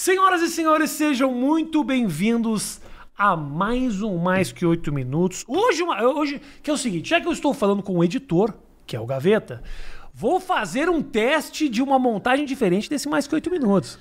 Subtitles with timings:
[0.00, 2.80] Senhoras e senhores, sejam muito bem-vindos
[3.18, 5.44] a mais um Mais Que Oito Minutos.
[5.48, 8.54] Hoje, hoje, que é o seguinte, já que eu estou falando com o editor,
[8.86, 9.60] que é o Gaveta,
[10.14, 13.98] vou fazer um teste de uma montagem diferente desse Mais Que Oito Minutos.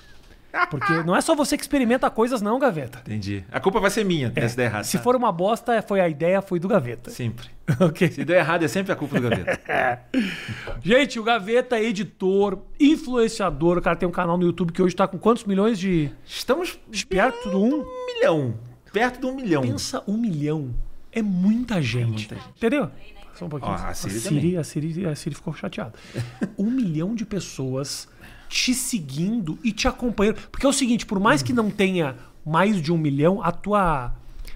[0.70, 3.00] Porque não é só você que experimenta coisas não, Gaveta.
[3.00, 3.44] Entendi.
[3.52, 4.84] A culpa vai ser minha se der errado.
[4.86, 5.04] Se tá?
[5.04, 7.10] for uma bosta, foi a ideia, foi do Gaveta.
[7.10, 7.48] Sempre.
[8.12, 10.02] Se der errado, é sempre a culpa do gaveta.
[10.82, 13.78] Gente, o Gaveta é editor, influenciador.
[13.78, 16.10] O cara tem um canal no YouTube que hoje tá com quantos milhões de.
[16.26, 17.82] Estamos Perto do um?
[17.82, 18.56] um milhão.
[18.94, 19.62] Perto de um milhão.
[19.64, 20.74] Pensa um milhão.
[21.12, 22.08] É muita gente.
[22.08, 22.50] muita gente.
[22.56, 22.90] Entendeu?
[23.34, 23.72] Só um pouquinho.
[23.72, 25.94] Ó, a Siri Siri, a, Siri, a Siri ficou chateada.
[26.58, 28.08] um milhão de pessoas
[28.48, 30.38] te seguindo e te acompanhando.
[30.52, 32.16] Porque é o seguinte, por mais que não tenha
[32.46, 34.14] mais de um milhão, a tua.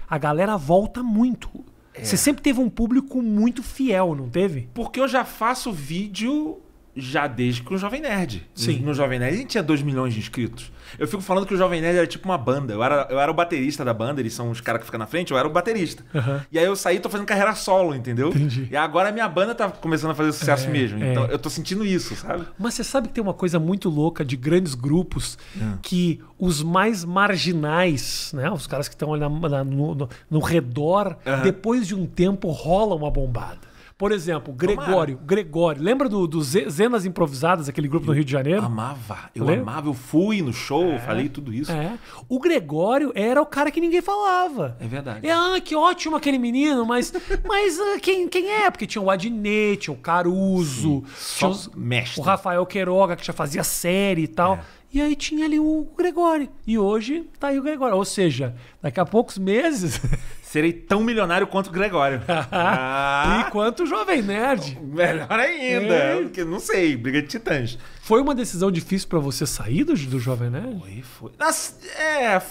[0.08, 1.48] A galera volta muito.
[1.94, 2.04] É.
[2.04, 4.68] Você sempre teve um público muito fiel, não teve?
[4.72, 6.61] Porque eu já faço vídeo
[6.94, 8.46] já desde que o Jovem Nerd.
[8.54, 8.80] Sim.
[8.80, 10.70] No Jovem Nerd a gente tinha 2 milhões de inscritos.
[10.98, 12.74] Eu fico falando que o Jovem Nerd era tipo uma banda.
[12.74, 15.06] Eu era, eu era o baterista da banda, eles são os caras que ficam na
[15.06, 16.04] frente, eu era o baterista.
[16.14, 16.44] Aham.
[16.52, 18.28] E aí eu saí e tô fazendo carreira solo, entendeu?
[18.28, 18.68] Entendi.
[18.70, 21.02] E agora a minha banda tá começando a fazer sucesso É, mesmo.
[21.02, 21.12] é.
[21.12, 22.44] Então eu tô sentindo isso, sabe?
[22.58, 25.78] Mas você sabe que tem uma coisa muito louca de grandes grupos Ah.
[25.80, 28.50] que os mais marginais, né?
[28.50, 31.42] Os caras que estão ali na- na- no, no- no redor, Aham.
[31.42, 33.71] depois de um tempo rola uma bombada.
[33.98, 35.18] Por exemplo, Gregório.
[35.24, 35.82] Gregório.
[35.82, 38.62] Lembra do, do Ze- Zenas Improvisadas, aquele grupo no Rio de Janeiro?
[38.64, 39.30] Amava.
[39.34, 39.62] Eu Lembra?
[39.62, 39.88] amava.
[39.88, 41.70] Eu fui no show, falei tudo isso.
[41.70, 41.98] É.
[42.28, 44.76] O Gregório era o cara que ninguém falava.
[44.80, 45.26] É verdade.
[45.26, 47.12] É, ah, que ótimo aquele menino, mas,
[47.46, 48.70] mas ah, quem, quem é?
[48.70, 51.04] Porque tinha o Adnet, tinha o Caruso,
[51.36, 52.20] tinha os- mestre.
[52.20, 54.54] o Rafael Queiroga, que já fazia série e tal.
[54.54, 54.60] É.
[54.94, 56.48] E aí tinha ali o Gregório.
[56.66, 57.96] E hoje tá aí o Gregório.
[57.96, 60.00] Ou seja, daqui a poucos meses.
[60.52, 62.20] Serei tão milionário quanto o Gregório.
[62.28, 64.78] ah, e quanto o Jovem Nerd.
[64.82, 65.94] melhor ainda.
[65.94, 66.20] É.
[66.20, 67.78] Porque não sei, briga de titãs.
[68.02, 70.78] Foi uma decisão difícil pra você sair do, do Jovem Nerd?
[70.78, 71.32] Foi, foi.
[71.38, 72.42] Nossa, é.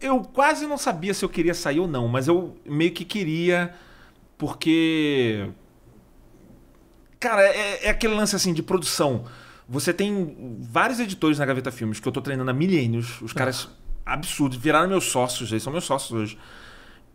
[0.00, 3.74] Eu quase não sabia se eu queria sair ou não, mas eu meio que queria,
[4.38, 5.50] porque.
[7.18, 9.24] Cara, é, é aquele lance assim de produção.
[9.68, 13.68] Você tem vários editores na Gaveta Filmes que eu tô treinando há milênios, os caras
[14.06, 16.38] absurdos, viraram meus sócios, eles são meus sócios hoje.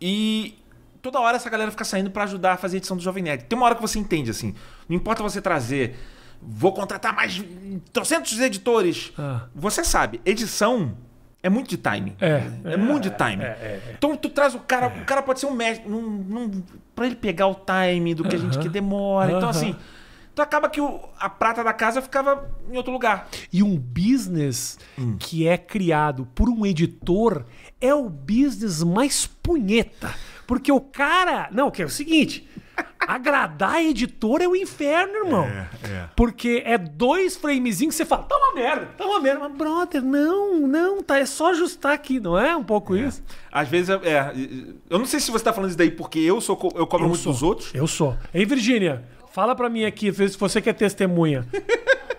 [0.01, 0.57] E
[1.01, 3.45] toda hora essa galera fica saindo pra ajudar a fazer a edição do Jovem Nerd.
[3.45, 4.53] Tem uma hora que você entende, assim.
[4.87, 5.95] Não importa você trazer.
[6.41, 7.43] Vou contratar mais
[7.91, 9.11] trocentos editores.
[9.17, 9.47] Ah.
[9.53, 10.95] Você sabe, edição
[11.41, 12.15] é muito de timing.
[12.19, 13.43] É, É, muito de timing.
[13.97, 15.87] Então tu traz o cara, o cara pode ser um mestre.
[15.89, 16.63] Não, não,
[16.95, 19.31] pra ele pegar o time do que a gente quer demora.
[19.31, 19.75] Então, assim.
[20.39, 23.27] Então acaba que o- a prata da casa ficava em outro lugar.
[23.51, 25.17] E um business Hum.
[25.19, 27.43] que é criado por um editor
[27.81, 30.15] é o business mais punheta.
[30.47, 31.49] Porque o cara.
[31.51, 32.47] Não, que é o seguinte.
[33.05, 35.43] Agradar editor é o inferno, irmão.
[35.45, 35.67] é.
[36.15, 39.39] Porque é dois framezinhos que você fala, tá uma merda, tá uma merda.
[39.49, 41.17] Mas, brother, não, não, tá.
[41.19, 43.21] É só ajustar aqui, não é um pouco isso?
[43.51, 44.33] Às vezes, é, é,
[44.89, 47.21] eu não sei se você tá falando isso daí porque eu sou eu cobro muito
[47.21, 47.33] sou.
[47.33, 47.73] dos outros.
[47.73, 48.15] Eu sou.
[48.33, 49.03] Ei, Virgínia,
[49.39, 51.47] fala pra mim aqui, se você que é testemunha.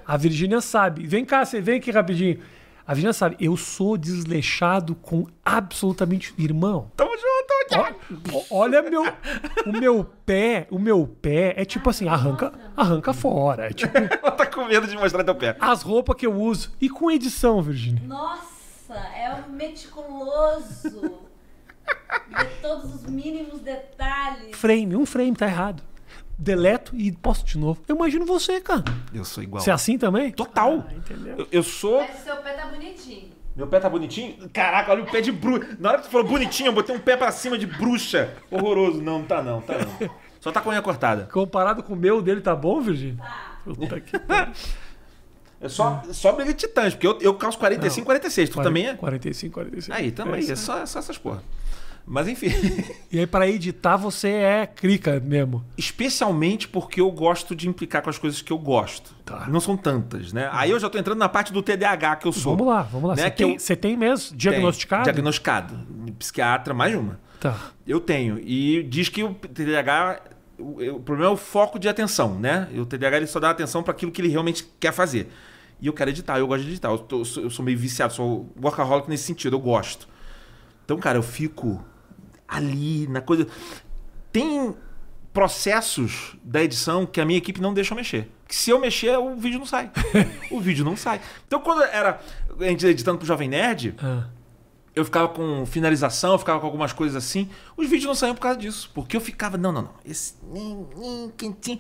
[0.07, 1.07] A Virgínia sabe.
[1.07, 2.41] Vem cá, você vem aqui rapidinho.
[2.87, 6.35] A Virgínia sabe, eu sou desleixado com absolutamente.
[6.39, 7.83] Irmão, Tamo junto, tamo
[8.33, 9.03] ó- ó- olha meu,
[9.67, 13.67] o meu pé, o meu pé é tipo assim, arranca, arranca fora.
[13.67, 15.57] É tipo Ela tá com medo de mostrar teu pé.
[15.61, 16.73] as roupas que eu uso.
[16.81, 18.03] E com edição, Virgínia.
[18.07, 21.21] Nossa, é um meticuloso.
[22.29, 24.57] Vê todos os mínimos detalhes.
[24.57, 25.83] Frame, um frame, tá errado.
[26.43, 27.83] Deleto e posto de novo.
[27.87, 28.83] Eu imagino você, cara.
[29.13, 29.63] Eu sou igual.
[29.63, 30.33] Você é assim também?
[30.33, 30.87] Total.
[30.89, 31.35] Ah, entendeu?
[31.37, 32.01] Eu, eu sou.
[32.01, 33.29] Mas o seu pé tá bonitinho.
[33.55, 34.49] Meu pé tá bonitinho?
[34.51, 35.77] Caraca, olha o pé de bruxa.
[35.79, 38.33] Na hora que tu falou bonitinho, eu botei um pé pra cima de bruxa.
[38.51, 39.03] Horroroso.
[39.03, 40.11] Não, tá não, tá não.
[40.41, 41.29] Só tá com a unha cortada.
[41.31, 43.23] Comparado com o meu, o dele tá bom, Virgínia?
[43.63, 44.55] Puta que pariu.
[45.61, 48.49] É só, só briga de titãs, porque eu, eu calço 45, 46.
[48.49, 48.95] Tu também é?
[48.95, 49.95] 45, 46.
[49.95, 50.37] Aí, também.
[50.37, 50.65] É É isso.
[50.65, 51.43] só, é só essas porra.
[52.07, 52.49] Mas enfim.
[53.13, 55.65] E aí, pra editar, você é crica mesmo.
[55.79, 59.15] Especialmente porque eu gosto de implicar com as coisas que eu gosto.
[59.25, 59.47] Tá.
[59.49, 60.49] Não são tantas, né?
[60.53, 62.57] Aí eu já tô entrando na parte do TDAH que eu sou.
[62.57, 63.15] Vamos lá, vamos lá.
[63.17, 63.23] Né?
[63.23, 64.37] Você, Que tem, eu- você tem mesmo?
[64.37, 65.05] Diagnosticado?
[65.05, 65.75] Diagnosticado.
[66.19, 67.21] Psiquiatra, mais uma.
[67.39, 67.57] Tá.
[67.87, 68.39] Eu tenho.
[68.41, 70.21] E diz que o TDAH.
[70.59, 72.69] O, problema é o foco de atenção, né?
[72.73, 75.33] E o TDAH ele só dá atenção para aquilo que ele realmente quer fazer.
[75.81, 76.89] E eu quero editar, eu gosto de editar.
[76.91, 80.07] Eu, tô- eu sou meio viciado, sou workaholic nesse sentido, eu gosto.
[80.85, 81.83] Então, cara, eu fico
[82.51, 83.47] ali na coisa.
[84.33, 84.75] Tem
[85.33, 88.29] processos da edição que a minha equipe não deixa eu mexer.
[88.49, 89.91] Que se eu mexer, o vídeo não sai.
[90.51, 91.21] o vídeo não sai.
[91.47, 92.21] Então, quando era
[92.59, 94.25] a gente editando pro Jovem Nerd, Ah.
[94.95, 97.49] eu ficava com finalização, eu ficava com algumas coisas assim.
[97.77, 98.91] Os vídeos não saíam por causa disso.
[98.93, 99.91] Porque eu ficava, não, não, não.
[100.05, 100.35] Esse.
[101.37, 101.79] quentinho.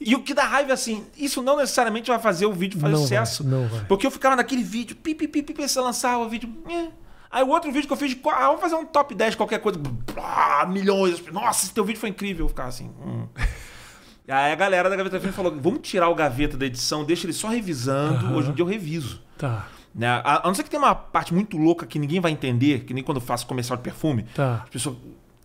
[0.00, 2.92] E o que dá raiva é assim, isso não necessariamente vai fazer o vídeo fazer
[2.94, 3.44] Não vai, sucesso.
[3.44, 3.84] não vai.
[3.84, 6.48] Porque eu ficava naquele vídeo, pi, pi, pi, pi, pi, você lançava o vídeo.
[6.70, 6.88] eh.
[7.30, 9.60] Aí o outro vídeo que eu fiz, de, ah, vamos fazer um top 10, qualquer
[9.60, 9.80] coisa.
[10.16, 11.22] Ah, milhões.
[11.32, 12.44] Nossa, esse teu vídeo foi incrível.
[12.46, 12.90] Eu ficava assim.
[13.04, 13.26] Hum.
[14.28, 17.32] Aí a galera da Gaveta Filme falou: vamos tirar o gaveta da edição, deixa ele
[17.32, 18.26] só revisando.
[18.26, 18.36] Aham.
[18.36, 19.20] Hoje em dia eu reviso.
[19.36, 20.06] Tá, Né?
[20.08, 22.94] A, a não ser que tenha uma parte muito louca que ninguém vai entender, que
[22.94, 24.24] nem quando eu faço comercial de perfume.
[24.34, 24.60] tá.
[24.64, 24.96] As pessoas.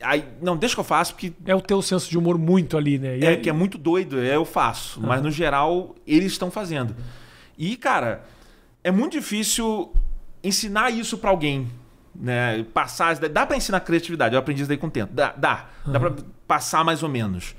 [0.03, 2.99] Aí, não, deixa que eu faço, porque É o teu senso de humor muito ali,
[2.99, 3.17] né?
[3.17, 5.01] E é aí- que é muito doido, é, eu faço.
[5.01, 6.95] Mas no geral, eles estão fazendo.
[7.57, 8.23] E, cara,
[8.83, 9.91] é muito difícil
[10.47, 11.67] ensinar isso pra alguém.
[12.13, 12.63] Né?
[12.73, 13.17] Passar.
[13.17, 15.13] Dá pra ensinar criatividade, eu aprendi isso daí com o tempo.
[15.13, 15.65] Dá, dá.
[15.85, 16.13] Dá pra
[16.47, 17.55] passar mais ou menos.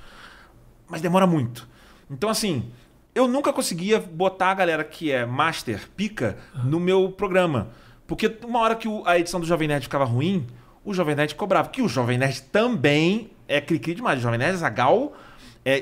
[0.88, 1.68] Mas demora muito.
[2.10, 2.70] Então, assim,
[3.14, 7.68] eu nunca conseguia botar a galera que é master, pica, no meu programa.
[8.06, 10.46] Porque uma hora que a edição do Jovem Nerd ficava ruim,
[10.84, 11.68] o Jovem Nerd cobrava.
[11.68, 14.20] Que o Jovem Nerd também é cri-cri demais.
[14.20, 15.12] O Jovem Nerd é Zagal,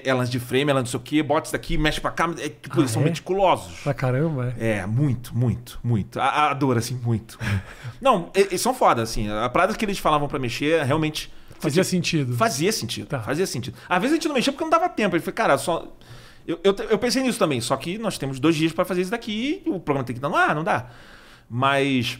[0.05, 2.31] é, lance de frame, lance não sei o quê, bota isso daqui, mexe pra cá.
[2.39, 3.05] É, tipo, Ah, eles são é?
[3.05, 3.81] meticulosos.
[3.81, 4.79] Pra caramba, é.
[4.79, 6.19] É, muito, muito, muito.
[6.19, 7.39] A, a dor, assim, muito.
[8.01, 9.31] Não, eles são foda, assim.
[9.31, 11.33] A parada que eles falavam pra mexer, realmente...
[11.59, 12.37] Fazia sentido.
[12.37, 13.07] Fazia sentido.
[13.07, 13.21] Tá.
[13.21, 13.77] Fazia sentido.
[13.89, 15.17] Às vezes a gente não mexia porque não dava tempo.
[15.17, 15.87] Ele falou, cara, só.
[16.47, 19.11] Eu, eu, eu pensei nisso também, só que nós temos dois dias pra fazer isso
[19.11, 20.87] daqui e o programa tem que dar no ar, não dá.
[21.49, 22.19] Mas.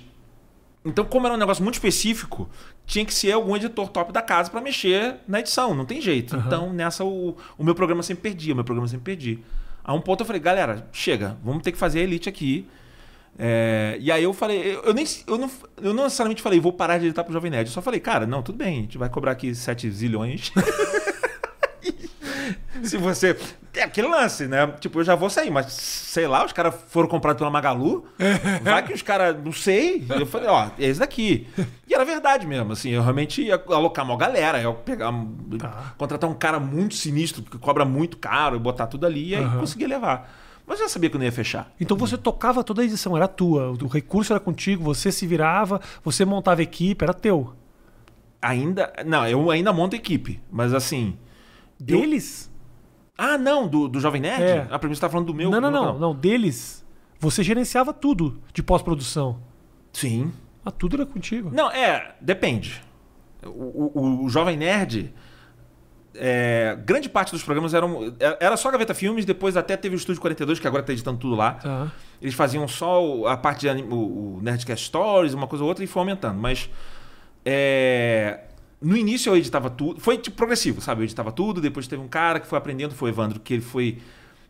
[0.85, 2.49] Então, como era um negócio muito específico,
[2.87, 6.37] tinha que ser algum editor top da casa pra mexer na edição, não tem jeito.
[6.37, 6.47] Aham.
[6.47, 9.39] Então, nessa, o, o meu programa sempre perdia, o meu programa sempre perdia.
[9.83, 12.67] A um ponto eu falei, galera, chega, vamos ter que fazer a elite aqui.
[13.39, 15.51] É, e aí eu falei, eu, eu nem, eu, não,
[15.83, 17.69] eu não necessariamente falei, vou parar de editar pro Jovem Nerd.
[17.69, 20.53] Eu só falei, cara, não, tudo bem, a gente vai cobrar aqui 7 zilhões.
[22.83, 23.37] Se você.
[23.77, 24.67] É aquele lance, né?
[24.81, 28.07] Tipo, eu já vou sair, mas sei lá, os caras foram comprados pela Magalu.
[28.63, 29.37] Vai que os caras.
[29.45, 30.07] Não sei.
[30.09, 31.47] Eu falei, ó, é esse daqui.
[31.89, 32.91] E era verdade mesmo, assim.
[32.91, 35.13] Eu realmente ia alocar uma galera, ia pegar.
[35.59, 35.95] Tá.
[35.99, 39.87] Contratar um cara muito sinistro, que cobra muito caro, botar tudo ali e aí conseguir
[39.87, 40.33] levar.
[40.67, 41.71] Mas eu já sabia que eu não ia fechar.
[41.81, 43.71] Então você tocava toda a edição, era tua.
[43.73, 47.53] O recurso era contigo, você se virava, você montava equipe, era teu.
[48.41, 48.93] Ainda.
[49.05, 51.17] Não, eu ainda monto equipe, mas assim.
[51.81, 52.51] eu- Deles?
[53.17, 54.43] Ah, não, do, do Jovem Nerd?
[54.43, 54.59] É.
[54.71, 55.51] A primeira você tá falando do meu.
[55.51, 55.99] não, não, não, canal.
[55.99, 56.15] não.
[56.15, 56.85] Deles.
[57.21, 59.39] Você gerenciava tudo de pós-produção.
[59.93, 60.33] Sim.
[60.65, 61.51] Ah, tudo era contigo.
[61.53, 62.83] Não, é, depende.
[63.45, 65.13] O, o- o Jovem Nerd,
[66.15, 68.15] é, grande parte dos programas eram.
[68.41, 71.35] Era só Gaveta Filmes, depois até teve o Estúdio 42, que agora tá editando tudo
[71.37, 71.53] lá.
[71.55, 71.93] Tá.
[72.21, 75.87] Eles faziam só a parte de o, o Nerdcast Stories, uma coisa ou outra, e
[75.87, 76.39] foi aumentando.
[76.41, 76.69] Mas
[77.45, 78.41] é,
[78.85, 80.01] no início eu editava tudo.
[80.01, 81.01] Foi tipo progressivo, sabe?
[81.01, 83.63] Eu editava tudo, depois teve um cara que foi aprendendo, foi o Evandro, que ele
[83.63, 83.99] foi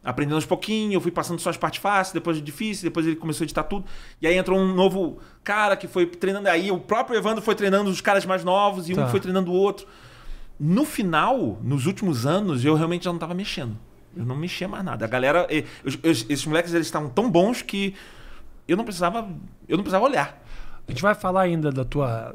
[0.03, 3.43] aprendendo aos pouquinhos, eu fui passando só as partes fáceis, depois difíceis, depois ele começou
[3.43, 3.87] a editar tudo.
[4.21, 6.47] E aí entrou um novo cara que foi treinando.
[6.49, 9.07] Aí o próprio Evandro foi treinando os caras mais novos e Tá.
[9.07, 9.87] um foi treinando o outro.
[10.61, 13.77] No final, nos últimos anos, eu realmente já não estava mexendo.
[14.17, 15.05] Eu não mexia mais nada.
[15.05, 15.47] A galera.
[15.85, 17.95] os- os- esses moleques eles estavam tão bons que
[18.69, 19.27] eu não precisava.
[19.69, 20.41] Eu não precisava olhar.
[20.87, 22.35] A gente vai falar ainda da tua.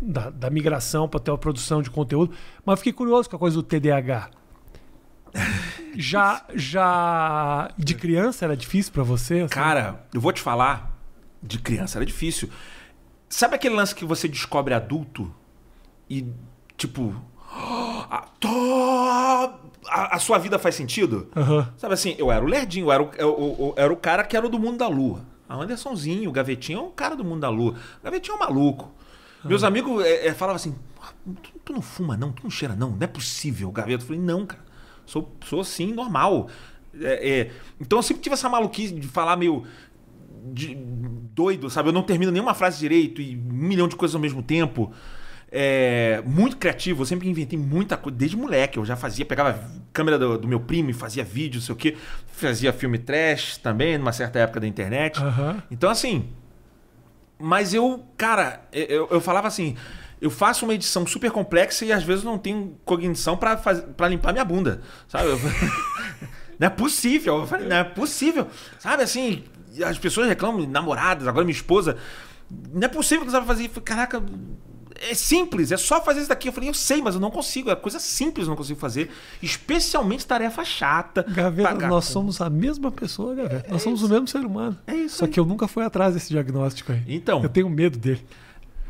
[0.00, 2.32] Da, da migração para tua produção de conteúdo,
[2.64, 4.30] mas fiquei curioso com a coisa do TDAH.
[5.94, 9.40] Já, já de criança era difícil para você?
[9.40, 9.48] assim?
[9.54, 10.96] Cara, eu vou te falar,
[11.42, 12.48] de criança era difícil.
[13.28, 15.32] Sabe aquele lance que você descobre adulto
[16.08, 16.26] e,
[16.76, 17.14] tipo.
[17.50, 21.28] A, tó- a- a sua vida faz sentido?
[21.36, 21.72] Aham.
[21.76, 24.22] Sabe assim, eu era o lerdinho, eu era o, eu- eu- eu era o cara
[24.24, 25.20] que era o do mundo da lua.
[25.48, 27.72] A Andersonzinho, o Gavetinho é um cara do mundo da lua.
[28.00, 28.92] O Gavetinho é um maluco.
[29.44, 32.74] Meus amigos é, é, falavam assim: "Ah, tu, tu não fuma, não, tu não cheira,
[32.74, 34.02] não, não é possível, Gaveta.
[34.02, 34.62] Eu falei, não, cara,
[35.06, 36.48] sou, sou assim, normal.
[37.00, 39.64] É, é, Então eu sempre tive essa maluquice de falar meio
[40.52, 40.74] de-
[41.34, 41.88] doido, sabe?
[41.88, 44.92] Eu não termino nenhuma frase direito e um milhão de coisas ao mesmo tempo.
[45.50, 48.78] É, muito criativo, eu sempre inventei muita coisa, desde moleque.
[48.78, 49.58] Eu já fazia, pegava a
[49.92, 51.96] câmera do, do meu primo e fazia vídeo, não sei o quê.
[52.26, 55.18] Fazia filme trash também, numa certa época da internet.
[55.22, 55.62] Aham.
[55.70, 56.28] Então, assim.
[57.38, 59.76] Mas eu, cara, eu, eu falava assim.
[60.20, 64.44] Eu faço uma edição super complexa e às vezes não tenho cognição pra limpar minha
[64.44, 64.82] bunda.
[65.06, 65.28] Sabe?
[66.58, 67.38] Não é possível.
[67.38, 68.48] Eu falei, não é possível.
[68.80, 69.44] Sabe assim,
[69.86, 71.96] as pessoas reclamam, namoradas, agora minha esposa.
[72.50, 73.68] Não é possível que não sabe fazer.
[73.84, 74.20] Caraca,
[74.98, 76.48] é simples, é só fazer isso daqui.
[76.48, 77.70] Eu falei, eu sei, mas eu não consigo.
[77.70, 79.10] É coisa simples, eu não consigo fazer.
[79.42, 81.24] Especialmente tarefa chata.
[81.28, 83.70] Gaveta, nós somos a mesma pessoa, Gaveta.
[83.70, 84.76] Nós somos o mesmo ser humano.
[84.86, 85.30] É isso Só aí.
[85.30, 87.02] que eu nunca fui atrás desse diagnóstico aí.
[87.06, 87.42] Então.
[87.42, 88.24] Eu tenho medo dele.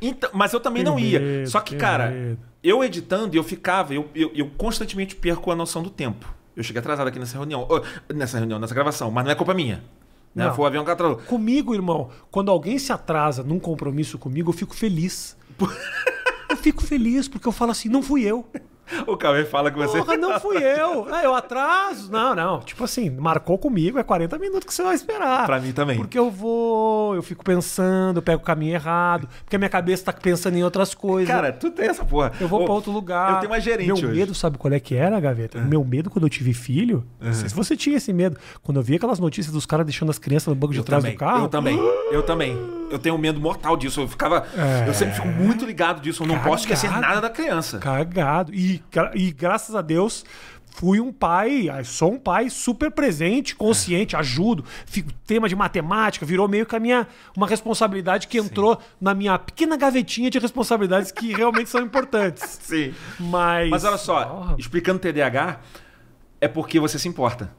[0.00, 1.18] Então, mas eu também Tenho não ia.
[1.18, 2.38] medo, Só que, cara, medo.
[2.62, 6.32] eu editando, eu ficava, eu, eu, eu constantemente perco a noção do tempo.
[6.56, 7.66] Eu cheguei atrasado aqui nessa reunião,
[8.12, 9.82] nessa reunião, nessa gravação, mas não é culpa minha.
[10.34, 10.46] Né?
[10.46, 10.54] Não.
[10.54, 11.16] Foi o avião que atrasou.
[11.18, 15.36] Comigo, irmão, quando alguém se atrasa num compromisso comigo, eu fico feliz.
[16.50, 18.46] Eu fico feliz porque eu falo assim, não fui eu.
[19.06, 19.98] O Cauê fala que você.
[19.98, 21.06] Porra, não fui eu.
[21.12, 22.10] Ah, eu atraso.
[22.10, 22.60] Não, não.
[22.60, 25.44] Tipo assim, marcou comigo, é 40 minutos que você vai esperar.
[25.44, 25.98] Pra mim também.
[25.98, 30.04] Porque eu vou, eu fico pensando, eu pego o caminho errado, porque a minha cabeça
[30.04, 31.28] tá pensando em outras coisas.
[31.28, 32.32] Cara, tu tem essa porra.
[32.40, 33.34] eu vou Ô, pra outro lugar.
[33.34, 34.06] Eu tenho uma gerente Meu hoje.
[34.06, 34.08] É.
[34.08, 35.60] medo, sabe qual é que era, Gaveta?
[35.60, 38.82] Meu medo quando eu tive filho, não sei se você tinha esse medo, quando eu
[38.82, 41.20] vi aquelas notícias dos caras deixando as crianças no banco de Eu trás também, do
[41.20, 41.44] carro.
[41.44, 41.78] eu também,
[42.10, 42.77] eu também.
[42.90, 44.00] Eu tenho medo mortal disso.
[44.00, 44.46] Eu ficava.
[44.56, 44.88] É.
[44.88, 46.22] Eu sempre fico muito ligado disso.
[46.22, 47.06] Eu não posso esquecer Cagado.
[47.06, 47.78] nada da criança.
[47.78, 48.54] Cagado.
[48.54, 48.82] E,
[49.14, 50.24] e graças a Deus
[50.78, 54.64] fui um pai, ah, sou um pai super presente, consciente, ajudo.
[54.86, 59.36] Fico, tema de matemática virou meio que a minha uma responsabilidade que entrou na minha
[59.38, 62.58] pequena gavetinha de responsabilidades que realmente são importantes.
[62.62, 62.94] Sim.
[63.18, 64.54] Mas Mas olha só, Porra.
[64.56, 65.58] explicando TDAH,
[66.40, 67.50] é porque você se importa.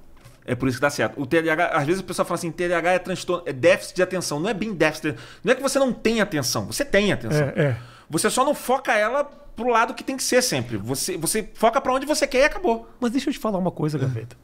[0.49, 1.21] É por isso que dá certo.
[1.21, 4.39] O TDAH, às vezes o pessoal fala assim, TDAH é transtorno, é déficit de atenção.
[4.39, 5.15] Não é bem déficit.
[5.43, 7.53] Não é que você não tem atenção, você tem atenção.
[7.55, 7.77] É, é.
[8.09, 10.77] Você só não foca ela pro lado que tem que ser sempre.
[10.77, 12.89] Você, você foca pra onde você quer e acabou.
[12.99, 14.35] Mas deixa eu te falar uma coisa, Gaveta.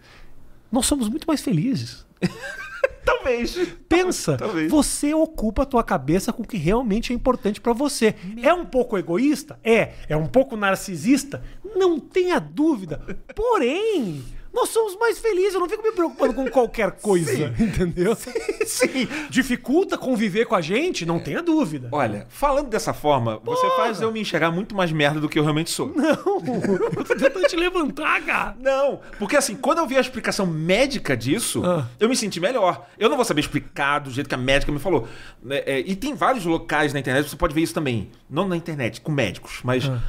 [0.72, 2.06] Nós somos muito mais felizes.
[3.04, 3.56] Talvez.
[3.90, 4.70] Pensa, Talvez.
[4.70, 8.14] você ocupa a tua cabeça com o que realmente é importante pra você.
[8.44, 9.60] É um pouco egoísta?
[9.64, 9.94] É.
[10.08, 11.44] É um pouco narcisista?
[11.76, 13.02] Não tenha dúvida.
[13.36, 14.24] Porém,
[14.56, 15.54] nós somos mais felizes.
[15.54, 18.16] Eu não fico me preocupando com qualquer coisa, entendeu?
[18.66, 19.08] Sim.
[19.30, 21.06] Dificulta conviver com a gente?
[21.06, 21.90] Não tenha dúvida.
[21.92, 25.44] Olha, falando dessa forma, você faz eu me enxergar muito mais merda do que eu
[25.44, 25.92] realmente sou.
[25.94, 28.56] Não, eu tô tentando te levantar, cara.
[28.60, 31.86] Não, porque assim, quando eu vi a explicação médica disso, Ah.
[32.00, 32.88] eu me senti melhor.
[32.98, 35.08] Eu não vou saber explicar do jeito que a médica me falou.
[35.44, 38.10] né, é, e tem vários locais na internet, você pode ver isso também.
[38.30, 39.86] Não na internet, com médicos, mas.
[39.90, 40.00] Ah.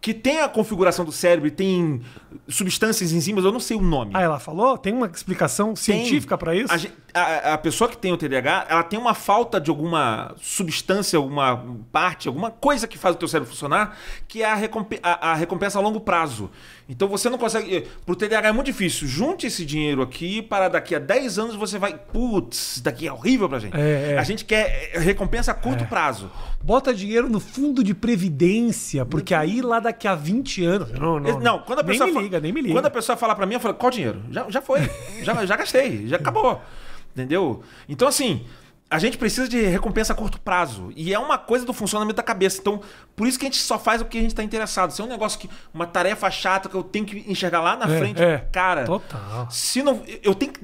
[0.00, 2.00] Que tem a configuração do cérebro e tem
[2.48, 4.12] substâncias, enzimas, eu não sei o nome.
[4.14, 4.78] Ah, ela falou?
[4.78, 6.72] Tem uma explicação científica pra isso?
[6.72, 10.34] A, gen- a- a pessoa que tem o TDAH, ela tem uma falta de alguma
[10.40, 13.96] substância, alguma parte, alguma coisa que faz o teu cérebro funcionar,
[14.28, 16.50] que é a, recompe- a- a recompensa a longo prazo.
[16.88, 17.86] Então você não consegue.
[18.04, 19.06] Pro TDAH é muito difícil.
[19.06, 21.94] Junte esse dinheiro aqui para daqui a 10 anos você vai.
[21.96, 23.76] Putz, isso daqui é horrível pra gente.
[23.76, 24.18] É, é.
[24.18, 26.30] A gente quer é, recompensa a curto prazo.
[26.60, 30.90] Bota dinheiro no fundo de previdência, porque aí lá daqui a 20 anos.
[30.92, 32.74] Não, não, Não, quando a nem pessoa me fa- liga, nem me liga.
[32.74, 34.20] Quando a pessoa falar pra mim, eu falo, qual dinheiro?
[34.30, 34.80] Já, já foi.
[35.22, 36.60] já, já gastei, já acabou.
[37.20, 37.62] Entendeu?
[37.88, 38.44] Então, assim,
[38.90, 40.90] a gente precisa de recompensa a curto prazo.
[40.96, 42.58] E é uma coisa do funcionamento da cabeça.
[42.60, 42.80] Então,
[43.14, 44.90] por isso que a gente só faz o que a gente tá interessado.
[44.90, 45.48] Se é um negócio que.
[45.72, 48.38] Uma tarefa chata que eu tenho que enxergar lá na É, frente, é.
[48.50, 48.84] cara.
[48.84, 49.48] Total.
[49.50, 50.02] Se não.
[50.22, 50.60] Eu tenho que.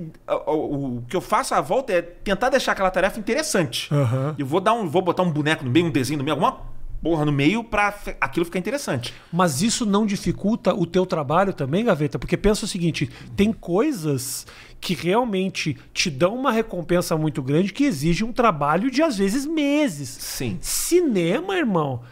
[0.46, 3.92] O, o- que eu faço à volta é tentar deixar aquela tarefa interessante.
[3.94, 4.34] Aham.
[4.38, 4.88] Eu vou dar um.
[4.88, 7.92] Vou botar um boneco no meio, um desenho no meio, alguma porra no meio pra
[7.92, 9.14] fe- aquilo ficar interessante.
[9.30, 12.18] Mas isso não dificulta o teu trabalho também, Gaveta?
[12.18, 14.46] Porque pensa o seguinte: tem coisas
[14.80, 19.44] que realmente te dão uma recompensa muito grande que exige um trabalho de, às vezes,
[19.46, 20.08] meses.
[20.08, 20.58] Sim.
[20.60, 22.02] Cinema, irmão.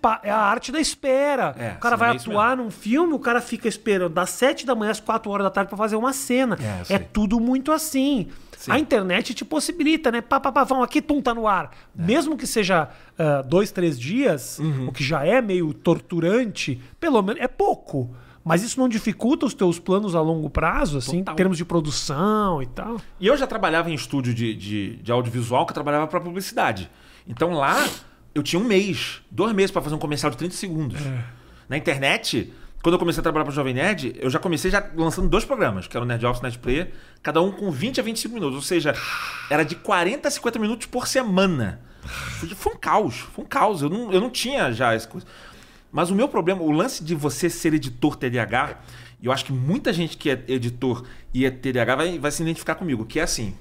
[0.00, 1.54] pa- É a arte da espera.
[1.58, 4.74] É, o cara vai é atuar num filme, o cara fica esperando das 7 da
[4.74, 6.58] manhã às 4 horas da tarde pra fazer uma cena.
[6.88, 8.28] É, É, tudo muito assim.
[8.56, 8.72] Sim.
[8.72, 10.20] A internet te possibilita, né?
[10.20, 11.70] Pá, pá, pá, vão aqui, tum, tá no ar.
[11.96, 12.02] É.
[12.02, 14.88] Mesmo que seja ah, dois, três dias, Uhum.
[14.88, 18.10] o que já é meio torturante, pelo menos é pouco.
[18.44, 21.34] Mas isso não dificulta os teus planos a longo prazo, assim, Total.
[21.34, 22.96] em termos de produção e tal.
[23.20, 26.90] E eu já trabalhava em estúdio de, de, de audiovisual que eu trabalhava para publicidade.
[27.26, 27.86] Então lá
[28.34, 31.00] eu tinha um mês, dois meses para fazer um comercial de 30 segundos.
[31.68, 32.52] Na internet,
[32.82, 35.44] quando eu comecei a trabalhar para o Jovem Nerd, eu já comecei já lançando dois
[35.44, 36.92] programas, que era o Nerd Office e Nerd Player,
[37.22, 38.56] cada um com 20 a 25 minutos.
[38.56, 38.94] Ou seja,
[39.50, 41.80] era de 40 a 50 minutos por semana.
[42.56, 43.82] Foi, um caos, foi um caos.
[43.82, 45.26] Eu não, eu não tinha já essa coisa.
[45.90, 48.78] Mas o meu problema, o lance de você ser editor TDAH,
[49.20, 52.42] e eu acho que muita gente que é editor e é TDAH vai, vai se
[52.42, 53.54] identificar comigo, que é assim.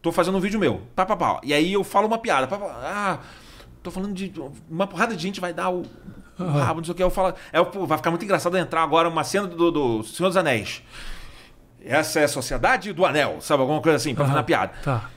[0.00, 2.58] Tô fazendo um vídeo meu, pá, pá, pá, e aí eu falo uma piada, pá,
[2.58, 3.18] pá, ah,
[3.82, 4.32] tô falando de.
[4.70, 5.82] Uma porrada de gente vai dar o,
[6.38, 7.34] o rabo, não sei o que, eu falo.
[7.52, 10.82] É, pô, vai ficar muito engraçado entrar agora uma cena do, do Senhor dos Anéis.
[11.84, 13.60] Essa é a Sociedade do Anel, sabe?
[13.60, 14.40] Alguma coisa assim, pra fazer Aham.
[14.40, 14.72] uma piada.
[14.82, 15.10] Tá.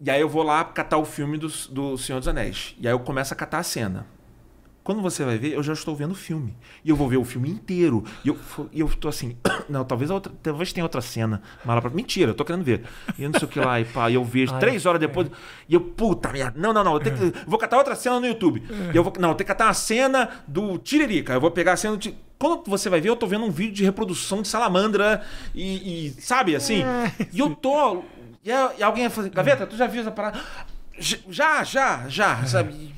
[0.00, 2.74] E aí eu vou lá catar o filme do, do Senhor dos Anéis.
[2.80, 4.06] E aí eu começo a catar a cena.
[4.86, 6.56] Quando você vai ver, eu já estou vendo o filme.
[6.84, 8.04] E eu vou ver o filme inteiro.
[8.24, 8.38] E eu,
[8.72, 9.36] e eu tô assim,
[9.68, 11.42] não, talvez, outra, talvez tenha outra cena.
[11.64, 11.90] Mala pra...
[11.90, 12.84] Mentira, eu tô querendo ver.
[13.18, 15.00] E eu não sei o que lá, e pá, e eu vejo Ai, três horas
[15.00, 15.28] depois.
[15.68, 18.26] E eu, puta merda, não, não, não, eu tenho que, vou catar outra cena no
[18.28, 18.62] YouTube.
[18.94, 21.32] E eu vou, não, eu tenho que catar uma cena do Tiririca.
[21.32, 21.98] Eu vou pegar a cena do.
[21.98, 25.20] Ti- Quando você vai ver, eu tô vendo um vídeo de reprodução de salamandra
[25.52, 26.84] e, e, sabe, assim.
[27.32, 28.04] E eu tô.
[28.44, 30.38] E, e alguém ia fazer, Gaveta, tu já viu essa parada?
[30.96, 32.94] Já, já, já, sabe?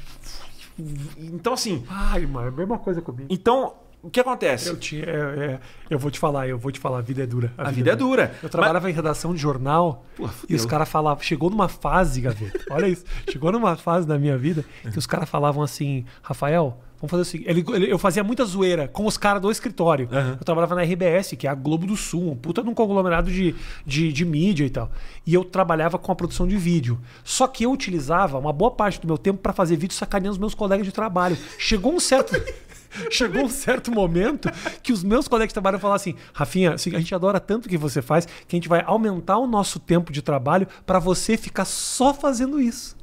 [1.19, 3.27] Então, assim, Ai, mano, é a mesma coisa comigo.
[3.31, 4.69] então, o que acontece?
[4.69, 7.27] Eu, tinha, é, é, eu vou te falar, eu vou te falar, a vida é
[7.27, 7.53] dura.
[7.59, 8.33] A vida é dura.
[8.43, 11.23] Eu trabalhava em redação de jornal Pô, e os caras falavam.
[11.23, 12.61] Chegou numa fase, Gaveta.
[12.71, 13.05] Olha isso.
[13.29, 17.25] Chegou numa fase da minha vida que os caras falavam assim: Rafael, vamos fazer o
[17.25, 17.49] seguinte.
[17.51, 20.09] Ele, ele- eu fazia muita zoeira com os caras do escritório.
[20.39, 23.31] Eu trabalhava na RBS, que é a Globo do Sul, um puta de um conglomerado
[23.31, 23.55] de,
[23.87, 24.91] de, de mídia e tal.
[25.27, 26.99] E eu trabalhava com a produção de vídeo.
[27.25, 30.39] Só que eu utilizava uma boa parte do meu tempo pra fazer vídeo sacaneando os
[30.39, 31.37] meus colegas de trabalho.
[31.59, 32.33] Chegou um certo.
[33.11, 34.49] Chegou um certo momento
[34.83, 37.69] que os meus colegas de trabalho falaram assim: Rafinha, assim, a gente adora tanto o
[37.69, 41.37] que você faz que a gente vai aumentar o nosso tempo de trabalho pra você
[41.37, 42.97] ficar só fazendo isso.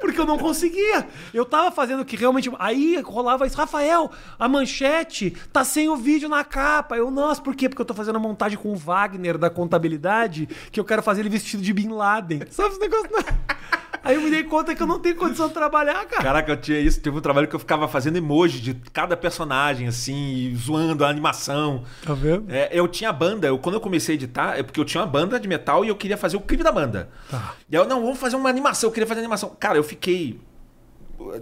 [0.00, 1.08] Porque eu não conseguia.
[1.32, 2.50] Eu tava fazendo o que realmente.
[2.58, 3.56] Aí rolava isso.
[3.56, 6.96] Rafael, a manchete tá sem o vídeo na capa.
[6.96, 7.68] Eu, nossa, por quê?
[7.68, 11.20] Porque eu tô fazendo a montagem com o Wagner da contabilidade, que eu quero fazer
[11.20, 12.42] ele vestido de Bin Laden.
[12.50, 13.10] Sabe esse negócio?
[14.06, 16.22] Aí eu me dei conta que eu não tenho condição de trabalhar, cara.
[16.22, 17.00] Caraca, eu tinha isso.
[17.00, 21.82] Teve um trabalho que eu ficava fazendo emoji de cada personagem, assim, zoando a animação.
[22.04, 22.46] Tá vendo?
[22.48, 25.06] É, eu tinha banda, eu, quando eu comecei a editar, é porque eu tinha uma
[25.10, 27.08] banda de metal e eu queria fazer o clipe da banda.
[27.30, 27.54] Tá.
[27.68, 29.54] E aí eu, não, vamos fazer uma animação, eu queria fazer animação.
[29.58, 30.38] Cara, eu fiquei,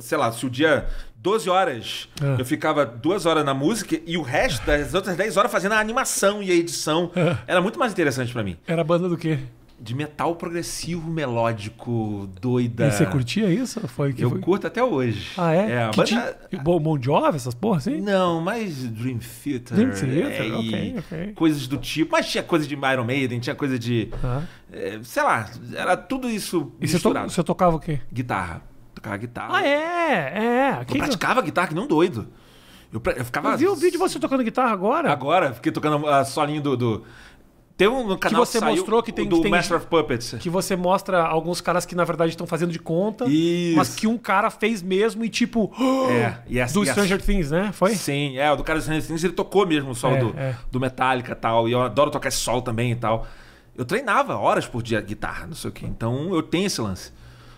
[0.01, 2.41] sei lá, se o dia 12 horas, É.
[2.41, 5.79] eu ficava duas horas na música e o resto das outras 10 horas fazendo a
[5.81, 7.11] animação e a edição.
[7.17, 7.37] É.
[7.47, 8.57] Era muito mais interessante pra mim.
[8.67, 9.39] Era banda do quê?
[9.85, 12.87] De metal progressivo, melódico, doida.
[12.87, 13.87] E você curtia isso?
[13.87, 14.41] Foi que Eu foi?
[14.41, 15.33] curto até hoje.
[15.37, 15.73] Ah, é?
[15.73, 16.05] É, que banda...
[16.05, 16.35] tinha...
[16.63, 18.01] Bom, Bon Jovi, essas porra assim?
[18.01, 19.77] Não, mais Dream Theater.
[19.77, 21.33] Dream Theater, é, ok, ok.
[21.35, 22.13] Coisas do tipo.
[22.13, 24.09] Mas tinha coisa de Iron Maiden, tinha coisa de.
[24.25, 24.43] Ah.
[24.73, 27.31] é, sei lá, era tudo isso E você, to- misturado.
[27.31, 28.01] você tocava o quê?
[28.11, 28.63] Guitarra.
[28.95, 29.59] Tocava guitarra.
[29.59, 30.79] Ah, é?
[30.79, 30.79] É.
[30.81, 30.97] Eu Que...
[30.97, 32.27] praticava guitarra que não doido.
[32.91, 33.51] Eu, pra- eu ficava.
[33.51, 35.13] Eu vi o vídeo de você tocando guitarra agora.
[35.13, 36.75] Agora, fiquei tocando a solinho do.
[36.77, 37.05] do...
[37.77, 40.37] Tem um no canal você saiu, mostrou que tem- do que tem- Master of Puppets.
[40.39, 43.25] Que você mostra alguns caras que na verdade estão fazendo de conta.
[43.27, 43.77] Isso.
[43.77, 45.73] Mas que um cara fez mesmo e tipo.
[46.09, 47.71] É, e essa- do e essa- Stranger Things, né?
[47.73, 47.95] Foi?
[47.97, 50.39] Sim, é, o do cara do Stranger Things, ele tocou mesmo o solo É, do,
[50.39, 50.57] é.
[50.71, 51.69] do Metallica e tal.
[51.69, 53.27] E eu adoro tocar esse solo também e tal.
[53.77, 55.85] Eu treinava horas por dia guitarra, não sei o quê.
[55.85, 57.11] Então eu tenho esse lance.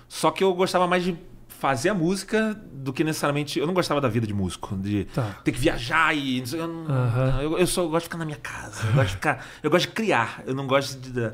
[0.08, 1.14] Só que eu gostava mais de
[1.58, 3.58] fazer a música do que necessariamente.
[3.58, 5.36] Eu não gostava da vida de músico, de Tá.
[5.44, 6.42] ter que viajar e.
[6.52, 8.86] Eu, não- eu, eu só gosto de ficar na minha casa.
[8.86, 9.46] Eu gosto de ficar.
[9.62, 10.42] Eu gosto de criar.
[10.46, 11.32] Eu não gosto de, de-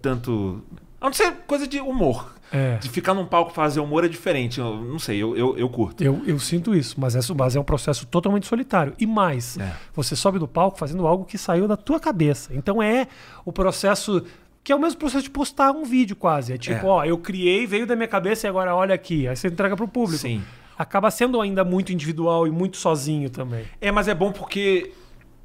[0.00, 0.62] tanto.
[1.00, 2.32] A não ser coisa de humor.
[2.54, 2.76] É.
[2.76, 4.60] De ficar num palco fazer humor é diferente.
[4.60, 6.04] Eu não sei, eu, eu, eu curto.
[6.04, 8.92] Eu, eu sinto isso, mas, é, mas é um processo totalmente solitário.
[8.98, 9.72] E mais, É.
[9.94, 12.54] você sobe no palco fazendo algo que saiu da tua cabeça.
[12.54, 13.06] Então é
[13.42, 14.22] o processo.
[14.64, 16.52] Que é o mesmo processo de postar um vídeo, quase.
[16.52, 16.88] É tipo, É.
[16.88, 19.26] ó, eu criei, veio da minha cabeça e agora olha aqui.
[19.26, 20.18] Aí você entrega pro público.
[20.20, 20.42] Sim.
[20.78, 23.64] Acaba sendo ainda muito individual e muito sozinho também.
[23.80, 24.92] É, mas é bom porque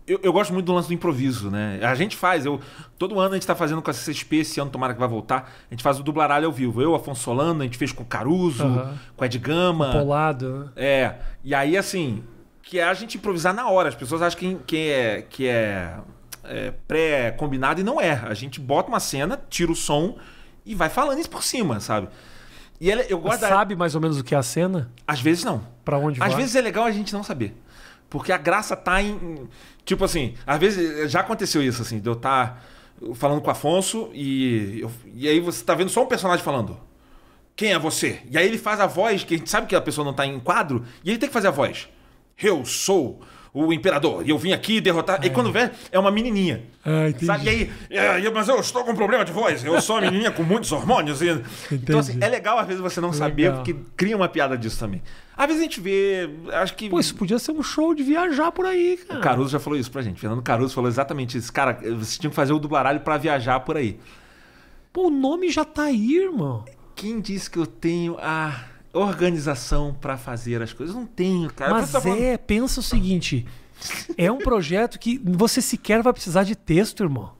[0.07, 1.79] eu, eu gosto muito do lance do improviso, né?
[1.83, 2.61] A gente faz, eu
[2.97, 5.51] todo ano a gente tá fazendo com a CCXP, esse ano tomara que vai voltar,
[5.69, 6.81] a gente faz o dublaralho ao vivo.
[6.81, 8.97] Eu, Afonso Solano, a gente fez com o Caruso, Aham.
[9.17, 9.91] com o Ed Gama.
[9.91, 10.59] Polado.
[10.65, 10.71] né?
[10.75, 12.23] É, e aí assim,
[12.63, 13.89] que é a gente improvisar na hora.
[13.89, 15.93] As pessoas acham que, que é, que é,
[16.47, 18.11] é pré-combinado e não é.
[18.13, 20.17] A gente bota uma cena, tira o som
[20.65, 22.07] e vai falando isso por cima, sabe?
[22.79, 24.91] E ela- eu da- Sabe mais ou menos o que é a cena?
[25.07, 25.65] Às vezes não.
[25.83, 26.41] Pra onde Às vai?
[26.41, 27.55] vezes é legal a gente não saber.
[28.09, 29.47] Porque a graça tá em.
[29.83, 32.63] Tipo assim, às vezes já aconteceu isso, assim, de eu estar
[33.15, 36.77] falando com o Afonso e, eu- e aí você tá vendo só um personagem falando.
[37.55, 38.21] Quem é você?
[38.29, 40.25] E aí ele faz a voz, que a gente sabe que a pessoa não tá
[40.25, 41.89] em quadro, e ele tem que fazer a voz.
[42.41, 43.19] Eu sou
[43.65, 45.19] o imperador, e eu vim aqui derrotar.
[45.25, 46.61] E quando vê, é uma menininha.
[46.85, 47.25] Ah, entendi.
[47.25, 47.45] Sabe?
[47.45, 50.31] E aí, "É, eu- mas eu estou com problema de voz, eu sou uma menininha
[50.31, 51.21] com muitos hormônios.
[51.21, 51.41] E...
[51.71, 53.55] Então, assim, é legal às vezes você não saber, Legal.
[53.63, 55.01] porque cria uma piada disso também.
[55.35, 56.89] Às vezes a gente vê, acho que.
[56.89, 59.19] Pô, isso podia ser um show de viajar por aí, cara.
[59.19, 60.19] O Caruso já falou isso pra gente.
[60.19, 61.51] Fernando Caruso falou exatamente isso.
[61.53, 63.99] Cara, você tinha que fazer o dublaralho pra viajar por aí.
[64.91, 66.65] Pô, o nome já tá aí, irmão.
[66.95, 68.63] Quem disse que eu tenho a
[68.97, 70.95] organização pra fazer as coisas?
[70.95, 71.71] Eu não tenho, cara.
[71.71, 73.45] Mas tá falando- é, pensa o seguinte:
[74.17, 77.31] é um projeto que você sequer vai precisar de texto, irmão.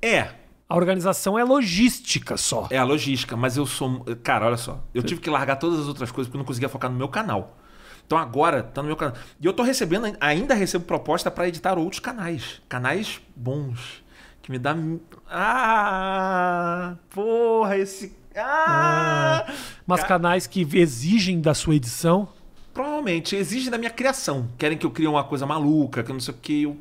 [0.00, 0.28] É,
[0.68, 2.66] A organização é logística só.
[2.70, 4.04] é a logística, mas eu sou.
[4.22, 4.82] Cara, olha só.
[4.94, 7.08] Eu tive que largar todas as outras coisas porque eu não conseguia focar no meu
[7.08, 7.58] canal.
[8.06, 9.14] Então agora tá no meu canal.
[9.40, 12.60] E eu tô recebendo, ainda recebo proposta pra editar outros canais.
[12.68, 14.02] Canais bons.
[14.42, 14.74] Que me dá.
[15.30, 16.94] Ah!
[17.10, 18.16] Porra, esse.
[18.36, 19.46] Ah!
[19.86, 22.28] Mas Ca- canais que exigem da sua edição.
[22.72, 24.48] Provavelmente exige da minha criação.
[24.56, 26.62] Querem que eu crie uma coisa maluca, que eu não sei o que.
[26.62, 26.76] Eu...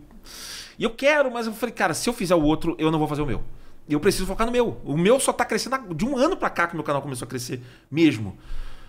[0.80, 3.08] E eu quero, mas eu falei, cara, se eu fizer o outro, eu não vou
[3.08, 3.44] fazer o meu.
[3.90, 4.80] E eu preciso focar no meu.
[4.86, 7.30] O meu só tá crescendo de um ano pra cá que meu canal começou a
[7.30, 8.38] crescer mesmo.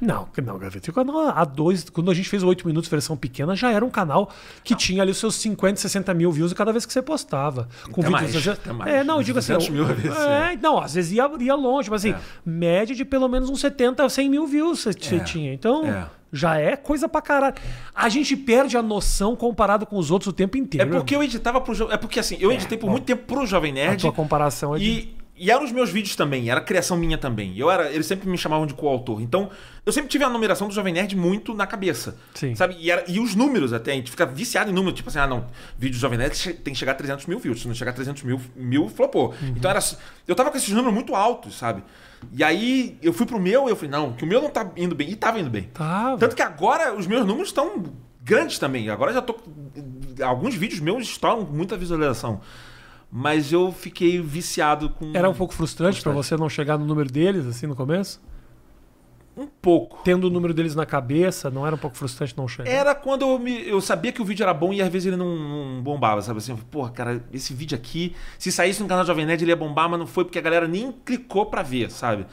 [0.05, 0.91] Não, não, Gaveta.
[0.91, 3.89] O canal A2, quando a gente fez o 8 minutos versão pequena, já era um
[3.91, 4.29] canal
[4.65, 7.69] que tinha ali os seus 50, 60 mil views cada vez que você postava.
[7.93, 8.49] Com Até mais, vídeos.
[8.49, 8.93] até mais.
[8.93, 9.53] É, não, eu digo assim.
[9.53, 12.21] 200 mil vezes, é, não, às vezes ia, ia longe, mas assim, É.
[12.45, 15.55] média de pelo menos uns 70, 100 mil views você, É, tinha.
[15.55, 16.07] Então, é.
[16.33, 17.55] já é coisa pra caralho.
[17.95, 20.91] A gente perde a noção comparado com os outros o tempo É inteiro.
[20.91, 21.75] porque eu editava pro.
[21.77, 24.01] jo- É porque assim, eu editei por muito tempo pro Jovem A Nerd.
[24.01, 24.85] tua comparação é de...
[24.85, 27.59] E, E eram os meus vídeos também, era criação minha também.
[27.59, 29.21] Eu era, eles sempre me chamavam de coautor.
[29.21, 29.51] Então,
[29.85, 32.17] eu sempre tive a numeração do Jovem Nerd muito na cabeça.
[32.33, 32.55] Sim.
[32.55, 32.77] Sabe?
[32.79, 34.97] E, era- e os números até, a gente fica viciado em números.
[34.97, 37.61] Tipo assim, ah, não, vídeo do Jovem Nerd tem que chegar a 300 mil views.
[37.61, 39.35] Se não chegar a 300 mil, mil flopou.
[39.43, 39.81] Então, era,
[40.29, 41.83] eu tava com esses números muito altos, sabe?
[42.33, 44.71] E aí, eu fui pro meu e eu falei, não, que o meu não tá
[44.77, 45.11] indo bem.
[45.11, 45.65] E tava indo bem.
[45.75, 46.19] Tava.
[46.19, 47.83] Tanto que agora os meus números estão
[48.23, 48.89] grandes também.
[48.89, 49.35] Agora já tô.
[50.23, 52.41] Alguns vídeos meus estouram com muita visualização.
[53.15, 55.13] Mas eu fiquei viciado com.
[55.15, 56.29] Era um pouco frustrante pra Frustrante.
[56.29, 58.23] você não chegar no número deles, assim, no começo?
[59.37, 60.01] Um pouco.
[60.03, 62.71] Tendo o número deles na cabeça, não era um pouco frustrante não chegar?
[62.71, 65.17] Era quando eu, me, eu sabia que o vídeo era bom e às vezes ele
[65.17, 66.55] não, não bombava, sabe assim?
[66.71, 69.99] Porra, cara, esse vídeo aqui, se saísse no canal Jovem Nerd ele ia bombar, mas
[69.99, 72.27] não foi porque a galera nem clicou pra ver, sabe?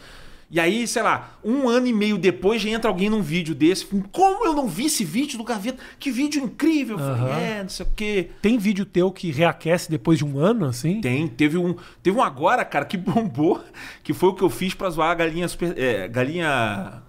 [0.52, 3.86] E aí, sei lá, um ano e meio depois já entra alguém num vídeo desse.
[4.12, 5.82] Como eu não vi esse vídeo do Gaveta?
[6.00, 6.98] Que vídeo incrível!
[6.98, 8.30] Eu falei, é, não sei o quê.
[8.42, 11.02] Tem vídeo teu que reaquece depois de um ano, assim?
[11.02, 13.64] Tem, teve um, teve um agora, cara, que bombou,
[14.04, 17.04] que foi o que eu fiz pra zoar a galinha super, é, galinha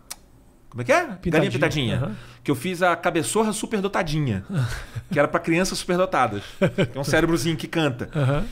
[0.68, 1.18] como é que é?
[1.26, 1.96] Galinha pitadinha.
[1.96, 2.16] aham.
[2.44, 4.44] Que eu fiz a cabeçorra superdotadinha,
[5.10, 6.42] que era pra crianças superdotadas.
[6.58, 8.08] Que é um cérebrozinho que canta.
[8.14, 8.44] Aham.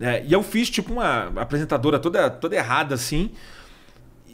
[0.00, 3.30] É, e eu fiz tipo uma apresentadora toda, toda errada assim.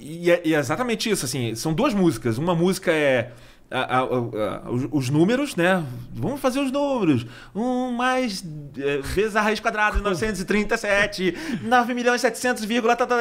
[0.01, 1.55] E é, e é exatamente isso, assim.
[1.55, 2.39] São duas músicas.
[2.39, 3.33] Uma música é
[3.71, 5.85] a- a- a- os, os números, né?
[6.13, 7.25] Vamos fazer os números.
[7.55, 8.43] Um mais
[8.77, 13.17] é, vezes a raiz quadrada de 937, 9 milhões 700, vírgula, tá, tá,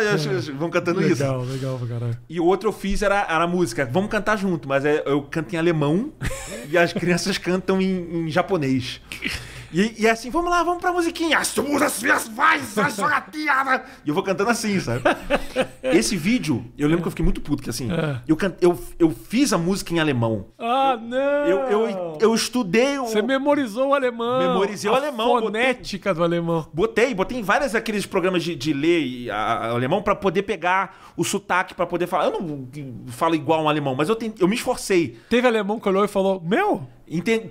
[0.57, 1.21] vão cantando isso.
[1.21, 2.17] Legal, legal pra caralho.
[2.27, 3.85] E o outro eu fiz era, era a música.
[3.91, 6.11] Vamos cantar junto, mas é- eu canto em alemão
[6.71, 9.01] e as crianças cantam em, em japonês.
[9.71, 11.37] E, e é assim, vamos lá, vamos pra musiquinha.
[11.37, 13.83] As suas minhas vais, a jogatina.
[14.05, 15.01] E eu vou cantando assim, sabe?
[15.83, 18.19] Esse vídeo, eu lembro que eu fiquei muito puto, que assim, É.
[18.27, 20.47] eu, can- eu, eu fiz a música em alemão.
[20.57, 21.17] Ah, não!
[21.17, 23.05] Eu, eu, eu estudei o.
[23.05, 24.39] Você memorizou o alemão.
[24.39, 26.67] Memorizei o alemão, fonética do alemão.
[26.73, 31.11] Botei, botei em vários aqueles programas de, de ler a- a- alemão pra poder pegar
[31.15, 32.25] o sotaque, pra poder falar.
[32.25, 32.67] Eu não
[33.07, 35.17] falo igual um alemão, mas eu, ten- eu me esforcei.
[35.29, 36.87] Teve alemão que olhou e falou: Meu,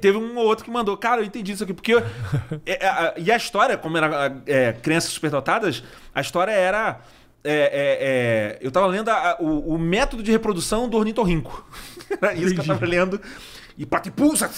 [0.01, 1.93] Teve um ou outro que mandou, cara, eu entendi isso aqui, porque.
[2.65, 5.83] é, é, e a história, como era é, crianças superdotadas,
[6.15, 7.01] a história era.
[7.43, 11.67] é, é, é, eu tava lendo a- o, o método de reprodução do ornitorrinco.
[12.21, 13.21] Era isso que eu tava lendo.
[13.77, 14.51] E patipulsa,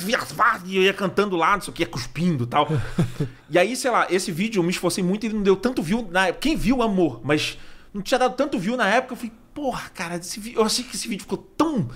[0.64, 2.66] e eu ia cantando lá, não sei o que, ia cuspindo e tal.
[3.50, 6.08] e aí, sei lá, esse vídeo eu me esforcei muito e não deu tanto view
[6.10, 6.32] na.
[6.32, 7.58] Quem viu, amor, mas
[7.92, 9.12] não tinha dado tanto view na época.
[9.12, 11.90] Eu falei, porra, cara, esse vi- eu achei que esse vídeo ficou tão.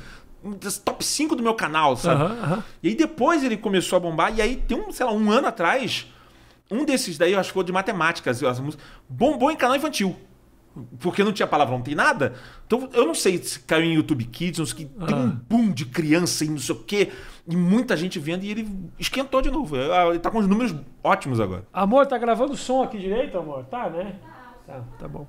[0.85, 2.22] Top 5 do meu canal, sabe?
[2.22, 2.64] Aham, aham.
[2.83, 5.46] E aí depois ele começou a bombar, e aí tem um, sei lá, um ano
[5.48, 6.07] atrás,
[6.70, 10.16] um desses daí, eu acho que foi de matemáticas, as músicas, bombou em canal infantil.
[10.98, 12.33] Porque não tinha palavrão, não tem nada.
[12.66, 15.30] Então eu não sei se caiu em YouTube Kids, não sei o que, tem um
[15.30, 17.12] boom de criança e não sei o quê,
[17.46, 19.76] e muita gente vendo, e ele esquentou de novo.
[19.76, 21.64] Ah, Ele tá com os números ótimos agora.
[21.72, 23.64] Amor, tá gravando o som aqui direito, amor?
[23.66, 24.16] Tá, né?
[24.66, 25.28] Tá, tá bom.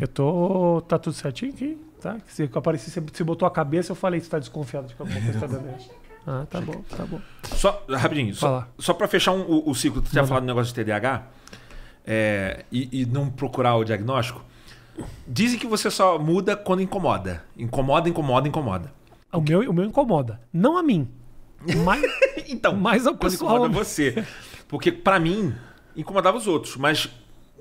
[0.00, 0.82] Eu tô.
[0.88, 1.78] Tá tudo certinho aqui?
[2.00, 2.16] Tá?
[2.26, 4.94] Se eu apareci, você você botou a cabeça, eu falei que você tá desconfiado de
[4.94, 5.86] que alguma coisa tá dando aí.
[6.30, 7.18] Ah, tá bom, tá bom.
[7.44, 8.68] Só, rapidinho, Fala.
[8.76, 11.22] só, só pra fechar um- o, o ciclo, tu tinha falado do negócio de TDAH
[12.06, 14.44] é, e, e não procurar o diagnóstico.
[15.26, 17.42] Dizem que você só muda quando incomoda.
[17.56, 18.92] Incomoda, incomoda, incomoda.
[19.32, 20.38] O meu, o meu incomoda.
[20.52, 21.08] Não a mim.
[21.82, 22.02] Mas,
[22.48, 23.52] Então, mas ao quando pessoal.
[23.56, 24.22] incomoda você.
[24.68, 25.54] Porque pra mim,
[25.96, 26.76] incomodava os outros.
[26.76, 27.08] Mas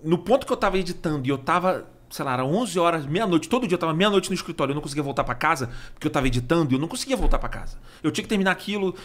[0.04, 3.50] no ponto que eu tava editando e eu tava, sei lá, era 11 horas, meia-noite,
[3.50, 6.12] todo dia eu tava meia-noite no escritório, eu não conseguia voltar pra casa, porque eu
[6.12, 7.78] tava editando e eu não conseguia voltar pra casa.
[8.04, 8.96] Eu tinha que terminar aquilo.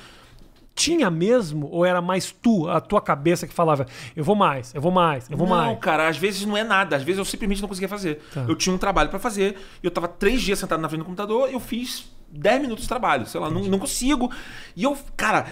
[0.74, 1.68] Tinha mesmo?
[1.70, 3.86] Ou era mais tu, a tua cabeça que falava,
[4.16, 5.78] eu vou mais, eu vou mais, eu vou não, mais?
[5.78, 6.96] cara, às vezes não é nada.
[6.96, 8.22] Às vezes eu simplesmente não conseguia fazer.
[8.32, 8.46] Tá.
[8.48, 11.50] Eu tinha um trabalho pra fazer, eu tava três dias sentado na frente do computador,
[11.50, 13.26] eu fiz 10 minutos de trabalho.
[13.26, 14.30] Sei lá, não, não consigo.
[14.74, 15.46] E eu, cara.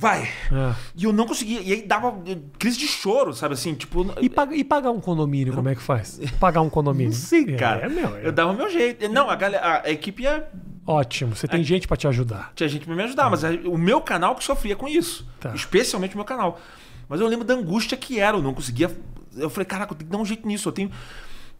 [0.00, 0.22] Vai.
[0.52, 0.74] É.
[0.96, 1.60] E eu não conseguia.
[1.60, 2.14] E aí dava
[2.56, 3.74] crise de choro, sabe assim?
[3.74, 4.06] Tipo.
[4.20, 4.30] E,
[4.60, 6.20] e pagar um condomínio, como é que faz?
[6.38, 7.10] Pagar um condomínio.
[7.10, 7.86] Não sei, cara.
[7.86, 8.26] É, meu, é.
[8.28, 9.08] Eu dava o meu jeito.
[9.08, 10.48] Não, a, galera, a, a equipe ia.
[10.86, 12.52] Ótimo, você tem gente pra te ajudar.
[12.54, 15.26] Tinha gente pra me ajudar, mas a- o meu canal que sofria com isso.
[15.40, 15.52] Tá.
[15.54, 16.60] Especialmente o meu canal.
[17.08, 18.96] Mas eu lembro da angústia que era, eu não conseguia.
[19.36, 20.68] Eu falei, caraca, eu tenho que dar um jeito nisso.
[20.68, 20.90] Eu tenho.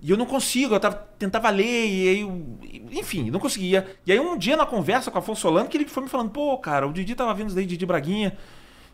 [0.00, 2.20] E eu não consigo, eu tava, tentava ler, e aí.
[2.20, 2.58] eu-
[2.92, 3.86] Enfim, não conseguia.
[4.06, 6.30] E aí um dia na conversa com o Afonso Solano, que ele foi me falando,
[6.30, 8.36] pô, cara, o Didi tava vendo isso daí, Didi Braguinha.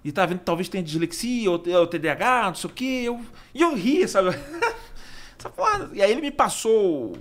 [0.05, 3.03] E tava vendo que talvez tenha dislexia ou, ou TDAH, não sei o quê.
[3.07, 3.21] Eu,
[3.55, 4.31] e eu ri, sabe?
[5.93, 7.13] E aí ele me passou.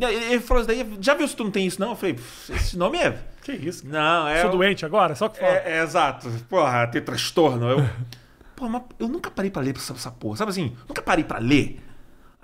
[0.00, 1.90] Ele falou isso daí, já viu se tu não tem isso, não?
[1.90, 3.18] Eu falei, "Pff, esse nome é.
[3.42, 3.86] Que isso?
[3.86, 4.42] Não, é.
[4.42, 5.14] Sou doente agora?
[5.14, 5.52] Só que fala.
[5.52, 6.28] é, é, exato.
[6.48, 7.68] Porra, tem transtorno.
[7.68, 7.78] Eu,
[8.56, 10.36] pô, mas eu nunca parei pra ler essa, essa porra.
[10.36, 10.76] Sabe assim?
[10.88, 11.80] Nunca parei pra ler.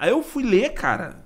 [0.00, 1.22] Aí eu fui ler, cara.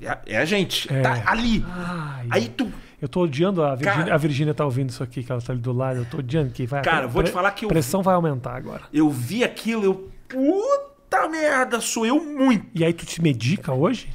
[0.00, 0.92] É, a- é a gente.
[0.92, 1.00] É.
[1.02, 1.64] Tá ali.
[1.68, 2.70] Ai, Aí tu.
[3.00, 4.02] Eu tô odiando a Virgínia.
[4.04, 5.98] Cara- a Virgínia tá ouvindo isso aqui, que ela tá ali do lado.
[6.00, 6.82] Eu tô odiando que vai.
[6.82, 8.82] Cara, a vou te falar que eu- pressão vai aumentar agora.
[8.92, 10.10] Eu vi aquilo, eu.
[10.28, 12.66] Puta merda, sou eu muito.
[12.74, 14.10] E aí tu te medica hoje?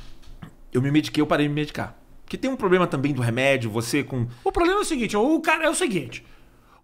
[0.74, 1.96] Eu me mediquei, eu parei de me medicar.
[2.26, 4.28] Porque tem um problema também do remédio, você com.
[4.44, 6.26] O problema é o seguinte, o cara é o seguinte.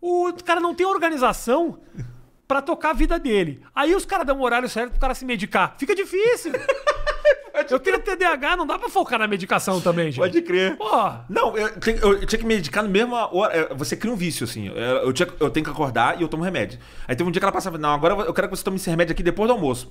[0.01, 1.79] O cara não tem organização
[2.47, 3.61] pra tocar a vida dele.
[3.75, 5.75] Aí os caras dão um horário certo pro cara se medicar.
[5.77, 6.53] Fica difícil.
[7.69, 10.17] Eu tenho TDAH, não dá pra focar na medicação também, gente.
[10.19, 10.75] Pode crer.
[10.77, 10.89] Pô,
[11.29, 13.53] Não, eu, tinha- eu tinha que me medicar na mesma hora.
[13.55, 14.67] É, Você cria um vício, assim.
[14.67, 16.79] Eu, eu tinha- eu tenho que acordar e eu tomo remédio.
[17.07, 18.89] Aí teve um dia que ela passava, não, agora eu quero que você tome esse
[18.89, 19.89] remédio aqui depois do almoço.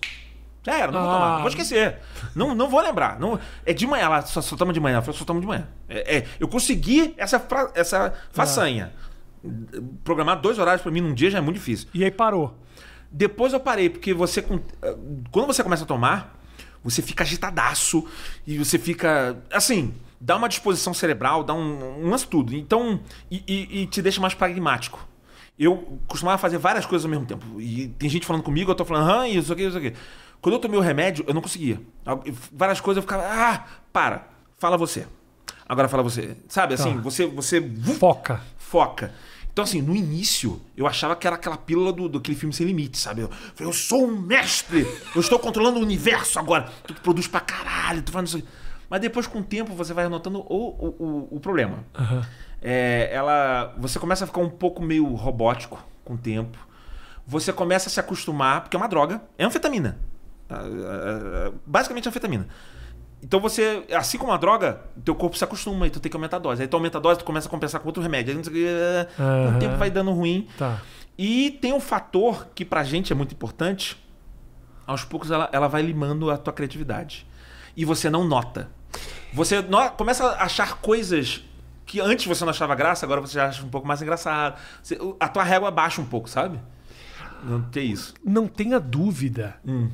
[0.63, 1.15] Já era, não vou Ah.
[1.15, 1.39] tomar.
[1.39, 1.97] Vou esquecer.
[2.35, 3.19] Não, não vou lembrar.
[3.19, 4.95] Não, é de manhã, ela só, só toma de manhã.
[4.97, 5.67] Ela falou, só toma de manhã.
[5.89, 8.93] É, é, eu consegui essa, fra- essa façanha.
[10.05, 11.89] Programar dois horários pra mim num dia já é muito difícil.
[11.95, 12.57] e aí parou.
[13.11, 14.41] Depois eu parei, porque você.
[14.83, 14.95] eh,
[15.31, 16.38] Quando você começa a tomar,
[16.90, 18.05] você fica agitadaço
[18.46, 19.42] e você fica.
[19.53, 22.55] Assim, dá uma disposição cerebral, dá um, um lance tudo.
[22.55, 23.01] Então.
[23.31, 25.07] E, e- e te deixa mais pragmático.
[25.59, 27.61] Eu costumava fazer várias coisas ao mesmo tempo.
[27.61, 29.92] E tem gente falando comigo, eu tô falando, aham, isso aqui, isso aqui.
[30.40, 31.81] Quando eu tomei o remédio, eu não conseguia.
[32.53, 35.05] Várias coisas eu ficava, ah, para, fala você.
[35.68, 36.37] Agora fala você.
[36.48, 37.01] Sabe, assim, Tá.
[37.01, 37.27] você.
[37.27, 37.61] você
[37.98, 38.40] Foca.
[38.57, 39.12] foca.
[39.59, 42.64] Então, assim, no início, eu achava que era aquela pílula do, do aquele filme Sem
[42.64, 43.23] Limites, sabe?
[43.23, 44.87] Eu, falei, eu sou um mestre!
[45.12, 46.71] Eu estou controlando o universo agora!
[46.87, 48.44] Tu produz pra caralho, tu faz isso.
[48.88, 51.85] Mas depois, com o tempo, você vai notando o, o, o, o problema.
[51.92, 52.25] Aham.
[52.62, 56.57] É, ela, você começa a ficar um pouco meio robótico com o tempo.
[57.27, 59.99] Você começa a se acostumar, porque é uma droga, é anfetamina.
[60.49, 62.47] Ah, ah, ah, Basicamente anfetamina.
[63.23, 66.37] Então você, assim como a droga, teu corpo se acostuma e tu tem que aumentar
[66.37, 66.63] a dose.
[66.63, 68.31] Aí tu aumenta a dose, tu começa a compensar com outro remédio.
[68.31, 68.53] Aí não sei
[69.57, 70.47] o tempo vai dando ruim.
[70.57, 70.81] Tá.
[71.17, 73.97] E tem um fator que pra gente é muito importante.
[74.87, 77.27] Aos poucos ela, ela vai limando a tua criatividade.
[77.77, 78.71] E você não nota.
[79.35, 81.45] Você no- começa a achar coisas
[81.85, 84.59] que antes você não achava graça, agora você já acha um pouco mais engraçado.
[84.83, 86.61] Você- a tua régua baixa um pouco, sabe?
[87.43, 88.15] Não tem isso.
[88.25, 89.57] Não tenha dúvida.
[89.67, 89.91] Hum.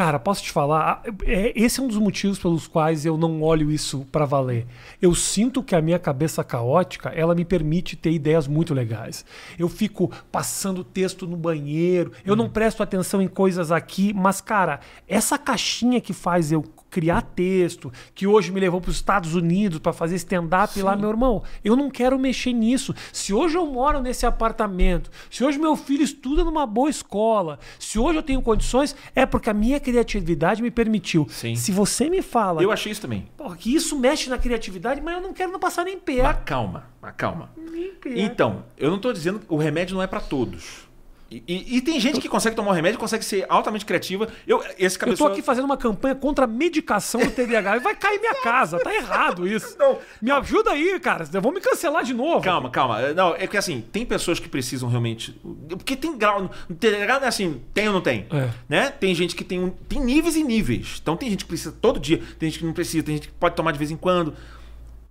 [0.00, 1.02] Cara, posso te falar?
[1.26, 4.66] É, esse é um dos motivos pelos quais eu não olho isso pra valer.
[4.98, 9.26] Eu sinto que a minha cabeça caótica, ela me permite ter ideias muito legais.
[9.58, 14.80] Eu fico passando texto no banheiro, eu não presto atenção em coisas aqui, mas cara,
[15.06, 19.78] essa caixinha que faz eu criar texto, que hoje me levou para os Estados Unidos
[19.78, 22.94] para fazer stand-up lá, meu irmão, eu não quero mexer nisso.
[23.12, 27.98] Se hoje eu moro nesse apartamento, se hoje meu filho estuda numa boa escola, se
[27.98, 31.26] hoje eu tenho condições, é porque a minha criatividade me permitiu.
[31.30, 31.54] Sim.
[31.54, 33.28] Se você me fala Eu achei isso também.
[33.36, 36.22] "Pô, que isso mexe na criatividade, mas eu não quero não passar nem pé.
[36.22, 37.50] Mas calma, mas calma.
[37.56, 38.20] Nem pé.
[38.20, 40.89] Então, eu não tô dizendo que o remédio não é pra todos.
[41.30, 44.26] E, e- e tem gente que consegue tomar o remédio, consegue ser altamente criativa.
[44.46, 47.80] Eu, esse Eu tô cabeçola- aqui fazendo uma campanha contra a medicação do TDAH e
[47.80, 48.80] vai cair minha casa.
[48.80, 49.76] Tá errado isso.
[49.78, 49.98] Não.
[50.20, 51.24] Me ajuda aí, cara.
[51.40, 52.42] Vão me cancelar de novo.
[52.42, 53.12] Calma, calma.
[53.12, 55.30] Não, é que assim, tem pessoas que precisam realmente.
[55.68, 56.50] Porque tem grau.
[56.68, 58.26] No TDAH não é assim, tem ou não tem?
[58.32, 58.48] É.
[58.68, 58.90] Né?
[58.90, 59.60] Tem gente que tem.
[59.60, 60.98] um- Tem níveis e níveis.
[61.00, 63.34] Então tem gente que precisa todo dia, tem gente que não precisa, tem gente que
[63.34, 64.34] pode tomar de vez em quando.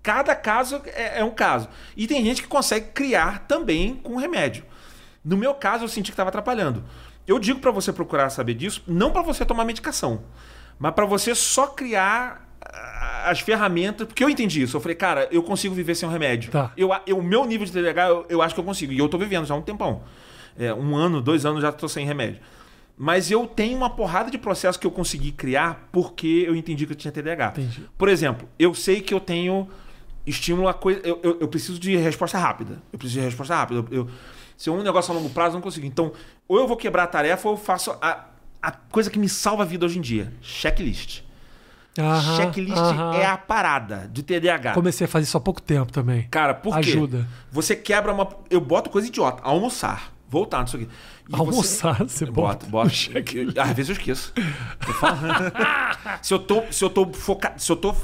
[0.02, 1.68] Cada caso é, é um caso.
[1.96, 4.64] E tem gente que consegue criar também com remédio.
[5.30, 6.84] No meu caso, eu senti que estava atrapalhando.
[7.28, 10.24] Eu digo para você procurar saber disso, não para você tomar medicação,
[10.80, 14.76] mas para você só criar ah, as ferramentas, porque eu entendi isso.
[14.76, 16.52] Eu falei, cara, eu consigo viver sem um remédio.
[16.52, 16.72] Tá.
[16.76, 18.92] Eu, eu- o meu nível de TDAH, eu, eu acho que eu consigo.
[18.92, 20.02] E eu tô vivendo já há um tempão.
[20.58, 22.40] É, um ano, dois anos já tô sem remédio.
[22.98, 26.92] Mas eu tenho uma porrada de processos que eu consegui criar porque eu entendi que
[26.92, 27.50] eu tinha TDAH.
[27.56, 27.86] Entendi.
[27.98, 29.70] Por exemplo, eu sei que eu tenho
[30.26, 31.00] estímulo a coisa.
[31.04, 32.82] Eu, eu, eu preciso de resposta rápida.
[32.92, 33.86] Eu preciso de resposta rápida.
[33.92, 34.10] Eu, eu-
[34.60, 35.88] se um negócio a longo prazo, eu não consigo.
[35.88, 36.12] Então,
[36.46, 38.26] ou eu vou quebrar a tarefa ou eu faço a,
[38.62, 41.22] a coisa que me salva a vida hoje em dia: checklist.
[41.98, 43.16] Aham, checklist aham.
[43.16, 44.74] é a parada de TDAH.
[44.74, 46.28] Comecei a fazer isso há pouco tempo também.
[46.30, 46.90] Cara, por quê?
[46.90, 47.26] Ajuda.
[47.50, 48.28] Você quebra uma.
[48.50, 49.42] Eu boto coisa idiota.
[49.44, 50.12] Almoçar.
[50.30, 50.88] Voltar nisso aqui.
[51.30, 54.32] E Almoçar, você Eu bota no check- Às vezes eu esqueço.
[54.88, 55.18] Eu falo.
[56.22, 57.96] se eu tô, se eu tô focado, se eu tô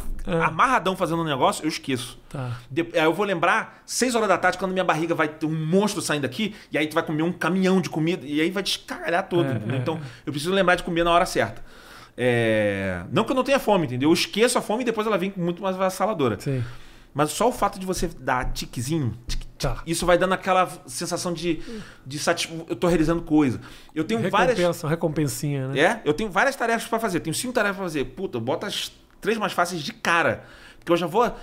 [0.43, 2.17] amarradão fazendo um negócio, eu esqueço.
[2.29, 2.57] Tá.
[2.69, 5.65] De- aí eu vou lembrar 6 horas da tarde quando minha barriga vai ter um
[5.67, 8.63] monstro saindo aqui e aí tu vai comer um caminhão de comida e aí vai
[8.63, 9.45] descaralhar todo.
[9.47, 11.63] É, é, Então eu preciso lembrar de comer na hora certa.
[12.17, 14.09] É, Não que eu não tenha fome, entendeu?
[14.09, 16.39] Eu esqueço a fome e depois ela vem muito mais avassaladora.
[16.39, 16.63] Sei.
[17.13, 19.81] Mas só o fato de você dar tiquezinho, tic, Tá.
[19.87, 21.61] isso vai dando aquela sensação de,
[22.05, 22.49] de satis...
[22.67, 23.61] eu tô realizando coisa.
[23.93, 25.79] Eu tenho várias Recompensa, recompensinha, né?
[25.79, 27.21] é, eu tenho várias tarefas pra fazer.
[27.21, 28.05] Tenho cinco tarefas pra fazer.
[28.05, 28.91] Puta, bota as
[29.21, 30.43] três mais fáceis de cara.
[30.79, 31.33] Porque eu já vou.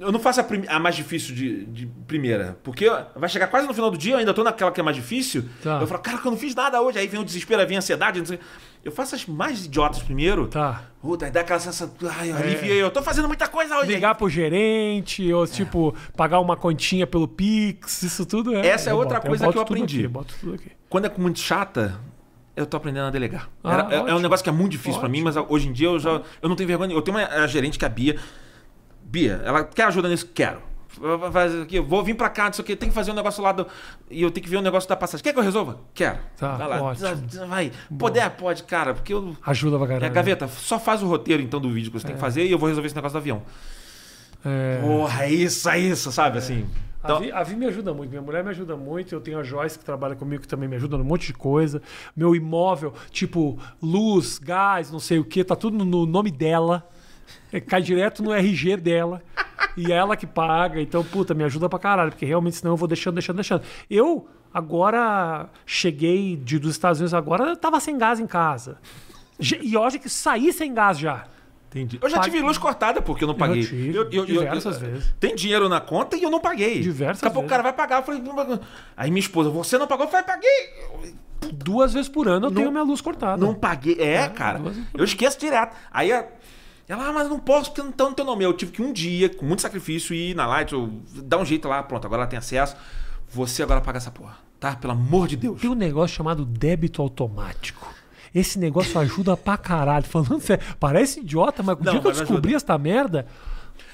[0.00, 2.58] Eu não faço a, a mais difícil de, de primeira.
[2.64, 4.96] Porque vai chegar quase no final do dia, eu ainda tô naquela que é mais
[4.96, 5.44] difícil.
[5.62, 5.78] Tá.
[5.78, 6.98] Eu falo, cara, que eu não fiz nada hoje.
[6.98, 8.18] Aí vem o desespero, vem a ansiedade.
[8.18, 8.40] Não sei.
[8.82, 10.46] Eu faço as mais idiotas primeiro.
[10.46, 10.84] Tá.
[11.02, 11.94] Puta, aí dá aquela sensação.
[12.18, 12.82] Ai, eu aliviei.
[12.82, 13.92] Eu tô fazendo muita coisa hoje.
[13.92, 18.66] Ligar pro gerente, ou tipo, pagar uma continha pelo Pix, isso tudo é.
[18.66, 19.98] Essa é eu outra boto, coisa boto que eu aprendi.
[19.98, 20.70] Aqui, boto tudo aqui.
[20.88, 22.00] Quando é muito chata,
[22.56, 23.48] Eu tô aprendendo a delegar.
[23.62, 25.72] Ah, Era- é- é, um negócio que é muito difícil pra mim, mas hoje em
[25.72, 26.92] dia eu já eu não tenho vergonha.
[26.94, 28.16] Eu tenho uma gerente que é a Bia.
[29.10, 30.28] Bia, ela quer ajuda nisso?
[30.32, 30.62] Quero.
[31.62, 33.42] Aqui, eu vou vir pra cá, não sei o que, tem que fazer um negócio
[33.42, 33.66] lá do.
[34.10, 35.22] E eu tenho que ver o negócio da passagem.
[35.22, 35.80] Quer que eu resolva?
[35.94, 36.18] Quero.
[36.36, 36.82] Tá, vai lá.
[36.82, 37.08] ótimo.
[37.48, 37.72] Vai.
[37.98, 39.36] Poder, pode, cara, porque eu.
[39.46, 40.12] Ajuda pra É, caralho.
[40.14, 42.58] gaveta, só faz o roteiro então do vídeo que você tem que fazer e eu
[42.58, 43.42] vou resolver esse negócio do avião.
[44.44, 44.80] É.
[44.80, 46.38] Porra, é isso, é isso, sabe?
[46.38, 46.66] Assim.
[47.02, 49.14] Então, A, Vi, a Vi me ajuda muito, minha mulher me ajuda muito.
[49.14, 51.80] Eu tenho a Joyce que trabalha comigo que também me ajuda num monte de coisa.
[52.14, 56.86] Meu imóvel, tipo luz, gás, não sei o que, tá tudo no nome dela.
[57.52, 59.22] É, cai direto no RG dela.
[59.76, 60.80] E é ela que paga.
[60.80, 63.62] Então, puta, me ajuda pra caralho, porque realmente senão eu vou deixando, deixando, deixando.
[63.88, 68.78] Eu agora cheguei de, dos Estados Unidos agora, eu tava sem gás em casa.
[69.62, 71.24] E hoje que saí sem gás já.
[71.68, 71.98] entendi.
[72.02, 73.64] Eu já Pague- tive luz cortada porque eu não paguei.
[73.64, 75.14] tive, diversas vezes.
[75.20, 76.80] Tem dinheiro na conta e eu não paguei.
[76.80, 78.00] Diversas Daqui a pouco o cara vai pagar.
[78.00, 78.20] Eu falei,
[78.96, 80.06] aí minha esposa, você não pagou?
[80.06, 81.14] Eu falei, paguei.
[81.54, 83.44] Duas vezes por ano eu Não- tenho minha luz cortada.
[83.44, 83.96] Não paguei.
[83.98, 84.58] É, cara.
[84.58, 85.74] vezes por Eu esqueço direto.
[85.90, 86.26] Aí a-
[86.92, 88.44] ela, ah, mas não posso porque não tá no teu nome.
[88.44, 90.72] Eu tive que um dia, com muito sacrifício, ir na Light,
[91.22, 92.76] dar um jeito lá, pronto, agora ela tem acesso.
[93.28, 94.74] Você agora paga essa porra, tá?
[94.74, 95.60] Pelo amor de Deus.
[95.60, 97.94] Tem um negócio chamado débito automático.
[98.34, 100.04] Esse negócio ajuda pra caralho.
[100.04, 103.26] Falando sério, parece idiota, mas o dia que eu descobri esta merda.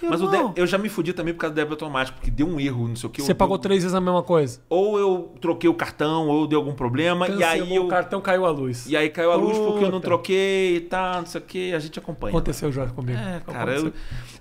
[0.02, 0.26] Mas de-
[0.60, 2.96] eu já me fudi também por causa do débito automático, porque deu um erro, não
[2.96, 3.22] sei o que.
[3.22, 4.60] Você eu- pagou três vezes a mesma coisa.
[4.68, 7.84] Ou eu troquei o cartão, ou deu algum problema, e aí Cancelou, eu.
[7.84, 8.86] o cartão caiu a luz.
[8.88, 11.72] E aí caiu a luz porque eu não troquei e tal, não sei o que,
[11.74, 12.30] a gente acompanha.
[12.30, 13.18] Aconteceu já comigo.
[13.18, 13.92] É, cara, eu,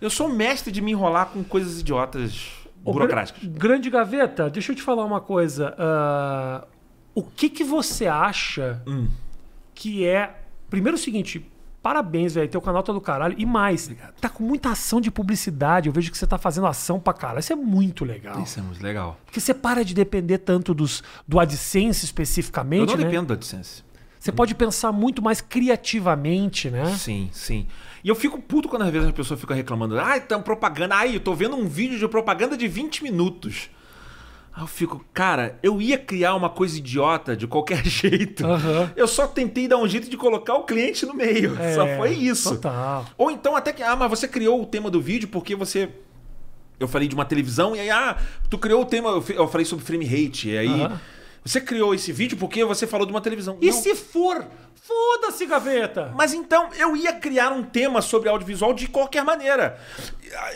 [0.02, 2.52] eu sou mestre de me enrolar com coisas idiotas
[2.84, 3.44] Ô, burocráticas.
[3.44, 5.74] Gra- Grande Gaveta, deixa eu te falar uma coisa.
[5.78, 6.66] ah,
[7.14, 9.08] o que, que você acha Hum.
[9.74, 10.36] que é.
[10.70, 11.46] Primeiro o seguinte.
[11.86, 12.50] Parabéns, velho.
[12.50, 13.36] Teu canal tá do caralho.
[13.38, 15.88] E mais, tá com muita ação de publicidade.
[15.88, 17.42] Eu vejo que você tá fazendo ação pra caralho.
[17.42, 18.42] Isso é muito legal.
[18.42, 19.20] Isso é muito legal.
[19.24, 22.80] Porque você para de depender tanto dos, do AdSense especificamente.
[22.90, 23.04] Eu não né?
[23.04, 23.84] dependo da AdSense.
[24.20, 26.92] Você pode pensar muito mais criativamente, né?
[26.96, 27.68] Sim, sim.
[28.04, 30.00] E eu fico puto quando às vezes as pessoas ficam reclamando.
[30.00, 30.96] Ai, tão propaganda.
[30.96, 33.70] Ai, eu tô vendo um vídeo de propaganda de 20 minutos.
[34.56, 38.46] Aí eu fico, cara, eu ia criar uma coisa idiota de qualquer jeito.
[38.46, 38.90] Aham.
[38.96, 41.60] Eu só tentei dar um jeito de colocar o cliente no meio.
[41.60, 42.56] É, só foi isso.
[42.56, 43.06] Total.
[43.18, 45.90] Ou então até que, ah, mas você criou o tema do vídeo porque você.
[46.80, 48.18] Eu falei de uma televisão e aí, ah,
[48.50, 49.10] tu criou o tema.
[49.30, 50.50] eu falei sobre frame rate.
[50.50, 50.82] E aí.
[50.84, 51.02] Aham.
[51.46, 53.58] Você criou esse vídeo porque você falou de uma televisão.
[53.62, 53.74] E Não.
[53.74, 54.44] se for?
[54.82, 56.12] Foda-se, Gaveta!
[56.16, 59.80] Mas então eu ia criar um tema sobre audiovisual de qualquer maneira.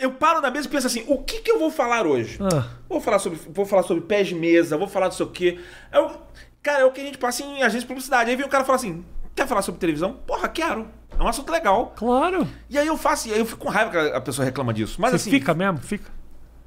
[0.00, 2.38] Eu paro na mesa e penso assim: o que, que eu vou falar hoje?
[2.40, 2.66] Ah.
[2.88, 5.60] Vou falar sobre, vou falar sobre pés de mesa, vou falar não sei o quê.
[5.92, 6.10] Eu,
[6.60, 8.28] cara, é o que a gente passa em agência de publicidade.
[8.30, 10.14] Aí vem um cara e fala assim: quer falar sobre televisão?
[10.26, 10.88] Porra, quero.
[11.16, 11.92] É um assunto legal.
[11.96, 12.48] Claro.
[12.68, 14.74] E aí eu faço, e aí eu fico com raiva que a a pessoa reclama
[14.74, 14.96] disso.
[15.00, 15.30] Mas Você assim.
[15.30, 15.78] fica mesmo?
[15.78, 16.10] Fica?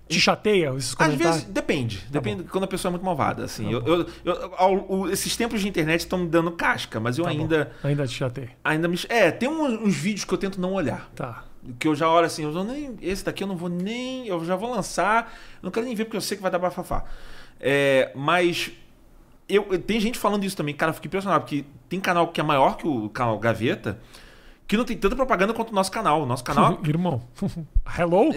[0.07, 1.35] Te chateia esses Às comentários?
[1.37, 2.05] vezes, depende.
[2.09, 3.45] depende quando a pessoa é muito malvada.
[3.45, 3.71] Assim.
[3.71, 7.23] eu, eu- eu- ao- o- esses tempos de internet estão me dando casca, mas eu
[7.23, 7.39] Tá bom.
[7.39, 7.71] ainda.
[7.83, 8.49] Ainda te chateia.
[8.63, 8.99] ainda me.
[9.09, 11.09] É, tem uns, uns vídeos que eu tento não olhar.
[11.15, 11.45] Tá.
[11.79, 14.27] Que eu já olho assim, eu não nem, esse daqui eu não vou nem.
[14.27, 15.33] Eu já vou lançar.
[15.61, 17.05] Eu não quero nem ver porque eu sei que vai dar bafafá.
[17.59, 18.71] É, mas.
[19.47, 22.43] Eu, tem gente falando isso também, cara, eu fico impressionado, porque tem canal que é
[22.43, 23.99] maior que o canal Gaveta,
[24.65, 26.21] que não tem tanta propaganda quanto o nosso canal.
[26.23, 26.79] O nosso canal.
[26.87, 27.21] Irmão.
[27.97, 28.29] Hello?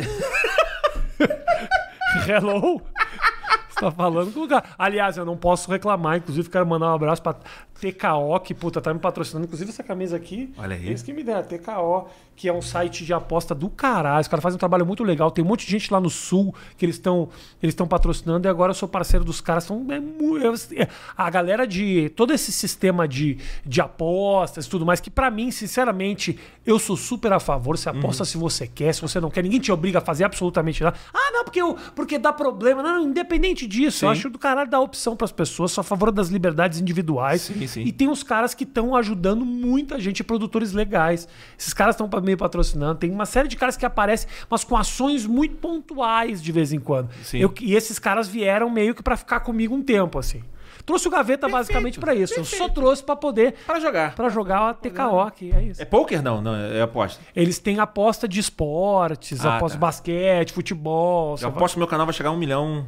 [2.29, 2.81] Hello?
[3.69, 4.65] Você tá falando com o cara.
[4.79, 6.17] Aliás, eu não posso reclamar.
[6.17, 7.37] Inclusive, quero mandar um abraço pra
[7.81, 9.47] TKO, que puta, tá me patrocinando.
[9.47, 10.53] Inclusive, essa camisa aqui.
[10.59, 10.87] Olha aí.
[10.87, 11.43] Eles que me deram.
[11.43, 14.21] TKO, que é um site de aposta do caralho.
[14.21, 15.31] Os caras fazem um trabalho muito legal.
[15.31, 17.29] Tem um monte de gente lá no sul que eles estão
[17.63, 19.65] eles patrocinando e agora eu sou parceiro dos caras.
[19.65, 22.09] São, é mu- é- a galera de.
[22.11, 26.97] Todo esse sistema de, de apostas e tudo mais, que pra mim, sinceramente, eu sou
[26.97, 27.77] super a favor.
[27.79, 28.27] Você aposta Uhum.
[28.27, 29.43] se você quer, se você não quer.
[29.43, 30.97] Ninguém te obriga a fazer absolutamente nada.
[31.13, 32.83] Ah, não, porque, eu, porque dá problema.
[32.83, 34.05] Não, independente disso.
[34.05, 34.19] Eu Sim.
[34.19, 35.73] acho do caralho dar opção pras pessoas.
[35.73, 37.43] Sou a favor das liberdades individuais.
[37.43, 37.83] Sim, sim.
[37.83, 41.29] E tem uns caras que estão ajudando muita gente, produtores legais.
[41.59, 42.99] Esses caras estão meio patrocinando.
[42.99, 46.79] Tem uma série de caras que aparecem, mas com ações muito pontuais de vez em
[46.81, 47.11] quando.
[47.35, 50.43] Eu- e esses caras vieram meio que pra ficar comigo um tempo, assim.
[50.85, 52.35] Trouxe o Gaveta basicamente pra isso.
[52.35, 52.75] Eu só perfeito.
[52.75, 54.15] trouxe pra poder Para jogar.
[54.15, 55.83] para jogar a TKO aqui, é isso.
[55.83, 56.23] É poker?
[56.23, 57.21] Não, não, é aposta.
[57.35, 59.87] Eles têm aposta de esportes, Ah, aposta de tá.
[59.87, 61.37] basquete, futebol.
[61.41, 62.87] Eu aposto que meu canal vai chegar a um milhão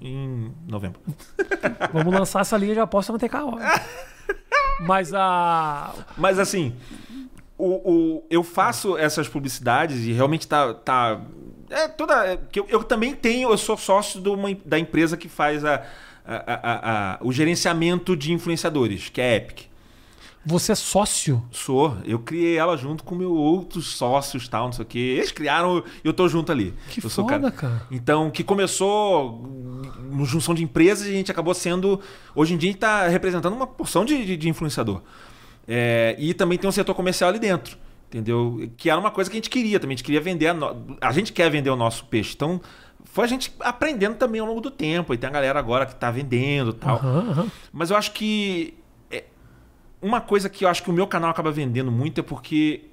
[0.00, 1.00] em novembro.
[1.92, 3.58] Vamos lançar essa linha de aposta na TKO.
[4.80, 6.74] Mas a Mas assim,
[7.58, 10.72] o, o- eu faço essas publicidades e realmente tá.
[10.74, 11.20] tá
[11.68, 12.26] é toda.
[12.26, 15.64] é, que eu, eu também tenho, eu sou sócio de uma, da empresa que faz
[15.64, 15.74] a,
[16.26, 19.69] a- a- a- o gerenciamento de influenciadores, que é a Epic.
[20.44, 21.44] Você é sócio?
[21.50, 21.96] Sou.
[22.04, 24.98] Eu criei ela junto com meus outros sócios tal, não sei o quê.
[24.98, 26.72] Eles criaram e eu tô junto ali.
[26.88, 27.82] Que eu foda, cara.
[27.90, 29.42] Então, que começou
[30.10, 32.00] uma junção de empresas e a gente acabou sendo.
[32.34, 35.02] Hoje em dia a gente tá representando uma porção de, de, de influenciador.
[35.68, 37.76] É, e também tem um setor comercial ali dentro.
[38.08, 38.68] Entendeu?
[38.76, 39.94] Que era uma coisa que a gente queria também.
[39.94, 40.48] A gente queria vender.
[40.48, 42.32] A, no- a gente quer vender o nosso peixe.
[42.34, 42.60] Então,
[43.04, 45.14] foi a gente aprendendo também ao longo do tempo.
[45.14, 46.96] E tem a galera agora que tá vendendo e tal.
[46.96, 47.46] Aham, aham.
[47.72, 48.74] Mas eu acho que
[50.02, 52.84] uma coisa que eu acho que o meu canal acaba vendendo muito é porque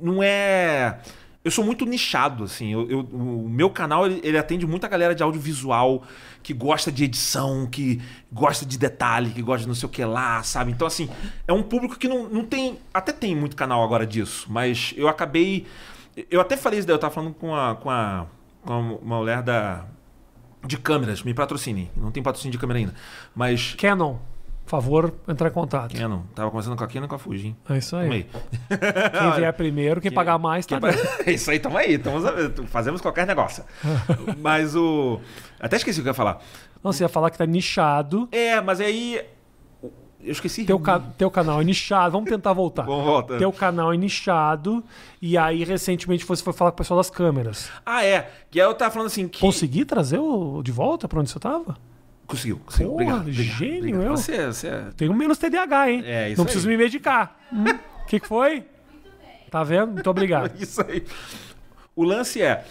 [0.00, 0.98] não é.
[1.42, 2.70] Eu sou muito nichado, assim.
[2.72, 6.02] Eu, eu- o meu canal ele, ele atende muita galera de audiovisual
[6.42, 8.00] que gosta de edição, que
[8.30, 10.70] gosta de detalhe, que gosta de não sei o que lá, sabe?
[10.70, 11.08] Então, assim,
[11.48, 12.78] é um público que não, não tem.
[12.92, 15.66] Até tem muito canal agora disso, mas eu acabei.
[16.30, 18.26] Eu até falei isso daí, eu tava falando com a, com a,
[18.62, 19.86] com uma mulher da.
[20.62, 21.90] De câmeras, me patrocinem.
[21.96, 22.94] Não tem patrocínio de câmera ainda.
[23.34, 24.16] Mas Canon,
[24.70, 25.96] favor, entrar em contato.
[25.96, 26.20] Canon.
[26.34, 27.56] Tava conversando com a Canon e com a Fuji, hein?
[27.68, 28.10] É isso aí.
[28.10, 28.26] aí.
[29.20, 31.08] Quem vier primeiro, quem pagar mais, tá Quem- dentro.
[31.26, 31.98] É isso aí, tamo aí.
[31.98, 32.18] Tamo,
[32.68, 33.64] fazemos qualquer negócio.
[34.40, 35.20] mas o...
[35.58, 36.40] Até esqueci o que eu ia falar.
[36.82, 38.28] Não, você ia falar que tá nichado.
[38.32, 39.20] É, mas aí...
[40.22, 40.64] Eu esqueci.
[40.66, 42.12] Teu, ca- teu canal é nichado.
[42.12, 42.82] Vamos tentar voltar.
[42.82, 43.38] Vamos voltar.
[43.38, 44.84] Teu canal é nichado.
[45.20, 47.70] E aí, recentemente, você foi falar com o pessoal das câmeras.
[47.86, 48.30] Ah, é.
[48.50, 49.40] Que aí eu tava falando assim que...
[49.40, 51.74] Consegui trazer o de volta pra onde você tava?
[52.30, 52.60] Conseguiu.
[52.64, 52.90] conseguiu.
[52.92, 54.02] Porra, obrigado, gênio, obrigado.
[54.04, 54.16] eu.
[54.16, 54.84] Você, você é...
[54.96, 56.02] Tenho menos TDAH, hein?
[56.06, 56.46] É, isso Não aí.
[56.46, 57.36] preciso me medicar.
[57.52, 57.64] Hum,
[58.02, 58.64] O que, que foi?
[59.50, 59.92] Tá vendo?
[59.92, 60.52] Muito obrigado.
[60.62, 61.04] Isso aí.
[61.96, 62.64] O lance é.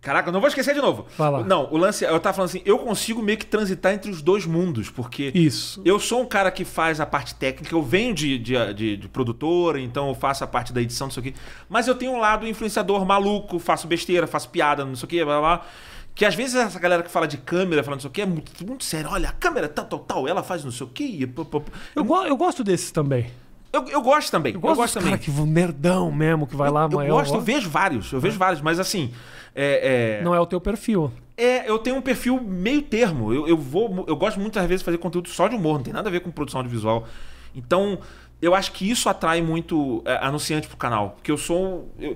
[0.00, 1.06] Caraca, eu não vou esquecer de novo.
[1.18, 1.42] Lá.
[1.44, 2.10] Não, o lance é.
[2.10, 5.30] Eu tava falando assim, eu consigo meio que transitar entre os dois mundos, porque.
[5.34, 5.82] Isso.
[5.84, 9.08] Eu sou um cara que faz a parte técnica, eu venho de, de, de, de
[9.08, 11.34] produtora, então eu faço a parte da edição, não sei o quê.
[11.68, 15.24] Mas eu tenho um lado influenciador maluco, faço besteira, faço piada, não sei o quê,
[15.24, 15.56] blá blá.
[15.58, 15.66] blá.
[16.14, 18.26] Que às vezes essa galera que fala de câmera, falando não sei o quê, é
[18.26, 19.08] muito, muito sério.
[19.10, 21.62] Olha, a câmera tal, tal, tal, ela faz não sei o e pô.
[21.96, 23.30] Eu, go- eu gosto desses também.
[23.72, 24.52] Eu, eu gosto também.
[24.52, 25.08] Eu gosto, dos também.
[25.10, 28.20] cara que nerdão mesmo, que vai lá, eu, mas eu gosto, eu vejo vários, eu
[28.20, 29.10] vejo vários, mas assim.
[29.54, 31.10] É, é, Não é o teu perfil.
[31.36, 33.32] é, eu tenho um perfil meio termo.
[33.32, 35.92] Eu, eu vou, eu gosto muitas vezes de fazer conteúdo só de humor, não tem
[35.94, 37.06] nada a ver com produção audiovisual.
[37.54, 37.98] Então,
[38.42, 42.14] eu acho que isso atrai muito é, anunciante pro canal, porque eu sou, eu,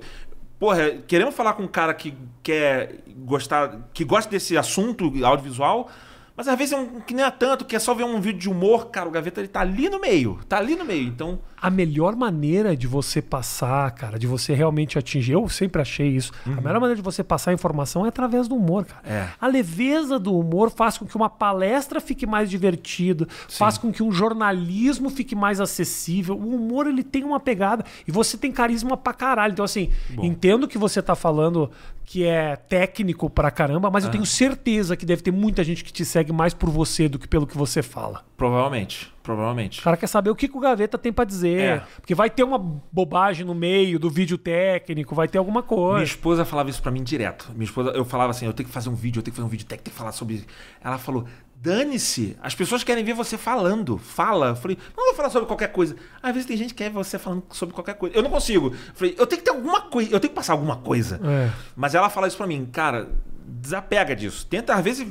[0.58, 5.90] porra, queremos falar com um cara que quer gostar, que gosta desse assunto audiovisual.
[6.36, 8.40] Mas às vezes é um que nem é tanto, que é só ver um vídeo
[8.40, 11.08] de humor, cara, o Gaveta ele tá ali no meio, tá ali no meio.
[11.08, 16.08] Então, A melhor maneira de você passar, cara, de você realmente atingir, eu sempre achei
[16.08, 16.32] isso.
[16.46, 19.02] A melhor maneira de você passar a informação é através do humor, cara.
[19.04, 19.28] É.
[19.40, 24.02] A leveza do humor faz com que uma palestra fique mais divertida, faz com que
[24.02, 26.36] um jornalismo fique mais acessível.
[26.36, 29.52] O humor, ele tem uma pegada e você tem carisma pra caralho.
[29.52, 31.70] Então, assim, entendo que você tá falando
[32.04, 35.92] que é técnico pra caramba, mas eu tenho certeza que deve ter muita gente que
[35.92, 38.24] te segue mais por você do que pelo que você fala.
[38.36, 39.80] Provavelmente, provavelmente.
[39.80, 41.60] O cara quer saber o que, que o Gaveta tem pra dizer.
[41.60, 41.82] É.
[41.96, 46.04] Porque vai ter uma bobagem no meio do vídeo técnico, vai ter alguma Minha coisa.
[46.04, 47.50] esposa falava isso pra mim direto.
[47.54, 49.46] Minha esposa, eu falava assim, eu tenho que fazer um vídeo, eu tenho que fazer
[49.46, 50.44] um vídeo técnico, tenho que falar sobre.
[50.82, 51.24] Ela falou,
[51.56, 54.48] dane-se, as pessoas querem ver você falando, fala.
[54.48, 55.96] Eu falei, não vou falar sobre qualquer coisa.
[56.22, 58.14] Às vezes tem gente que quer ver você falando sobre qualquer coisa.
[58.16, 58.68] Eu não consigo.
[58.68, 61.20] Eu falei, eu tenho que ter alguma coisa, eu tenho que passar alguma coisa.
[61.24, 61.50] É.
[61.74, 63.08] Mas ela fala isso pra mim, cara,
[63.46, 64.46] desapega disso.
[64.46, 65.06] Tenta, às vezes,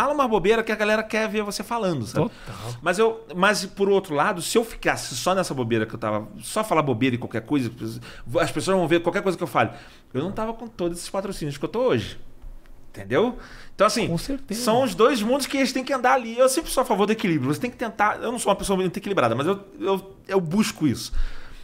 [0.00, 2.28] fala uma bobeira que a galera quer ver você falando, sabe?
[2.28, 2.74] Total.
[2.80, 6.26] Mas eu, mas por outro lado, se eu ficasse só nessa bobeira que eu tava,
[6.40, 7.70] só falar bobeira e qualquer coisa,
[8.40, 9.70] as pessoas vão ver qualquer coisa que eu fale.
[10.14, 12.18] Eu não tava com todos esses patrocínios que eu tô hoje.
[12.90, 13.38] Entendeu?
[13.74, 14.10] Então, assim,
[14.50, 16.36] são os dois mundos que eles têm que andar ali.
[16.36, 17.54] Eu sempre sou a favor do equilíbrio.
[17.54, 18.20] Você tem que tentar.
[18.20, 21.12] Eu não sou uma pessoa muito equilibrada, mas eu, eu, eu busco isso.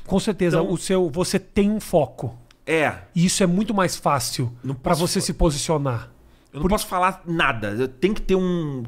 [0.07, 2.39] Com certeza, Então- o seu, você tem um foco.
[2.65, 2.95] É.
[3.15, 6.11] E isso é muito mais fácil posso você se posicionar.
[6.57, 7.87] Eu não posso falar nada.
[7.87, 8.83] Tenho que ter um.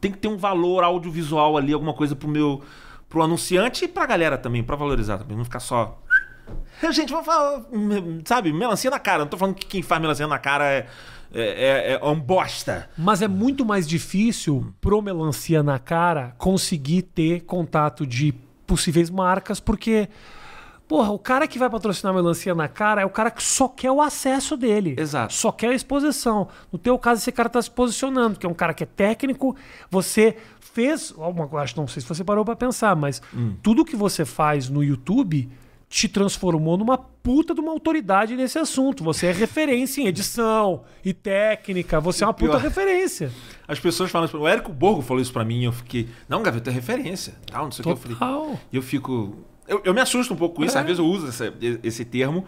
[0.00, 2.62] Tem que ter um valor audiovisual ali, alguma coisa pro meu.
[3.08, 5.36] pro anunciante e pra galera também, pra valorizar também.
[5.36, 6.00] Não ficar só.
[6.92, 7.64] Gente, vamos falar.
[8.24, 9.20] Sabe, melancia na cara.
[9.24, 10.86] Não tô falando que quem faz melancia na cara é.
[11.34, 12.88] É, é, é um bosta.
[12.96, 18.32] Mas é muito mais difícil pro Melancia na cara conseguir ter contato de
[18.66, 20.08] possíveis marcas, porque.
[20.88, 23.90] Porra, o cara que vai patrocinar melancia na cara é o cara que só quer
[23.90, 24.94] o acesso dele.
[24.98, 25.34] Exato.
[25.34, 26.48] Só quer a exposição.
[26.72, 29.54] No teu caso, esse cara tá se posicionando, que é um cara que é técnico.
[29.90, 31.14] Você fez.
[31.60, 33.54] Acho, não sei se você parou pra pensar, mas Hum.
[33.62, 35.50] tudo que você faz no YouTube
[35.88, 39.02] te transformou numa puta de uma autoridade nesse assunto.
[39.04, 41.98] Você é referência em edição e técnica.
[42.00, 42.60] Você é uma puta Pior.
[42.62, 43.30] referência.
[43.66, 44.36] As pessoas falam isso.
[44.38, 46.08] O Érico Borgo falou isso pra mim eu fiquei.
[46.28, 47.34] Não, Gaveta, é referência.
[47.46, 47.90] Tal, não sei o que.
[48.12, 48.58] Eu falei.
[48.72, 49.36] E eu fico.
[49.66, 50.80] Eu, eu me assusto um pouco com isso, É.
[50.80, 52.44] às vezes eu uso essa- esse termo.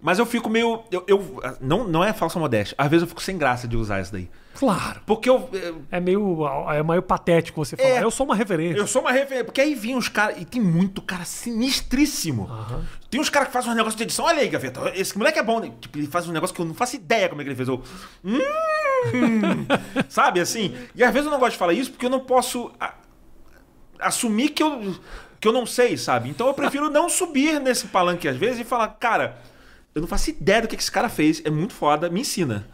[0.00, 0.82] Mas eu fico meio.
[0.92, 2.76] Eu, eu- não, não é falsa modéstia.
[2.78, 4.28] Às vezes eu fico sem graça de usar isso daí.
[4.58, 5.00] Claro.
[5.06, 5.48] Porque eu.
[5.52, 7.88] eu- É meio, é meio patético você falar.
[7.90, 8.02] É.
[8.02, 8.76] Eu sou uma referência.
[8.80, 9.44] Eu sou uma referência.
[9.44, 10.36] Porque aí vinha os caras.
[10.40, 12.50] E tem muito cara sinistríssimo.
[13.08, 14.24] Tem uns caras que fazem uns negócios de edição.
[14.24, 14.92] Olha aí, Gaveta.
[14.96, 15.60] Esse moleque é bom.
[15.60, 15.70] né?
[15.80, 17.68] Tipo, ele faz um negócio que eu não faço ideia como é que ele fez.
[17.68, 17.80] Eu,
[18.24, 18.38] hum,
[20.08, 20.74] sabe assim?
[20.94, 22.94] E às vezes eu não gosto de falar isso porque eu não posso a-
[24.00, 24.94] assumir que eu,
[25.40, 26.28] que eu não sei, sabe?
[26.28, 29.38] Então eu prefiro não subir nesse palanque às vezes e falar, cara,
[29.94, 31.42] eu não faço ideia do que esse cara fez.
[31.44, 32.66] É muito foda, me ensina.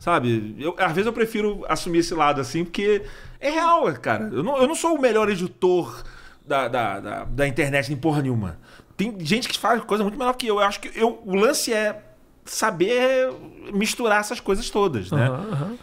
[0.00, 0.56] Sabe?
[0.58, 3.02] Eu, às vezes eu prefiro assumir esse lado assim, porque
[3.38, 4.30] é real, cara.
[4.32, 6.02] Eu não, eu não sou o melhor editor
[6.44, 8.58] da, da, da, da internet em porra nenhuma.
[8.96, 10.56] Tem gente que faz coisa muito melhor que eu.
[10.56, 12.02] Eu acho que eu, o lance é
[12.46, 13.30] saber
[13.74, 15.26] misturar essas coisas todas, né?
[15.26, 15.78] Aham, aham.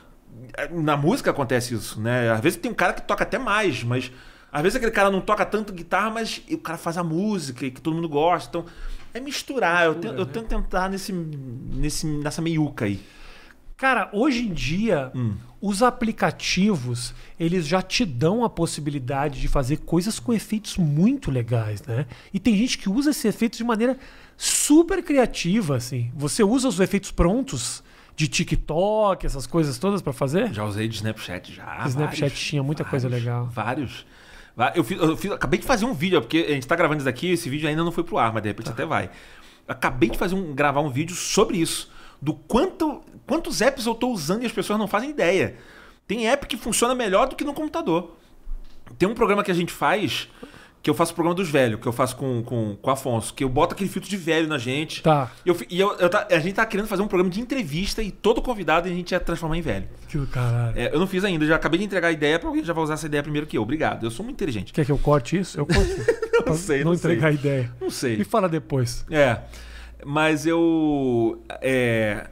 [0.71, 2.31] Na música acontece isso, né?
[2.31, 4.11] Às vezes tem um cara que toca até mais, mas
[4.51, 7.69] às vezes aquele cara não toca tanto guitarra, mas o cara faz a música e
[7.69, 8.49] que todo mundo gosta.
[8.49, 8.65] Então,
[9.13, 9.85] é misturar.
[9.85, 10.31] Eu, tento, eu né?
[10.33, 12.99] tento tentar nesse, nesse, nessa meiuca aí.
[13.77, 15.35] Cara, hoje em dia, Hum.
[15.61, 21.83] os aplicativos, eles já te dão a possibilidade de fazer coisas com efeitos muito legais,
[21.83, 22.07] né?
[22.33, 23.95] E tem gente que usa esses efeitos de maneira
[24.35, 26.11] super criativa, assim.
[26.15, 27.83] Você usa os efeitos prontos
[28.15, 30.51] de TikTok, essas coisas todas pra fazer?
[30.51, 31.83] Já usei de Snapchat já.
[31.87, 33.45] Snapchat vários, tinha muita coisa vários, legal.
[33.45, 34.05] Vários.
[34.73, 37.05] Eu, fiz, eu fiz- acabei de fazer um vídeo, porque a gente tá gravando isso
[37.05, 39.11] daqui, esse vídeo ainda não foi pro ar, mas de repente até vai.
[39.67, 41.95] Acabei de fazer um, gravar um vídeo sobre isso.
[42.21, 45.55] Do quanto, quantos apps eu tô usando e as pessoas não fazem ideia.
[46.07, 48.15] Tem app que funciona melhor do que no computador.
[48.97, 50.29] Tem um programa que a gente faz,
[50.81, 53.33] que eu faço o programa dos velhos, que eu faço com, com, com o Afonso,
[53.33, 55.03] que eu boto aquele filtro de velho na gente.
[55.03, 55.29] Tá.
[55.45, 58.01] Eu fi- e eu- eu tá- a gente tá querendo fazer um programa de entrevista
[58.01, 59.89] e todo convidado a gente ia transformar em velho.
[60.07, 60.73] Que do caralho.
[60.79, 62.73] É, eu não fiz ainda, já acabei de entregar a ideia pra alguém que já
[62.73, 63.61] vai usar essa ideia primeiro que eu.
[63.61, 64.05] Obrigado.
[64.05, 64.71] Eu sou muito inteligente.
[64.71, 65.59] Quer que eu corte isso?
[65.59, 65.81] Eu corto.
[66.47, 67.11] Não sei, não não sei.
[67.11, 67.71] entregar a ideia.
[67.81, 68.15] Não sei.
[68.15, 69.05] Me fala depois.
[69.11, 69.39] É.
[70.05, 71.41] Mas eu.
[71.61, 72.29] É.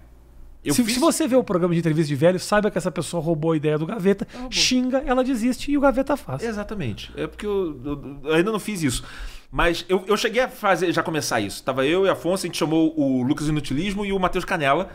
[0.64, 0.96] Eu se, fiz...
[0.96, 3.58] se você vê o programa de entrevista de velho, saiba que essa pessoa roubou a
[3.58, 6.42] ideia do Gaveta, xinga, ela desiste e o Gaveta faz.
[6.44, 7.12] Exatamente.
[7.16, 9.04] É porque eu, eu- eu ainda não fiz isso.
[9.52, 11.64] Mas eu, eu cheguei a fazer, já começar isso.
[11.64, 14.90] Tava eu e Afonso, a gente chamou o Lucas Inutilismo e o Matheus Canela,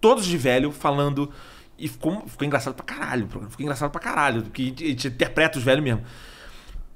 [0.00, 1.28] todos de velho, falando.
[1.76, 3.24] E ficou, ficou engraçado pra caralho.
[3.24, 3.50] o programa.
[3.50, 4.42] Ficou engraçado pra caralho.
[4.44, 6.02] Porque a gente, a gente interpreta os velhos mesmo.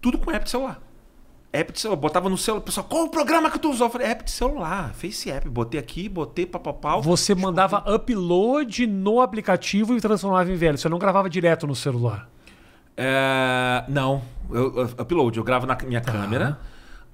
[0.00, 0.80] Tudo com app de celular.
[1.54, 2.00] App de celular.
[2.00, 2.62] Botava no celular.
[2.62, 3.86] Pessoal, qual o programa que tu usou?
[3.86, 4.92] Eu falei, app de celular.
[4.92, 5.48] Face app.
[5.48, 7.00] Botei aqui, botei papapau.
[7.00, 10.76] Você mandava upload no aplicativo e transformava em velho.
[10.76, 12.28] Você não gravava direto no celular.
[12.96, 16.58] É, não, eu, eu upload, eu gravo na minha câmera,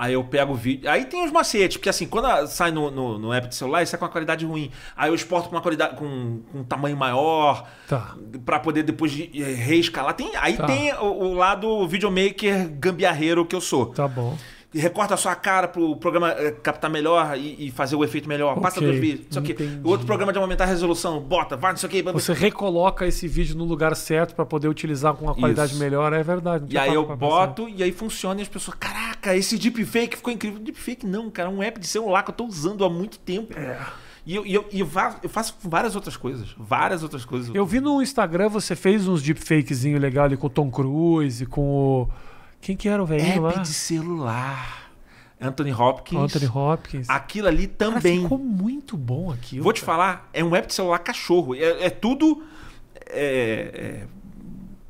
[0.00, 0.88] aí eu pego o vídeo.
[0.90, 3.94] Aí tem os macetes, porque assim, quando sai no, no, no app de celular, isso
[3.94, 4.70] é com uma qualidade ruim.
[4.96, 8.14] Aí eu exporto com uma qualidade, com, com um tamanho maior, Tá.
[8.44, 10.14] pra poder depois de- eh, reescalar.
[10.14, 10.66] Tem, aí Tá.
[10.66, 13.86] tem o, o lado videomaker gambiarreiro que eu sou.
[13.86, 14.36] Tá bom.
[14.72, 18.28] E recorta a sua cara pro programa eh, captar melhor e, e fazer o efeito
[18.28, 18.54] melhor.
[18.60, 19.36] Passa Ok, dois vídeos,
[19.82, 22.02] o outro programa de aumentar a resolução, bota, vai, não sei o quê.
[22.04, 25.80] Você recoloca esse vídeo no lugar certo pra poder utilizar com uma qualidade Isso.
[25.82, 26.12] melhor.
[26.12, 26.66] É verdade.
[26.72, 27.16] E aí eu pensar.
[27.16, 28.76] boto e aí funciona e as pessoas,
[29.20, 30.58] caraca, esse deepfake ficou incrível.
[30.58, 33.54] Deepfake não, cara, é um app de celular que eu tô usando há muito tempo.
[34.26, 34.86] E, eu, e, eu, e eu
[35.28, 36.54] faço várias outras coisas.
[36.58, 37.54] Várias outras coisas.
[37.54, 41.62] Eu vi no Instagram, você fez uns deepfakezinho legal ali com o Tom Cruise, com
[41.62, 42.08] o.
[42.60, 43.62] Quem que era o velhinho app lá?
[43.62, 44.90] de celular.
[45.40, 46.20] Anthony Hopkins.
[46.20, 47.08] Anthony Hopkins.
[47.08, 48.22] Aquilo ali Cara, também.
[48.22, 49.64] ficou muito bom aquilo.
[49.64, 49.92] Vou te cara.
[49.92, 51.54] falar, é um app de celular cachorro.
[51.54, 52.42] É, é tudo.
[53.06, 54.06] É, é,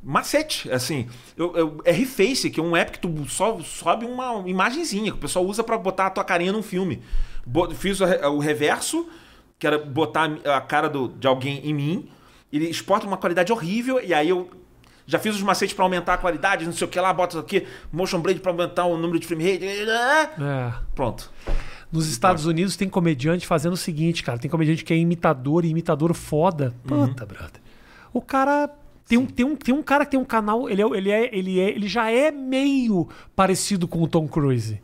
[0.03, 1.07] macete, assim.
[1.37, 5.17] Eu, eu, é Reface, que é um app que tu só sobe uma imagenzinha, que
[5.17, 7.01] o pessoal usa pra botar a tua carinha num filme.
[7.45, 9.07] Bo- Fiz o, o reverso,
[9.59, 12.09] que era botar a cara do- de alguém em mim.
[12.51, 14.49] Ele exporta uma qualidade horrível, e aí eu.
[15.07, 17.65] Já fiz os macetes pra aumentar a qualidade, não sei o que lá, bota aqui,
[17.91, 19.65] motion blade pra aumentar o número de frame rate.
[19.65, 20.73] É.
[20.95, 21.29] Pronto.
[21.91, 24.37] Nos Estados Unidos tem comediante fazendo o seguinte, cara.
[24.37, 26.73] Tem comediante que é imitador e imitador foda.
[26.89, 27.07] Uhum.
[27.07, 27.59] Puta, brother.
[28.13, 28.69] O cara.
[29.11, 30.69] Tem um, tem, um, tem um cara que tem um canal.
[30.69, 34.79] Ele, é, ele, é, ele, é, ele já é meio parecido com o Tom Cruise.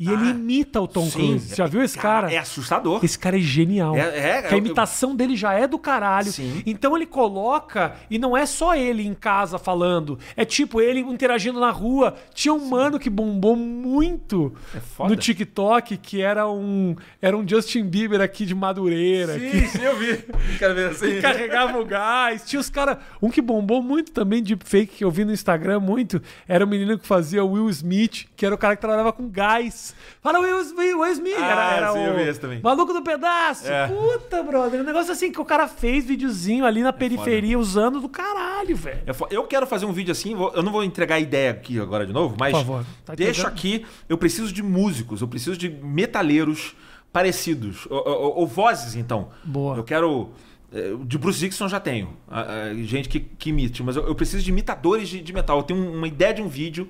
[0.00, 1.10] E ele Ah, imita o Tom Sim.
[1.10, 1.48] Cruise.
[1.48, 2.32] Você já viu esse cara?
[2.32, 3.00] É assustador.
[3.04, 3.96] Esse cara é genial.
[3.96, 6.30] É- é, que a eu- imitação dele já é do caralho.
[6.30, 6.62] Sim.
[6.64, 11.58] Então ele coloca, e não é só ele em casa falando, é tipo ele interagindo
[11.58, 12.14] na rua.
[12.32, 17.84] Tinha um mano que bombou muito É no TikTok, que era um, era um Justin
[17.84, 19.38] Bieber aqui de Madureira.
[19.38, 20.08] que sim, eu vi.
[20.90, 21.20] Assim.
[21.20, 22.44] carregava o gás.
[22.46, 22.98] Tinha os caras.
[23.20, 26.98] Um que bombou muito também, deepfake, que eu vi no Instagram muito, era o menino
[26.98, 29.87] que fazia o Will Smith, que era o cara que trabalhava com gás.
[30.20, 31.34] Fala Will Smith, Will Smith.
[31.38, 32.60] Ah, era sim, o eu vi esse também.
[32.62, 33.66] maluco do pedaço.
[33.70, 33.88] É.
[33.88, 34.80] Puta, brother.
[34.80, 39.00] Um negócio assim que o cara fez, videozinho ali na periferia, usando do caralho, velho.
[39.06, 42.06] É Eu quero fazer um vídeo assim, eu não vou entregar a ideia aqui agora
[42.06, 42.84] de novo, mas Por favor.
[43.04, 46.74] Tá deixo aqui, eu preciso de músicos, eu preciso de metaleiros
[47.12, 47.86] parecidos.
[47.90, 49.28] Ou, ou- ou vozes, então.
[49.44, 49.76] Boa.
[49.76, 50.30] Eu quero.
[50.72, 52.16] eh, De Bruce Dixon já tenho.
[52.30, 55.58] ah, ah, gente que, que imite, mas eu, eu preciso de imitadores de, de metal.
[55.58, 56.88] Eu tenho uma ideia de um vídeo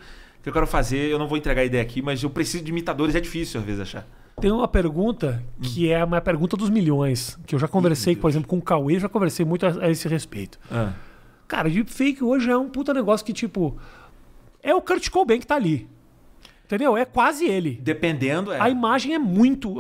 [0.53, 1.11] que eu quero fazer.
[1.11, 3.15] Eu não vou entregar a ideia aqui, mas eu preciso de imitadores.
[3.15, 4.07] É difícil às vezes achar.
[4.41, 8.49] Tem uma pergunta que é uma pergunta dos milhões, que eu já conversei, por exemplo,
[8.49, 10.59] com o Cauê, já conversei muito a, a esse respeito.
[10.71, 10.93] Ah.
[11.49, 13.77] Cara, deepfake hoje é um puta negócio que, tipo,
[14.63, 15.89] é o Kurt Cobain que tá ali.
[16.67, 16.97] Entendeu?
[16.99, 17.81] É quase ele.
[17.83, 18.61] Dependendo, é.
[18.61, 19.77] A imagem é muito.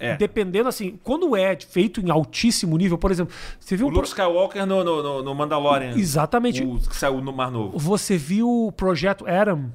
[0.00, 0.16] É.
[0.16, 4.08] Dependendo, assim, quando é feito em altíssimo nível, por exemplo, você viu O um Luke
[4.08, 5.92] Skywalker no, no- no Mandalorian.
[5.96, 6.62] Exatamente.
[6.64, 7.78] O que saiu no Mar Novo.
[7.78, 9.72] Você viu o Projeto Adam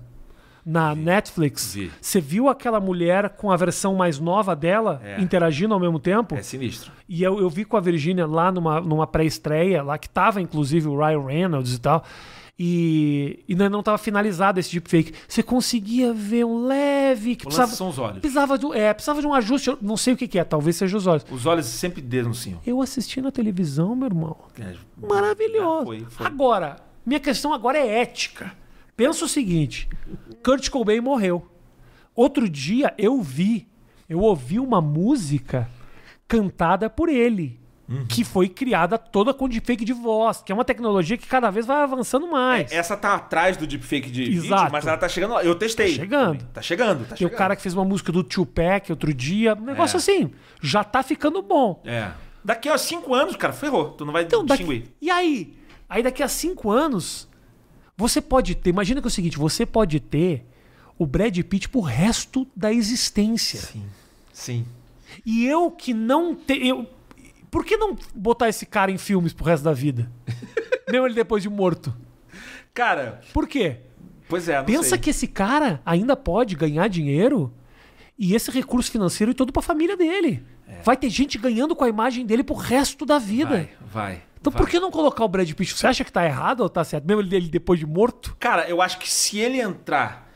[0.65, 1.73] na Netflix?
[1.73, 1.91] Vi.
[2.01, 5.21] Você viu aquela mulher com a versão mais nova dela É.
[5.21, 6.35] interagindo ao mesmo tempo?
[6.35, 6.91] É sinistro.
[7.07, 10.87] E eu, eu vi com a Virgínia lá numa, numa pré-estreia, lá que tava inclusive
[10.87, 12.03] o Ryan Reynolds e tal.
[12.61, 15.13] E, e ainda não estava finalizado esse deepfake.
[15.27, 17.37] Você conseguia ver um leve.
[17.37, 18.19] Que O precisava, são os olhos.
[18.19, 19.77] precisava, de, é, precisava de um ajuste.
[19.81, 21.25] Não sei o que, que é, talvez seja os olhos.
[21.31, 22.59] Os olhos sempre denunciam.
[22.67, 24.35] Eu assisti na televisão, meu irmão.
[24.59, 24.73] É,
[25.07, 25.85] Maravilhoso.
[25.85, 26.25] Foi, foi.
[26.27, 28.51] Agora, minha questão agora é ética.
[28.99, 29.87] Pensa o seguinte:
[30.43, 31.49] Kurt Cobain morreu.
[32.13, 33.65] Outro dia eu vi,
[34.09, 35.69] eu ouvi uma música
[36.27, 37.57] cantada por ele.
[37.87, 38.05] Uhum.
[38.07, 41.65] Que foi criada toda com deepfake de voz, que é uma tecnologia que cada vez
[41.65, 42.71] vai avançando mais.
[42.71, 44.71] Essa tá atrás do deepfake de vídeo, Exato.
[44.71, 45.43] mas ela tá chegando lá.
[45.43, 45.93] Eu testei.
[45.95, 46.43] Tá chegando.
[46.53, 47.37] Tá chegando, tá Tem o chegando.
[47.37, 49.97] cara que fez uma música do Tupac outro dia, um negócio É.
[49.97, 50.29] assim,
[50.61, 51.81] já tá ficando bom.
[51.85, 52.11] É.
[52.43, 53.91] Daqui a cinco anos, cara, ferrou.
[53.91, 54.93] Tu não vai Então, daqui- distinguir.
[55.01, 55.55] E aí?
[55.87, 57.28] Aí daqui a cinco anos,
[57.99, 58.69] você pode ter.
[58.69, 60.45] Imagina que é o seguinte: você pode ter
[60.97, 63.59] o Brad Pitt pro resto da existência.
[63.59, 63.83] Sim.
[64.31, 64.65] Sim.
[65.25, 66.87] E eu que não tenho.
[67.51, 70.09] Por que não botar esse cara em filmes pro resto da vida?
[70.89, 71.93] Mesmo ele depois de morto.
[72.73, 73.77] Cara, Por quê?
[74.29, 74.97] pois é, não Pensa sei.
[74.99, 77.51] que esse cara ainda pode ganhar dinheiro
[78.17, 80.41] e esse recurso financeiro e todo pra família dele.
[80.83, 83.49] Vai ter gente ganhando com a imagem dele pro resto da vida.
[83.49, 84.21] Vai, vai.
[84.41, 84.61] Então vai.
[84.61, 85.73] por que não colocar o Brad Pitt?
[85.73, 87.05] Você acha que tá errado ou tá certo?
[87.05, 88.35] Mesmo ele depois de morto?
[88.39, 90.29] Cara, eu acho que se ele entrar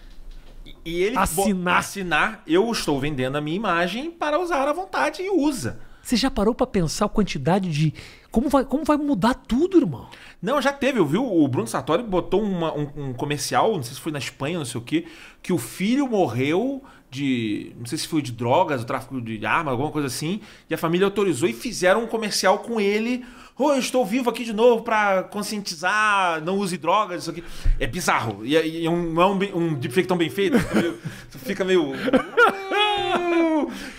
[0.86, 1.78] e- ele Assinar.
[1.78, 5.80] assinar, eu estou vendendo a minha imagem para usar à vontade e usa.
[6.02, 7.94] Você já parou pra pensar a quantidade de.
[8.30, 10.10] Como vai, como vai mudar tudo, irmão?
[10.42, 13.94] Não, já teve, eu vi o Bruno Sartori botou uma- um, um comercial, não sei
[13.94, 15.06] se foi na Espanha, não sei o quê,
[15.42, 16.84] que o filho morreu
[17.14, 20.74] de, não sei se foi de drogas, o tráfico de arma, alguma coisa assim, e
[20.74, 23.24] a família autorizou e fizeram um comercial com ele.
[23.56, 27.44] Oh, eu estou vivo aqui de novo pra conscientizar, não use drogas, isso aqui.
[27.80, 28.44] É bizarro.
[28.44, 30.58] E, é- e é um, não é um, um deepfake tão bem feito.
[30.74, 30.98] Meio.
[31.46, 31.92] fica meio-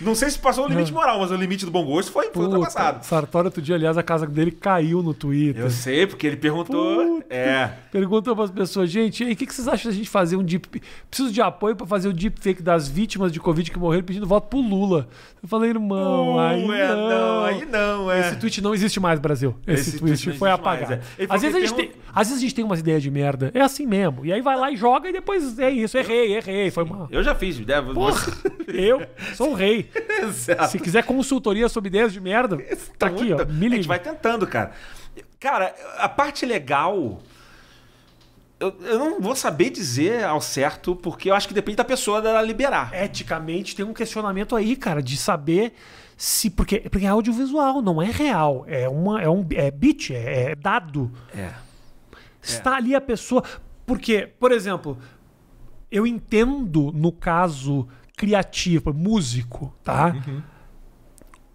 [0.01, 2.45] Não sei se passou o limite moral, mas o limite do bom gosto foi, foi
[2.45, 3.05] ultrapassado.
[3.05, 5.63] Sartori, outro dia, aliás, a casa dele caiu no Twitter.
[5.63, 7.17] Eu sei, porque ele perguntou.
[7.17, 7.33] Puta.
[7.33, 7.71] É.
[7.91, 10.43] Perguntou para as pessoas, gente, e o que, que vocês acham da gente fazer um
[10.43, 10.81] deep.
[11.09, 14.47] Preciso de apoio para fazer o deepfake das vítimas de Covid que morreram pedindo voto
[14.47, 15.07] pro Lula.
[15.41, 17.09] Eu falei, irmão, aí é, não.
[17.09, 18.19] não, aí não, é.
[18.21, 19.55] Esse tweet não existe mais, Brasil.
[19.67, 20.93] Esse, Esse tweet, tweet foi existe mais, apagado.
[21.17, 21.25] é.
[21.29, 23.51] Às, vezes a gente pergun- tem, às vezes a gente tem umas ideias de merda.
[23.53, 24.25] É assim mesmo.
[24.25, 25.97] E aí vai lá e joga e depois é isso.
[25.97, 26.71] Errei, errei.
[26.71, 27.07] Foi mal.
[27.11, 27.93] Eu já fiz, deve.
[27.93, 28.21] Porra,
[28.67, 29.04] eu
[29.35, 29.89] sou o rei.
[30.21, 30.71] Exato.
[30.71, 32.57] Se quiser consultoria sobre ideias de merda,
[32.97, 33.37] tá aqui, ó.
[33.45, 33.87] Me A gente liga.
[33.87, 34.71] vai tentando, cara.
[35.39, 37.19] Cara, a parte legal.
[38.57, 42.21] Eu, eu não vou saber dizer ao certo, porque eu acho que depende da pessoa
[42.21, 42.91] dela liberar.
[42.93, 45.73] Eticamente tem um questionamento aí, cara, de saber
[46.15, 46.49] se.
[46.49, 48.63] Porque, porque é audiovisual, não é real.
[48.67, 51.11] É, uma, é um é bit, é, é dado.
[51.35, 51.51] É.
[52.41, 53.43] Está ali a pessoa.
[53.85, 54.97] Porque, por exemplo,
[55.91, 60.15] eu entendo no caso criativo, músico, tá?
[60.27, 60.41] Uhum.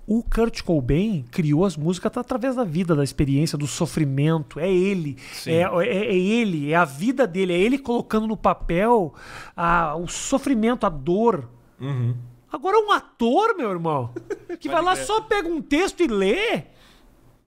[0.06, 4.58] O Kurt Cobain criou as músicas através da vida, da experiência, do sofrimento.
[4.58, 5.16] É ele.
[5.46, 7.52] É, é, é ele, é a vida dele.
[7.52, 9.14] É ele colocando no papel
[9.56, 11.48] a, o sofrimento, a dor.
[11.80, 12.16] Uhum.
[12.50, 14.12] Agora um ator, meu irmão,
[14.58, 16.64] que vai lá só pega um texto e lê.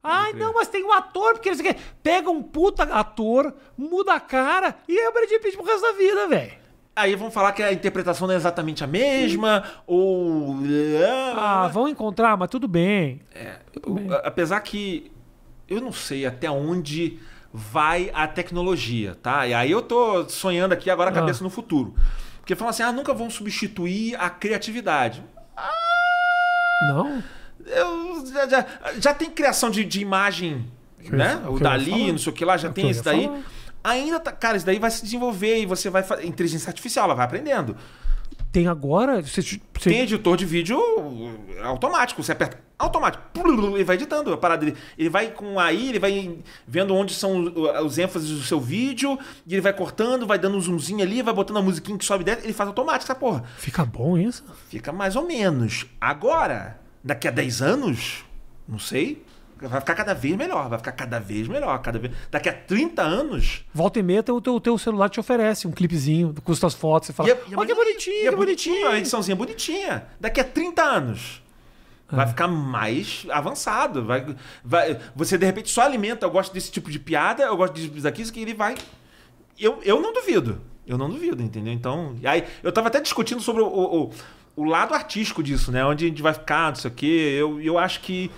[0.01, 0.41] Ai, crer.
[0.41, 1.76] não, mas tem um ator, porque quê.
[2.01, 5.91] Pega um puta ator, muda a cara e é o Brad Pitt pro resto da
[5.91, 6.62] vida, velho.
[6.96, 10.58] Aí vão falar que a interpretação não é exatamente a mesma, ou.
[11.36, 13.22] Ah, vão encontrar, mas tudo bem.
[13.86, 15.12] O- a- Apesar que
[15.68, 17.18] eu não sei até onde
[17.52, 19.48] vai a tecnologia, tá?
[19.48, 21.16] E aí eu tô sonhando aqui agora a Ah.
[21.16, 21.96] cabeça no futuro.
[22.39, 25.24] Porque falam assim, ah, nunca vão substituir a criatividade.
[26.88, 27.24] Não?
[27.66, 28.66] Eu, já, já,
[29.00, 30.66] já tem criação de, de imagem,
[31.02, 31.41] Que né?
[31.46, 33.26] O eu ia Dali, não sei o que lá, já É o tem ia daí.
[33.26, 33.39] falar.
[33.84, 37.15] Ainda tá, cara, isso daí vai se desenvolver e você vai fazer inteligência artificial, ela
[37.15, 37.75] vai aprendendo.
[38.51, 39.19] tem agora.
[39.21, 39.59] Você, você-
[39.89, 40.79] Tem editor de vídeo
[41.63, 42.21] automático.
[42.23, 43.23] Você aperta automático.
[43.75, 44.63] Ele vai editando a parada.
[44.65, 47.51] Ele, ele vai com aí, ele vai vendo onde são
[47.84, 49.17] os ênfases do seu vídeo.
[49.47, 52.23] E ele vai cortando, vai dando um zoomzinho ali, vai botando a musiquinha que sobe
[52.23, 52.45] dentro.
[52.45, 53.43] Ele faz automático essa porra.
[53.57, 54.43] Fica bom isso?
[54.69, 55.86] Fica mais ou menos.
[55.99, 58.23] Agora, daqui a 10 anos,
[58.67, 59.23] não sei.
[59.68, 61.78] Vai ficar cada vez melhor, vai ficar cada vez melhor.
[61.82, 62.14] Cada vez...
[62.30, 63.64] Daqui a 30 anos.
[63.74, 67.07] Volta e meia, o teu, teu celular te oferece um clipezinho com as tuas fotos.
[67.07, 68.88] Você fala, E é- e é olha que bonitinho, é que bonitinho.
[68.89, 70.05] A ediçãozinha bonitinha.
[70.20, 71.41] Daqui a 30 anos.
[72.11, 72.16] É.
[72.16, 74.03] Vai ficar mais avançado.
[74.05, 76.26] Vai, vai, você, de repente, só alimenta.
[76.26, 78.76] Eu gosto desse tipo de piada, eu gosto disso daqui, isso que ele vai.
[79.59, 80.61] Eu, eu não duvido.
[80.86, 81.72] Eu não duvido, entendeu?
[81.74, 82.16] Então.
[82.26, 84.11] Aí, eu tava até discutindo sobre o, o, o-
[84.55, 85.84] o lado artístico disso, né?
[85.86, 87.36] Onde a gente vai ficar, não sei o quê.
[87.39, 88.30] Eu, eu acho que,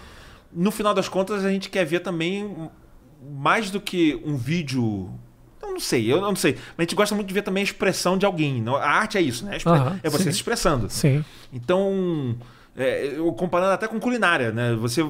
[0.56, 2.70] no final das contas, a gente quer ver também
[3.22, 5.10] mais do que um vídeo.
[5.62, 6.54] Eu não sei, eu não sei.
[6.54, 8.64] Mas a gente gosta muito de ver também a expressão de alguém.
[8.68, 9.58] A arte é isso, né?
[9.66, 10.32] Aham, é você sim.
[10.32, 10.90] se expressando.
[10.90, 11.26] Sim.
[11.52, 12.38] Então,
[12.78, 14.76] é, eu comparando até com culinária, né?
[14.76, 15.02] Você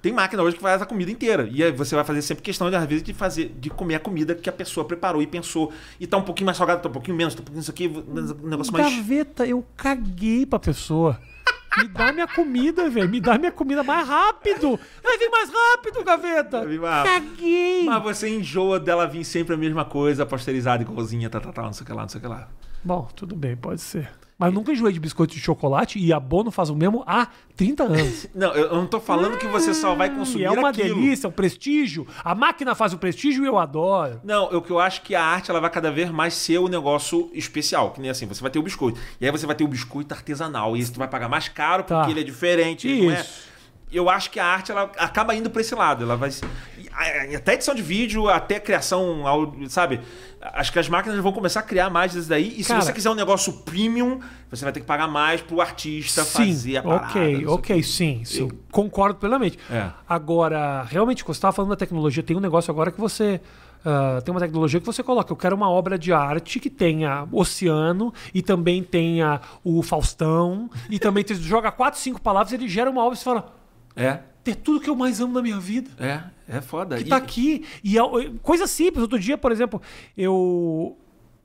[0.00, 2.70] tem máquina hoje que faz a comida inteira e aí você vai fazer sempre questão
[2.70, 5.70] de às vezes de fazer, de comer a comida que a pessoa preparou e pensou
[6.00, 7.88] e tá um pouquinho mais salgado, tá um pouquinho menos, tá um pouquinho isso aqui,
[7.88, 11.20] um negócio mais Gaveta, eu caguei pra pessoa.
[11.78, 13.08] Me dá minha comida, velho.
[13.08, 14.78] Me dá minha comida mais rápido.
[15.02, 16.58] Vai vir mais rápido, Gaveta.
[16.58, 16.82] Rápido.
[16.82, 17.84] Caguei.
[17.84, 21.72] Mas você enjoa dela vir sempre a mesma coisa, pasteurizada, igualzinha, tá, tá, tá, não
[21.72, 22.48] sei o que lá, não sei o que lá.
[22.82, 24.10] Bom, tudo bem, pode ser.
[24.38, 27.26] Mas eu nunca enjoei de biscoito de chocolate e a Bono faz o mesmo há
[27.56, 28.28] 30 anos.
[28.32, 30.94] Não, eu eu não tô falando que você só vai consumir E é uma aquilo.
[30.94, 32.06] delícia, é um prestígio.
[32.22, 34.20] A máquina faz o prestígio e eu adoro.
[34.22, 36.68] Não, o que eu acho que a arte ela vai cada vez mais ser o
[36.68, 37.90] negócio especial.
[37.90, 39.00] Que nem assim, você vai ter o biscoito.
[39.20, 40.76] E aí você vai ter o biscoito artesanal.
[40.76, 42.08] E esse tu vai pagar mais caro porque Tá.
[42.10, 42.86] ele é diferente.
[42.88, 43.48] é- Isso.
[43.90, 46.04] Eu acho que a arte ela acaba indo pra esse lado.
[46.04, 46.30] Ela vai.
[47.36, 49.22] Até edição de vídeo, até criação,
[49.68, 50.00] sabe?
[50.40, 52.54] Acho que as máquinas vão começar a criar mais disso daí.
[52.58, 54.18] E se Cara- você quiser um negócio premium,
[54.50, 57.04] você vai ter que pagar mais pro artista Sim, fazer a parada.
[57.06, 58.48] ok, ok, sim, sim.
[58.72, 59.58] Concordo plenamente.
[59.70, 59.90] É.
[60.08, 63.40] Agora, realmente, quando você estava falando da tecnologia, tem um negócio agora que você.
[63.84, 65.32] ah, tem uma tecnologia que você coloca.
[65.32, 70.68] Eu quero uma obra de arte que tenha oceano e também tenha o Faustão.
[70.90, 73.54] e também você joga quatro, cinco palavras, ele gera uma obra e você fala.
[73.96, 75.90] É, É tudo que eu mais amo na minha vida.
[75.98, 76.96] é, é foda.
[76.96, 77.64] que E- tá aqui.
[77.84, 78.02] E é-
[78.42, 79.02] coisa simples.
[79.02, 79.80] Outro dia, por exemplo,
[80.16, 80.96] eu.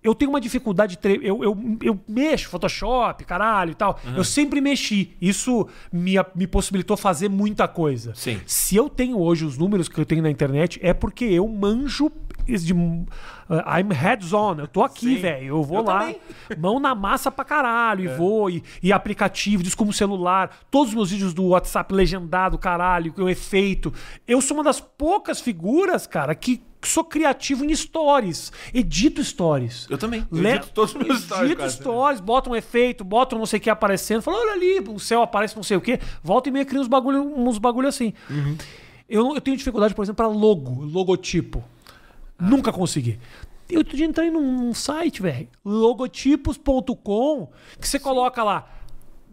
[0.04, 0.98] Eu tenho uma dificuldade.
[0.98, 4.00] tre- Eu, eu, eu mexo Photoshop, caralho e tal.
[4.16, 5.16] Eu sempre mexi.
[5.22, 8.14] Isso me, me possibilitou fazer muita coisa.
[8.16, 8.40] Sim.
[8.46, 12.12] Se eu tenho hoje os números que eu tenho na internet, é porque eu manjo.
[12.46, 13.06] De, uh,
[13.80, 14.56] I'm heads on.
[14.60, 15.48] Eu tô aqui, velho.
[15.48, 16.18] Eu vou Eu lá, também.
[16.60, 18.04] mão na massa pra caralho.
[18.04, 18.50] E vou.
[18.50, 20.50] E, e aplicativo, diz como celular.
[20.70, 23.94] Todos os meus vídeos do WhatsApp legendado, caralho, com efeito.
[24.28, 28.52] Eu sou uma das poucas figuras, cara, que sou criativo em stories.
[28.74, 29.88] Edito stories.
[29.90, 30.26] Eu também.
[30.32, 31.76] Eu Le- todos os meus stories, Edito quase.
[31.78, 34.22] stories, bota um efeito, bota um não sei o que aparecendo.
[34.22, 36.00] Fala, olha ali, o céu aparece não sei o que.
[36.24, 38.14] Volta e meia cria uns bagulho, uns bagulho assim.
[38.30, 38.58] Uhum.
[39.10, 41.64] Eu, eu tenho dificuldade, por exemplo, para logo, logotipo.
[42.40, 42.44] Ah.
[42.50, 43.20] Nunca consegui.
[43.70, 48.68] Eu outro dia entrei num, num site, velho, logotipos.com, que você coloca lá.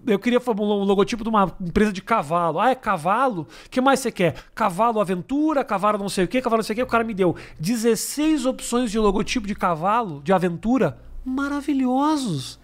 [0.07, 2.59] Eu queria um logotipo de uma empresa de cavalo.
[2.59, 3.46] Ah, é cavalo?
[3.66, 4.34] O que mais você quer?
[4.55, 6.82] Cavalo aventura, cavalo não sei o que, cavalo não sei o que.
[6.82, 12.59] O cara me deu 16 opções de logotipo de cavalo, de aventura, maravilhosos.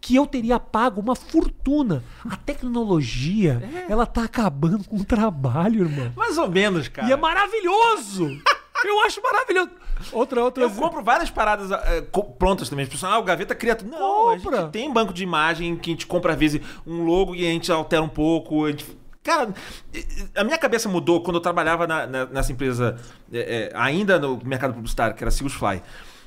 [0.00, 2.04] Que eu teria pago uma fortuna.
[2.28, 6.12] A tecnologia, ela tá acabando com o trabalho, irmão.
[6.14, 7.08] Mais ou menos, cara.
[7.08, 8.40] E é maravilhoso!
[8.84, 9.70] Eu acho maravilhoso.
[10.12, 10.62] Outra, outra.
[10.64, 12.84] Eu compro várias paradas eh, co- prontas também.
[12.84, 13.90] As pessoas, ah, o Gaveta cria tudo.
[13.90, 14.60] Não, a Compra.
[14.62, 17.50] gente tem banco de imagem que a gente compra às vezes um logo e a
[17.50, 18.64] gente altera um pouco.
[18.66, 18.86] A gente-
[19.22, 19.52] Cara,
[20.36, 22.96] a minha cabeça mudou quando eu trabalhava na- na- nessa empresa,
[23.32, 25.82] eh, eh, ainda no mercado publicitário, que era Sigus Fly.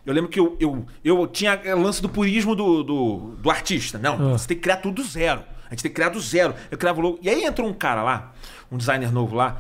[0.05, 3.97] Eu lembro que eu, eu, eu tinha o lance do purismo do, do, do artista.
[3.97, 4.38] Não, Ah.
[4.38, 5.43] você tem que criar tudo do zero.
[5.67, 6.53] A gente tem que criar do zero.
[6.70, 7.20] Eu criava logo.
[7.22, 8.34] E aí entrou um cara lá,
[8.72, 9.57] um designer novo lá,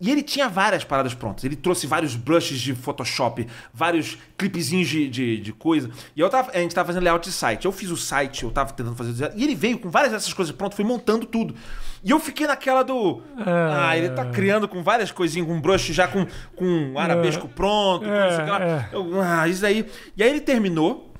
[0.00, 1.44] e ele tinha várias paradas prontas.
[1.44, 5.90] Ele trouxe vários brushes de Photoshop, vários clipezinhos de, de, de coisa.
[6.16, 7.66] E eu tava, a gente tava fazendo layout de site.
[7.66, 9.32] Eu fiz o site, eu tava tentando fazer zero.
[9.36, 11.54] E ele veio com várias dessas coisas prontas, foi montando tudo.
[12.02, 13.20] E eu fiquei naquela do.
[13.36, 16.26] Ah, ele tá criando com várias coisinhas, com brush já com,
[16.56, 18.06] com arabesco pronto.
[18.06, 18.62] com É, o lá.
[18.62, 18.88] é.
[18.92, 19.84] Eu, ah, isso aí.
[20.16, 21.12] E aí ele terminou,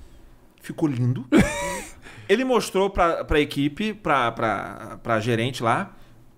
[0.63, 1.27] ficou lindo.
[2.27, 5.95] ele mostrou pra, pra equipe, pra, pra, pra gerente lá.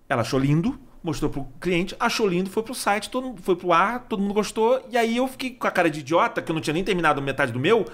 [0.09, 3.73] Ela achou lindo, mostrou pro cliente, achou lindo, foi pro site, todo, mundo- foi pro
[3.73, 4.85] ar, todo mundo gostou.
[4.91, 7.21] E aí eu fiquei com a cara de idiota, que eu não tinha nem terminado
[7.21, 7.87] metade do meu.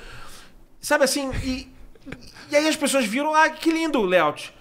[0.81, 1.31] Sabe assim?
[1.43, 1.73] E,
[2.51, 4.55] e aí as pessoas viram, ah, que lindo o layout.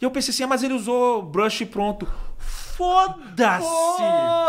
[0.00, 2.08] E eu pensei assim, ah, mas ele usou brush pronto.
[2.76, 3.64] Foda-se!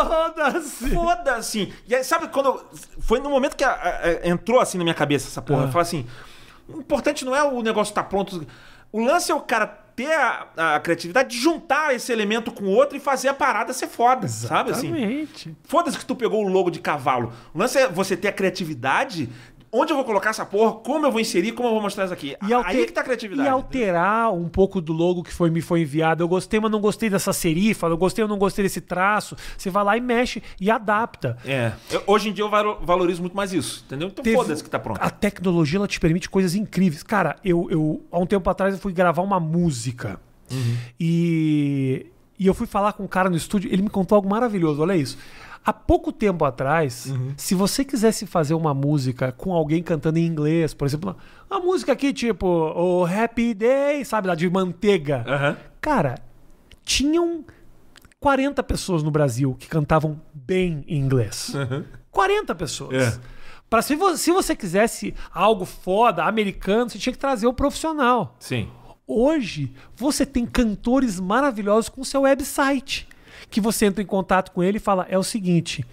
[0.08, 0.90] Foda-se!
[0.90, 1.72] Foda-se!
[1.86, 2.46] E aí, sabe quando.
[2.46, 2.66] eu-
[3.00, 3.70] foi no momento que a-
[4.24, 5.62] a- entrou assim na minha cabeça essa porra.
[5.62, 5.66] Ah.
[5.66, 6.06] Eu falei assim:
[6.68, 8.46] o importante não é o negócio estar pronto.
[8.90, 12.70] O lance é o cara ter a, a criatividade de juntar esse elemento com o
[12.70, 14.70] outro e fazer a parada ser foda, sabe?
[14.72, 15.56] Assim, Exatamente.
[15.64, 17.32] Foda-se que tu pegou o logo de cavalo.
[17.52, 19.28] O lance é você ter a criatividade.
[19.76, 20.72] Onde eu vou colocar essa porra?
[20.76, 21.50] Como eu vou inserir?
[21.52, 22.36] Como eu vou mostrar isso aqui?
[22.46, 23.48] E alter- Aí que tá a criatividade.
[23.48, 26.22] E alterar um pouco do logo que foi, me foi enviado.
[26.22, 27.88] Eu gostei, mas não gostei dessa serifa.
[27.88, 29.36] Eu gostei, eu não gostei desse traço.
[29.58, 31.36] Você vai lá e mexe e adapta.
[31.44, 31.72] É.
[31.90, 34.08] Eu- hoje em dia eu valo- valorizo muito mais isso, entendeu?
[34.08, 34.98] Então Teve- foda-se que tá pronto.
[35.02, 37.02] A tecnologia ela te permite coisas incríveis.
[37.02, 40.20] Cara, eu, eu há um tempo atrás eu fui gravar uma música.
[40.52, 40.76] Uhum.
[41.00, 42.06] E,
[42.38, 44.80] e eu fui falar com um cara no estúdio, ele me contou algo maravilhoso.
[44.82, 45.18] Olha isso.
[45.64, 47.32] Há pouco tempo atrás, Uhum.
[47.36, 51.16] se você quisesse fazer uma música com alguém cantando em inglês, por exemplo,
[51.50, 55.24] uma música aqui tipo o Happy Day, sabe, lá de manteiga.
[55.26, 55.56] Aham.
[55.80, 56.16] Cara,
[56.84, 57.44] tinham
[58.20, 61.52] 40 pessoas no Brasil que cantavam bem em inglês.
[62.10, 63.16] 40 pessoas.
[63.16, 63.20] É.
[63.68, 68.36] Pra se, vo- se você quisesse algo foda, americano, você tinha que trazer o profissional.
[68.38, 68.68] Sim.
[69.06, 73.08] Hoje, você tem cantores maravilhosos com seu website.
[73.50, 75.84] Que você entra em contato com ele e fala: é o seguinte,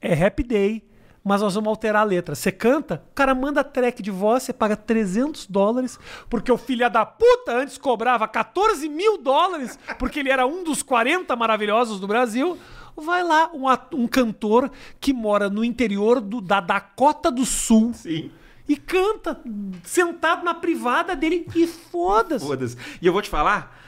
[0.00, 0.82] é Happy Day,
[1.24, 2.34] mas nós vamos alterar a letra.
[2.34, 5.98] Você canta, o cara manda track de voz, você paga 300 dólares,
[6.30, 10.82] porque o filho da puta antes cobrava 14 mil dólares, porque ele era um dos
[10.82, 12.58] 40 maravilhosos do Brasil.
[12.96, 13.64] Vai lá, um,
[14.02, 18.30] um cantor que mora no interior do- da Dakota do Sul Sim.
[18.68, 19.40] e canta
[19.82, 22.44] sentado na privada dele e foda-se.
[22.46, 22.76] Foda-se.
[23.00, 23.80] E eu vou te falar.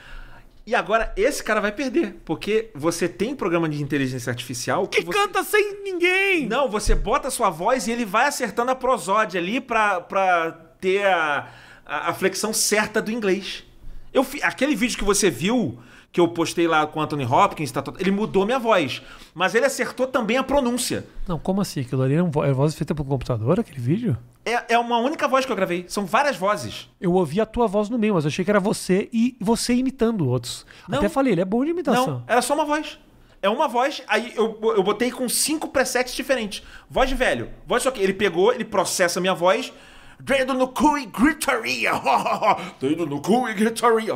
[0.67, 5.11] E agora esse cara vai perder, porque você tem programa de inteligência artificial Que você...
[5.17, 6.47] canta sem ninguém.
[6.47, 10.51] Não, você bota a sua voz e ele vai acertando a prosódia ali pra, pra
[10.81, 11.47] ter a,
[11.85, 13.63] a, a flexão certa do inglês.
[14.11, 15.77] Eu, fi- aquele vídeo que você viu,
[16.15, 19.01] que eu postei lá com o Anthony Hopkins, tá, ele mudou minha voz.
[19.33, 21.05] Mas ele acertou também a pronúncia.
[21.27, 21.81] Não, como assim?
[21.81, 24.17] Aquilo ali era, um era voz feita pelo computador, aquele vídeo?
[24.45, 25.83] É, é uma única voz que eu gravei.
[25.89, 26.89] São várias vozes.
[27.01, 29.73] Eu ouvi a tua voz no meio, mas eu achei que era você e você
[29.73, 30.65] imitando outros.
[30.87, 30.99] Não.
[30.99, 32.07] Até falei, ele é bom de imitação.
[32.07, 32.97] Não, era só uma voz.
[33.41, 36.63] É uma voz, aí eu, eu botei com cinco presets diferentes.
[36.89, 39.73] Voz de velho, voz só que ele pegou, ele processa a minha voz.
[40.19, 41.91] Dedo no cu e gritaria.
[42.79, 44.13] Dedo no cu e gritaria.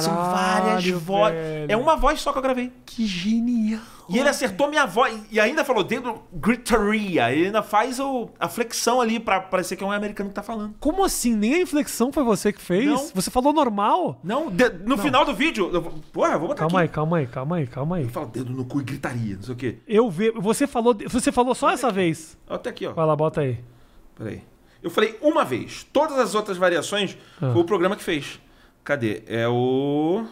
[0.00, 1.36] São várias Caralho, vozes.
[1.68, 2.72] É uma voz só que eu gravei.
[2.86, 3.80] Que genial.
[4.08, 5.18] E ele acertou minha voz.
[5.32, 7.32] E ainda falou dedo gritaria.
[7.32, 10.42] Ele ainda faz o, a flexão ali pra parecer que é um americano que tá
[10.42, 10.74] falando.
[10.78, 11.34] Como assim?
[11.34, 12.86] Nem a inflexão foi você que fez?
[12.86, 13.08] Não.
[13.14, 14.20] Você falou normal?
[14.22, 15.70] Não, de- no final do vídeo.
[15.72, 16.88] Eu, porra, eu vou botar Calma aqui.
[16.90, 18.02] aí, calma aí, calma aí, calma aí.
[18.02, 19.78] Ele fala dedo no cu e gritaria, não sei o quê.
[19.88, 20.30] Eu ve...
[20.32, 22.38] Você falou, você falou só essa vez.
[22.48, 22.92] Até aqui, ó.
[22.92, 23.58] Vai lá, bota aí.
[24.16, 24.42] Peraí.
[24.84, 25.86] Eu falei uma vez.
[25.92, 27.52] Todas as outras variações Ah.
[27.52, 28.38] foi o programa que fez.
[28.84, 29.22] Cadê?
[29.26, 30.26] É o.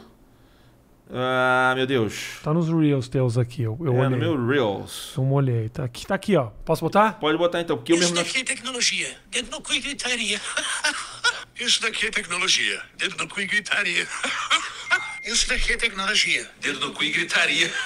[1.15, 2.39] Ah, meu Deus.
[2.43, 4.09] Tá nos Reels teus aqui, eu, eu é olhei.
[4.11, 5.15] no meu Reels.
[5.17, 5.69] Eu olhei.
[5.69, 6.47] Tá aqui, tá aqui, ó.
[6.65, 7.15] Posso botar?
[7.19, 8.23] Pode botar então, porque eu Isso mesmo não.
[8.23, 9.17] daqui é tecnologia.
[9.31, 10.41] Dentro do cu e gritaria.
[11.59, 12.83] Isso daqui é tecnologia.
[12.99, 14.07] Dentro do cu e gritaria.
[15.25, 16.51] Isso daqui é tecnologia.
[16.61, 17.71] Dentro do cu e gritaria.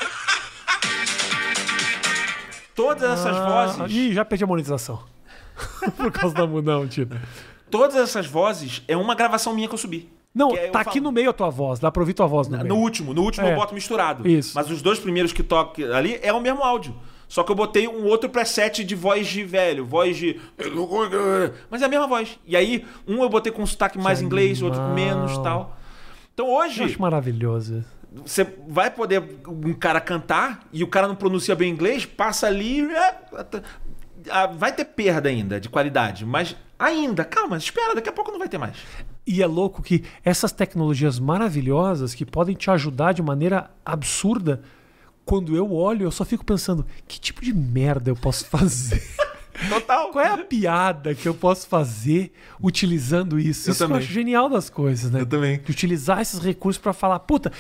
[2.74, 3.96] Todas essas Ah, vozes.
[3.96, 5.02] Ih, já perdi a monetização.
[5.96, 7.20] Por causa da não, tira.
[7.70, 10.10] Todas essas vozes é uma gravação minha que eu subi.
[10.34, 11.78] Não, Que é eu tá falo- aqui no meio a tua voz.
[11.80, 12.68] Dá pra ouvir tua voz no meio.
[12.68, 13.52] No último, no último É.
[13.52, 14.28] eu boto misturado.
[14.28, 14.52] Isso.
[14.54, 16.94] Mas os dois primeiros que toco ali é o mesmo áudio.
[17.26, 20.38] Só que eu botei um outro preset de voz de velho, voz de.
[21.70, 22.38] Mas é a mesma voz.
[22.46, 25.76] E aí, um eu botei com sotaque mais inglês, outro com menos tal.
[26.34, 27.82] Então Eu hoje, acho maravilhoso.
[28.24, 32.86] você vai poder um cara cantar e o cara não pronuncia bem inglês, passa ali.
[34.56, 36.24] Vai ter perda ainda de qualidade.
[36.24, 38.76] Mas ainda, calma, espera, daqui a pouco não vai ter mais.
[39.26, 44.62] E é louco que essas tecnologias maravilhosas que podem te ajudar de maneira absurda,
[45.24, 49.02] quando eu olho, eu só fico pensando: que tipo de merda eu posso fazer?
[49.68, 50.10] Total.
[50.10, 53.70] Qual é a piada que eu posso fazer utilizando isso?
[53.70, 53.96] Eu isso que também.
[53.96, 55.22] eu acho genial das coisas, né?
[55.22, 55.58] Eu também.
[55.60, 57.50] De utilizar esses recursos pra falar, puta,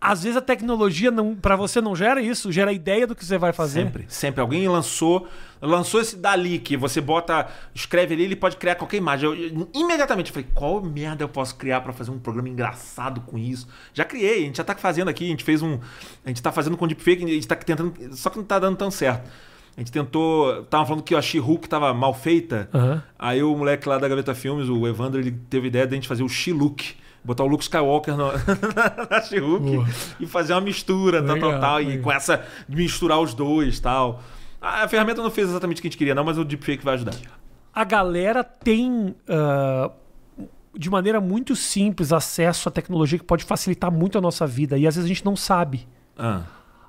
[0.00, 3.24] às vezes a tecnologia não, para você não gera isso, gera a ideia do que
[3.24, 3.84] você vai fazer.
[3.84, 4.40] Sempre, sempre.
[4.40, 5.26] Alguém lançou,
[5.60, 9.28] lançou esse dali que você bota, escreve ali, ele pode criar qualquer imagem.
[9.30, 13.20] Eu, eu- imediatamente eu falei, qual merda eu posso criar pra fazer um programa engraçado
[13.22, 13.66] com isso?
[13.94, 15.78] Já criei, a gente já tá fazendo aqui, a gente fez um,
[16.24, 18.76] a gente tá fazendo com deepfake, a gente tá tentando, só que não tá dando
[18.76, 19.28] tão certo.
[19.76, 22.68] A gente tentou, tava falando que a She-Hulk tava mal feita.
[22.72, 23.02] Aham.
[23.18, 25.96] Aí o moleque lá da Gaveta Filmes, o Evandro, ele teve a ideia de a
[25.96, 26.94] gente fazer o She-Look.
[27.26, 28.30] Botar o Luke Skywalker no,
[29.10, 29.84] na She-Hulk
[30.20, 31.82] e fazer uma mistura, Legal, tal, tal.
[31.82, 32.04] E legal.
[32.04, 34.22] com essa de misturar os dois tal.
[34.60, 36.94] A ferramenta não fez exatamente o que a gente queria, não, mas o deepfake vai
[36.94, 37.14] ajudar.
[37.74, 39.90] a galera tem, ah,
[40.74, 44.78] de maneira muito simples, acesso à tecnologia que pode facilitar muito a nossa vida.
[44.78, 45.86] E às vezes a gente não sabe.
[46.18, 46.42] Ah,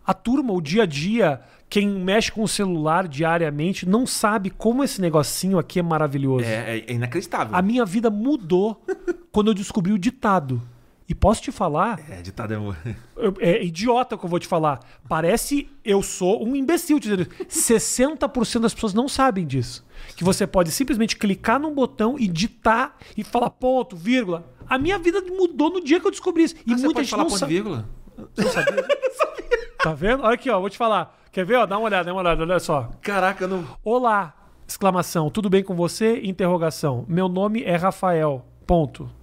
[0.06, 4.82] A turma, o dia a dia, quem mexe com o celular diariamente, não sabe como
[4.84, 6.46] esse negocinho aqui é maravilhoso.
[6.46, 7.54] é, é inacreditável.
[7.56, 8.82] A minha vida mudou
[9.38, 10.60] quando eu descobri o ditado.
[11.08, 12.96] E posso te falar, É, ditado é.
[13.40, 14.80] é idiota o que eu vou te falar.
[15.08, 17.00] Parece eu sou um imbecil.
[17.00, 17.30] te dizendo.
[17.46, 19.86] 60% das pessoas não sabem disso.
[20.16, 24.52] Que você pode simplesmente clicar num botão e ditar e falar ponto, vírgula.
[24.68, 26.56] A minha vida mudou no dia que eu descobri isso.
[26.66, 27.54] E Ah, você muita pode gente falar não ponto e sabe.
[27.54, 27.88] vírgula?
[29.84, 30.24] Tá vendo?
[30.24, 31.16] Olha aqui, ó, vou te falar.
[31.32, 31.58] Quer ver?
[31.58, 32.90] Ó, dá uma olhada, dá uma olhada, olha só.
[33.04, 33.64] Caraca, eu não.
[33.84, 34.34] Olá!
[34.68, 35.30] Exclamação.
[35.30, 36.22] Tudo bem com você?
[36.24, 37.06] Interrogação.
[37.08, 38.44] Meu nome é Rafael.
[38.66, 39.16] Ponto.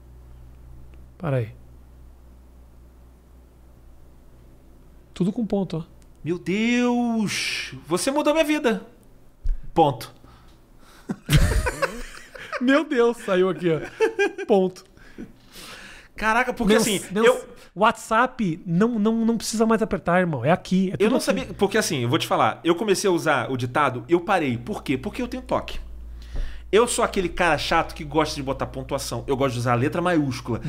[1.25, 1.49] Para aí.
[5.15, 5.83] Tudo com ponto, ó.
[6.23, 7.73] Meu Deus!
[7.87, 8.87] Você mudou minha vida.
[9.73, 10.13] Ponto.
[12.61, 13.81] Meu Deus, saiu aqui, ó.
[14.45, 14.85] Ponto.
[16.15, 20.45] Caraca, porque Meus- assim, meus- eu, WhatsApp não, não, não precisa mais apertar, irmão.
[20.45, 20.91] É aqui.
[20.91, 21.25] É eu não aqui.
[21.25, 21.47] sabia.
[21.55, 24.59] Porque assim, eu vou te falar, eu comecei a usar o ditado, eu parei.
[24.59, 24.99] Por quê?
[24.99, 25.81] Porque eu tenho toque.
[26.75, 29.23] Eu sou aquele cara chato que gosta de botar pontuação.
[29.29, 30.61] Eu gosto de usar a letra maiúscula.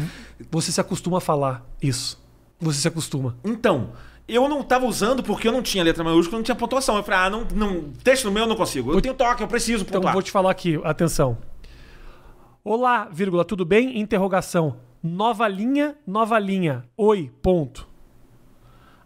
[0.51, 2.23] Você se acostuma a falar isso.
[2.59, 3.35] Você se acostuma.
[3.43, 3.93] Então,
[4.27, 6.95] eu não tava usando porque eu não tinha letra maiúscula, não tinha pontuação.
[6.95, 8.93] Eu falei, ah, não, não, texto no meu eu não consigo.
[8.93, 10.13] Eu tenho toque, eu preciso Então pontuar.
[10.13, 11.39] vou te falar aqui, atenção.
[12.63, 13.99] Olá, vírgula, tudo bem?
[13.99, 14.77] Interrogação.
[15.01, 16.83] Nova linha, nova linha.
[16.95, 17.87] Oi, ponto.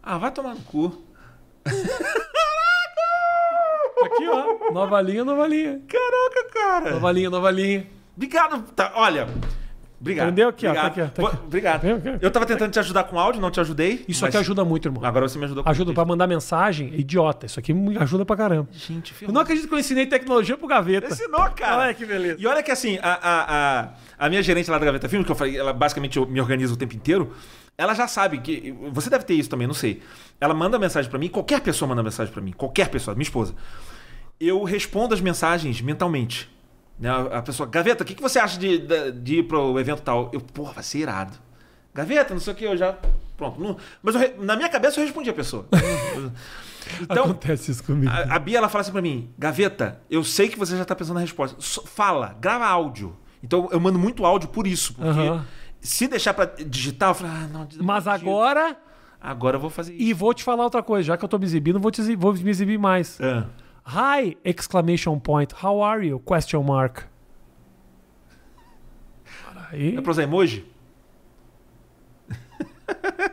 [0.04, 1.02] Ah, vai tomar no cu.
[4.06, 4.72] Aqui, ó.
[4.72, 5.82] Nova linha, nova linha.
[5.88, 6.92] Caraca, cara.
[6.92, 7.88] Nova linha, nova linha.
[8.16, 8.64] Obrigado.
[8.74, 9.28] Tá, olha.
[10.00, 10.28] Obrigado.
[10.28, 10.48] Entendeu?
[10.50, 11.08] Aqui, ó, tá obrigado.
[11.10, 11.44] aqui, ó, tá aqui.
[11.46, 11.84] Obrigado.
[12.22, 14.06] Eu tava tentando te ajudar com áudio, não te ajudei.
[14.08, 15.04] Isso mas aqui ajuda muito, irmão.
[15.04, 17.46] Agora você me ajudou com Ajuda pra mandar mensagem, idiota.
[17.46, 18.70] Isso aqui ajuda pra caramba.
[18.72, 21.08] Gente, Eu não acredito que eu ensinei tecnologia pro gaveta.
[21.08, 21.82] Ensinou, cara.
[21.84, 22.38] Olha que beleza.
[22.40, 23.90] E olha que assim, a, a, a,
[24.26, 26.78] a minha gerente lá da Gaveta Filmes, que eu falei, ela basicamente me organiza o
[26.78, 27.34] tempo inteiro,
[27.78, 28.74] ela já sabe que.
[28.94, 30.02] Você deve ter isso também, não sei.
[30.40, 33.54] Ela manda mensagem pra mim, qualquer pessoa manda mensagem pra mim, qualquer pessoa, minha esposa.
[34.40, 36.50] Eu respondo as mensagens mentalmente.
[37.00, 37.10] Né?
[37.32, 40.30] A pessoa, Gaveta, o que, que você acha de, de, de ir pro evento tal?
[40.34, 41.38] Eu, porra, vai ser irado.
[41.94, 42.96] Gaveta, não sei o que, eu já.
[43.38, 43.60] Pronto.
[43.60, 45.66] Não- mas eu na minha cabeça eu respondi a pessoa.
[47.02, 48.12] então, Acontece isso comigo.
[48.12, 50.96] a, a Bia ela fala assim pra mim, Gaveta, eu sei que você já tá
[50.96, 51.58] pensando na resposta.
[51.88, 53.16] Fala, grava áudio.
[53.44, 55.46] Então eu mando muito áudio por isso, porque Aham.
[55.80, 57.68] se deixar pra digitar, eu falo, ah, não.
[57.82, 58.78] Mas agora.
[59.22, 60.02] Agora eu vou fazer isso.
[60.04, 61.08] E vou te falar outra coisa.
[61.08, 63.20] Já que eu tô me exibindo, vou, te vou me exibir mais.
[63.22, 63.46] Ah.
[63.86, 64.38] Hi!
[64.44, 65.54] Exclamation point.
[65.64, 66.20] How are you?
[66.20, 67.04] Question mark.
[69.72, 70.66] Aí, É pra usar emoji?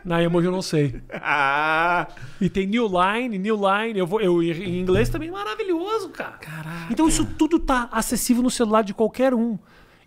[0.05, 1.01] na emoji eu não sei.
[1.11, 2.07] Ah!
[2.39, 3.97] E tem new line, new line.
[3.97, 6.37] Eu vou, eu em inglês também maravilhoso, cara.
[6.37, 6.87] Caraca.
[6.93, 9.57] Então isso tudo tá acessível no celular de qualquer um.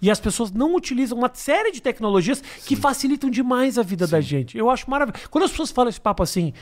[0.00, 4.20] E as pessoas não utilizam uma série de tecnologias que facilitam demais a vida da
[4.20, 4.56] gente.
[4.56, 5.28] Eu acho maravilhoso.
[5.28, 6.52] Quando as pessoas falam esse papo assim,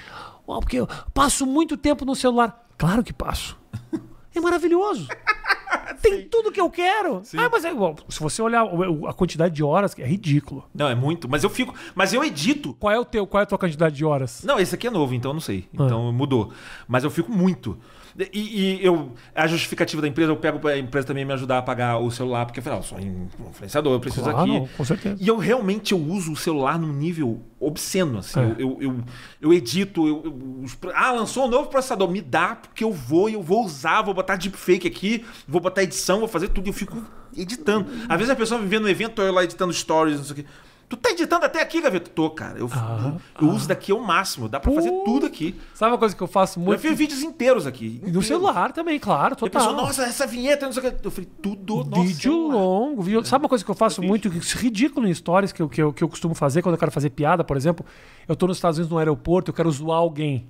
[0.48, 2.66] "Uau, porque eu passo muito tempo no celular.
[2.78, 3.57] Claro que passo.
[4.34, 5.08] É maravilhoso.
[6.00, 7.22] Tem tudo que eu quero.
[7.36, 7.96] Ah, mas é igual.
[8.08, 8.64] Se você olhar
[9.08, 10.64] a quantidade de horas, é ridículo.
[10.72, 11.28] Não, é muito.
[11.28, 11.74] Mas eu fico.
[11.94, 12.74] Mas eu edito.
[12.74, 14.44] Qual é o teu, qual é a tua quantidade de horas?
[14.44, 15.68] Não, esse aqui é novo, então eu não sei.
[15.76, 15.84] Ah.
[15.84, 16.52] Então mudou.
[16.86, 17.76] Mas eu fico muito.
[18.32, 21.62] E, e eu, a justificativa da empresa, eu pego pra empresa também me ajudar a
[21.62, 24.50] pagar o celular, porque eu falo, ah, eu sou um influenciador, eu preciso Claro, aqui.
[24.58, 25.16] não, com certeza.
[25.20, 28.40] E eu realmente eu uso o celular num nível obsceno, assim.
[28.40, 28.42] É.
[28.42, 28.96] Eu, eu, eu,
[29.40, 33.40] eu edito, eu, eu- ah, lançou um novo processador, me dá, porque eu vou, eu
[33.42, 37.00] vou usar, vou botar deepfake aqui, vou botar edição, vou fazer tudo, eu fico
[37.36, 37.86] editando.
[38.08, 40.36] Às vezes a pessoa me vê no evento, eu lá editando stories, não sei o
[40.36, 40.44] quê.
[40.88, 42.08] Tu tá editando até aqui, Gaveta?
[42.10, 42.58] Tô, cara.
[42.58, 43.12] Eu, Ah,
[43.42, 44.48] eu uso daqui ao máximo.
[44.48, 45.04] Dá pra fazer Pô.
[45.04, 45.54] tudo aqui.
[45.74, 46.80] Sabe uma coisa que eu faço Eu muito?
[46.80, 48.00] fiz vídeos inteiros aqui.
[48.06, 49.86] E no celular também, claro, E a pessoa, total.
[49.86, 51.06] nossa, essa vinheta, não sei o que.
[51.06, 52.54] Eu falei, tudo no vídeo celular.
[52.54, 53.02] longo.
[53.02, 53.22] Vídeo...
[53.26, 55.82] Sabe uma coisa que eu faço muito, que é ridículo em stories, que eu, que,
[55.82, 57.84] eu, que eu costumo fazer quando eu quero fazer piada, por exemplo?
[58.26, 60.46] Eu tô nos Estados Unidos no aeroporto, eu quero zoar alguém.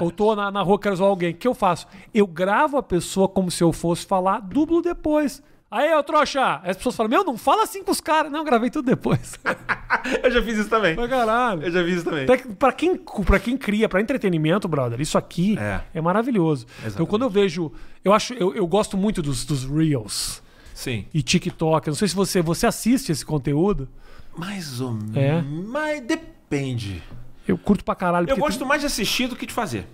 [0.00, 1.30] Ou tô na, na rua, quero zoar alguém.
[1.30, 1.86] O que eu faço?
[2.12, 5.40] Eu gravo a pessoa como se eu fosse falar, dublo depois.
[5.76, 6.60] Aí, ô trouxa!
[6.62, 8.30] As pessoas falam, meu, não fala assim com os caras.
[8.30, 9.34] Não, eu gravei tudo depois.
[10.22, 10.94] Eu já fiz isso também.
[10.94, 11.62] Mas caralho.
[11.64, 12.24] Eu já fiz isso também.
[12.24, 16.00] Até Pra quem, pra quem cria, pra entretenimento, brother, isso aqui é, É.
[16.00, 16.66] maravilhoso.
[16.66, 17.10] Então, Exatamente.
[17.10, 17.72] quando eu vejo.
[18.04, 20.42] Eu acho, eu, eu gosto muito dos, dos Reels
[20.74, 21.06] Sim.
[21.12, 21.88] e TikTok.
[21.88, 23.88] Eu não sei se você, você assiste esse conteúdo.
[24.36, 25.16] Mais ou menos.
[25.16, 25.42] É.
[25.42, 27.02] Mas depende.
[27.48, 28.28] Eu curto pra caralho.
[28.30, 29.86] Eu gosto mais de assistir do que de fazer.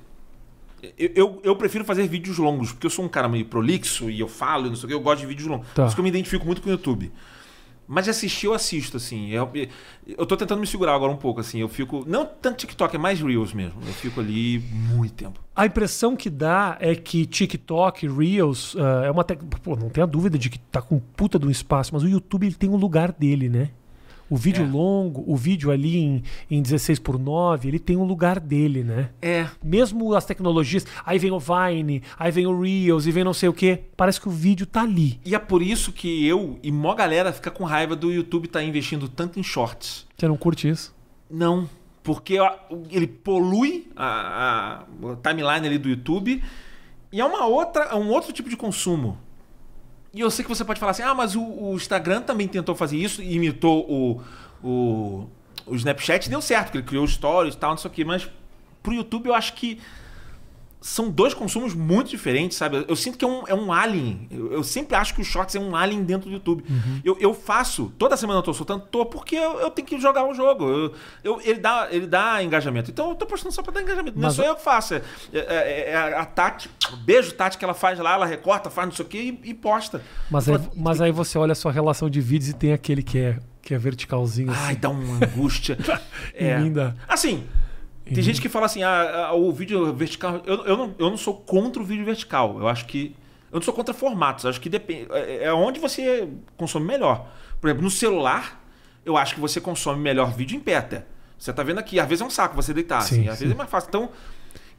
[0.98, 4.20] Eu, eu, eu prefiro fazer vídeos longos, porque eu sou um cara meio prolixo e
[4.20, 5.66] eu falo e não sei o que, eu gosto de vídeos longos.
[5.68, 5.82] Tá.
[5.82, 7.12] Por isso que eu me identifico muito com o YouTube.
[7.92, 9.30] Mas de assistir, eu assisto, assim.
[9.30, 9.50] Eu,
[10.06, 11.58] eu tô tentando me segurar agora um pouco, assim.
[11.58, 12.04] Eu fico.
[12.06, 13.80] Não tanto TikTok, é mais Reels mesmo.
[13.84, 15.40] Eu fico ali muito tempo.
[15.56, 19.24] A impressão que dá é que TikTok, Reels, ah, é uma.
[19.24, 19.40] Tec...
[19.60, 22.46] Pô, não tenha dúvida de que tá com puta de um espaço, mas o YouTube
[22.46, 23.70] ele tem um lugar dele, né?
[24.30, 24.68] O vídeo É.
[24.68, 29.10] longo, o vídeo ali em, em 16 por 9, ele tem um lugar dele, né?
[29.20, 29.48] É.
[29.62, 33.48] Mesmo as tecnologias, aí vem o Vine, aí vem o Reels e vem não sei
[33.48, 35.18] o quê, parece que o vídeo tá ali.
[35.24, 38.62] E é por isso que eu e mó galera fica com raiva do YouTube estar
[38.62, 40.06] investindo tanto em shorts.
[40.16, 40.94] Você não curte isso?
[41.28, 41.68] Não,
[42.02, 42.38] porque
[42.90, 46.42] ele polui a, a- a timeline ali do YouTube
[47.12, 49.18] e é uma outra, é um outro tipo de consumo.
[50.12, 52.74] E eu sei que você pode falar assim, ah, mas o, o Instagram também tentou
[52.74, 54.22] fazer isso imitou o,
[54.62, 55.26] o,
[55.66, 58.28] o Snapchat deu certo, porque ele criou stories e tal, não sei o quê, mas
[58.82, 59.80] pro YouTube eu acho que
[60.80, 62.84] são dois consumos muito diferentes, sabe?
[62.88, 64.26] Eu, sinto que é um, é um alien.
[64.30, 66.64] Eu, eu sempre acho que o Shorts é um alien dentro do YouTube.
[67.04, 70.26] Eu, eu faço, toda semana eu tô soltando, tô, porque eu, eu tenho que jogar
[70.26, 70.64] o jogo.
[70.66, 72.90] Eu, eu- ele, dá, ele dá engajamento.
[72.90, 74.16] Então eu tô postando só pra dar engajamento.
[74.16, 74.94] Não Mas é só eu que faço.
[74.94, 75.02] É,
[75.32, 76.70] é- é- é a Tati,
[77.04, 79.54] beijo Tati que ela faz lá, ela recorta, faz não sei o quê e, e
[79.54, 80.00] posta.
[80.30, 83.18] Mas aí, mas aí você olha a sua relação de vídeos e tem aquele que
[83.18, 84.60] é, que é verticalzinho assim.
[84.64, 85.76] Ai, dá uma angústia.
[86.32, 86.58] é.
[86.70, 86.94] Dá.
[87.06, 87.44] Assim,
[88.14, 90.40] tem gente que fala assim, ah, ah, o vídeo vertical.
[90.44, 92.58] Eu, eu, não, eu não sou contra o vídeo vertical.
[92.58, 93.14] Eu acho que.
[93.52, 94.46] Eu não sou contra formatos.
[94.46, 95.06] Acho que depende.
[95.10, 97.26] É é onde você consome melhor.
[97.60, 98.62] Por exemplo, no celular,
[99.04, 101.04] eu acho que você consome melhor vídeo em pé até.
[101.38, 103.44] Você tá vendo aqui, às vezes é um saco você deitar, Sim, assim, às sim.
[103.44, 103.88] vezes é mais fácil.
[103.88, 104.10] Então,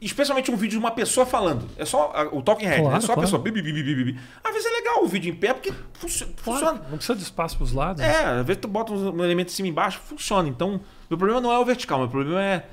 [0.00, 1.68] especialmente um vídeo de uma pessoa falando.
[1.76, 3.00] É só o talking head, Claro, né?
[3.00, 3.20] Só a claro.
[3.22, 3.42] pessoa.
[3.42, 4.18] bi, bi, bi, bi.
[4.42, 6.80] Às vezes é legal o vídeo em pé porque funci- funciona.
[6.88, 8.02] Não precisa de espaço pros lados.
[8.02, 10.48] É, às vezes tu bota um elemento em cima e embaixo, funciona.
[10.48, 10.80] Então,
[11.10, 12.66] meu problema não é o vertical, meu problema é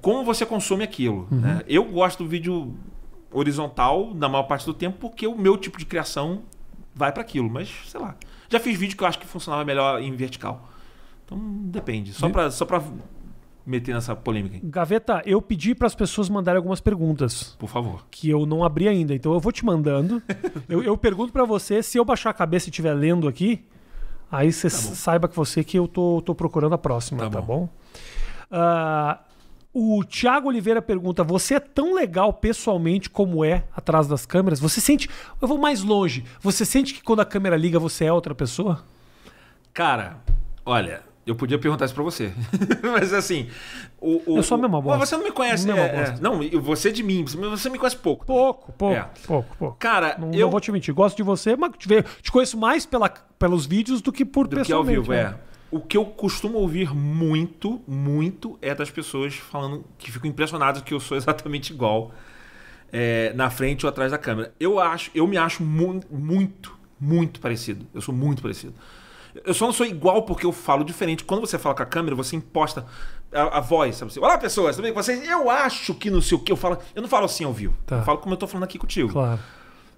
[0.00, 1.26] como você consome aquilo.
[1.30, 1.62] né?
[1.66, 2.74] Eu gosto do vídeo
[3.32, 6.42] horizontal na maior parte do tempo porque o meu tipo de criação
[6.94, 8.14] vai para aquilo, mas sei lá.
[8.48, 10.68] Já fiz vídeo que eu acho que funcionava melhor em vertical.
[11.24, 12.12] Então, depende.
[12.12, 12.80] Só pra, só pra
[13.66, 18.06] meter nessa polêmica Gaveta, eu pedi para as pessoas mandarem algumas perguntas por favor.
[18.12, 20.22] que eu não abri ainda, então eu vou te mandando.
[20.68, 23.64] eu, eu pergunto para você, se eu baixar a cabeça e estiver lendo aqui,
[24.30, 27.62] aí você saiba que você que eu tô, tô procurando a próxima, tá, Tá bom?
[27.62, 27.68] bom.
[28.48, 29.18] Ah,
[29.78, 34.58] o Thiago Oliveira pergunta: Você é tão legal pessoalmente como é atrás das câmeras?
[34.58, 35.08] Você sente.
[35.40, 36.24] Eu vou mais longe.
[36.40, 38.82] Você sente que quando a câmera liga você é outra pessoa?
[39.74, 40.16] Cara,
[40.64, 42.32] olha, eu podia perguntar isso pra você.
[42.82, 43.48] Mas assim.
[44.00, 44.98] O, o, Eu sou a mesma bosta.
[44.98, 45.66] Mas você não me conhece.
[45.66, 46.18] Mesma é, é, bosta.
[46.22, 47.24] não, e você de mim.
[47.26, 48.24] Você você me conhece pouco.
[48.24, 49.08] Pouco, pouco, É.
[49.26, 49.76] pouco, pouco.
[49.78, 50.46] Cara, Não, eu.
[50.46, 50.94] não vou te mentir.
[50.94, 51.86] Gosto de você, mas te,
[52.22, 55.00] te conheço mais pela, pelos vídeos do que por do que ao pessoalmente.
[55.00, 55.36] vivo, né?
[55.42, 55.55] é.
[55.76, 60.92] O que eu costumo ouvir muito, muito, é das pessoas falando que ficam impressionadas que
[60.94, 62.12] eu sou exatamente igual
[62.92, 64.52] é, na frente ou atrás da câmera.
[64.58, 67.86] Eu acho, eu me acho mu muito, muito parecido.
[67.94, 68.74] Eu sou muito parecido.
[69.44, 71.22] Eu só não sou igual porque eu falo diferente.
[71.24, 72.86] Quando você fala com a câmera, você imposta
[73.30, 74.10] a, a voz, sabe?
[74.12, 75.28] Você, Olá, pessoas, tudo bem com vocês?
[75.28, 76.78] Eu acho que não sei o que eu falo.
[76.94, 77.74] Eu não falo assim ao vivo.
[77.84, 77.96] Tá.
[77.98, 79.38] Eu falo como eu tô falando aqui contigo Claro.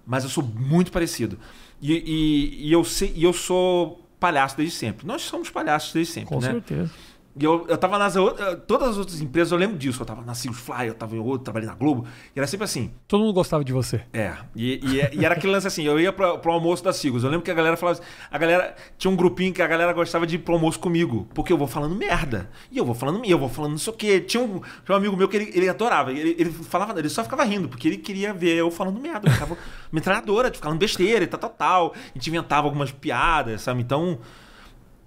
[0.05, 1.39] mas eu sou muito parecido.
[1.81, 5.07] E, e- e eu, sei, e eu sou palhaço desde sempre.
[5.07, 6.51] Nós somos palhaços desde sempre, Com né?
[6.51, 6.91] certeza.
[7.39, 10.01] E eu, eu tava nas outras, todas as outras empresas, eu lembro disso.
[10.01, 12.05] Eu tava na Silvio Fly, eu tava em outro, trabalhei na Globo.
[12.35, 12.91] E era sempre assim.
[13.07, 14.01] Todo mundo gostava de você.
[14.11, 14.33] É.
[14.55, 17.23] E, e- e era aquele lance assim, eu ia pra, pro almoço da Sigos.
[17.23, 19.93] Eu lembro que a galera falava assim, a galera tinha um grupinho que a galera
[19.93, 22.49] gostava de ir pro almoço comigo, porque eu vou falando merda.
[22.71, 24.19] E eu vou falando, eu vou falando não sei o quê.
[24.19, 26.11] Tinha um, tinha um amigo meu que ele, ele adorava.
[26.11, 29.27] Ele, ele falava, ele só ficava rindo, porque ele queria ver eu falando merda.
[29.29, 29.57] Eu ficava
[29.91, 31.93] metralhadora, falando besteira e tal, tal, tal.
[31.95, 33.81] A gente inventava algumas piadas, sabe?
[33.81, 34.19] Então,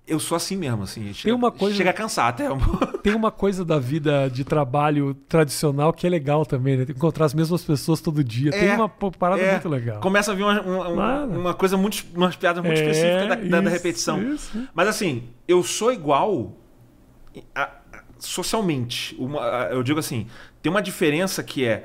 [0.06, 1.12] eu sou assim mesmo, assim.
[1.14, 2.46] Chega, uma coisa- Chega a cansar até.
[3.02, 6.86] Tem uma coisa da vida de trabalho tradicional que é legal também, né?
[6.88, 8.50] Encontrar as mesmas pessoas todo dia.
[8.50, 10.00] Tem É, uma pô, parada É, muito legal.
[10.00, 12.04] Começa a vir uma, uma, uma- uma coisa muito.
[12.14, 14.22] umas piadas muito É, específicas da, da- repetição.
[14.34, 14.68] isso.
[14.74, 16.52] Mas assim, eu sou igual
[17.54, 19.14] a- a- socialmente.
[19.18, 20.26] Uma- a- eu digo assim,
[20.60, 21.84] tem uma diferença que é.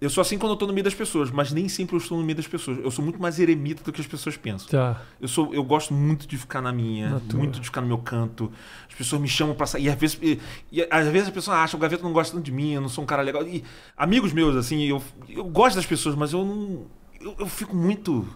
[0.00, 2.18] Eu sou assim quando eu tô no meio das pessoas, mas nem sempre eu estou
[2.18, 2.78] no meio das pessoas.
[2.78, 4.68] Eu sou muito mais eremita do que as pessoas pensam.
[4.68, 5.00] Tá.
[5.20, 7.38] Eu, sou, eu gosto muito de ficar na minha, Na tua.
[7.38, 8.52] muito de ficar no meu canto.
[8.88, 9.84] As pessoas me chamam pra sair.
[9.84, 10.38] E às vezes, e,
[10.70, 12.88] e às vezes a pessoa acha, o Gaveta não gosta tanto de mim, eu não
[12.88, 13.46] sou um cara legal.
[13.46, 13.64] E
[13.96, 16.86] amigos meus, assim, eu, eu gosto das pessoas, mas eu não.
[17.20, 18.28] Eu, eu fico muito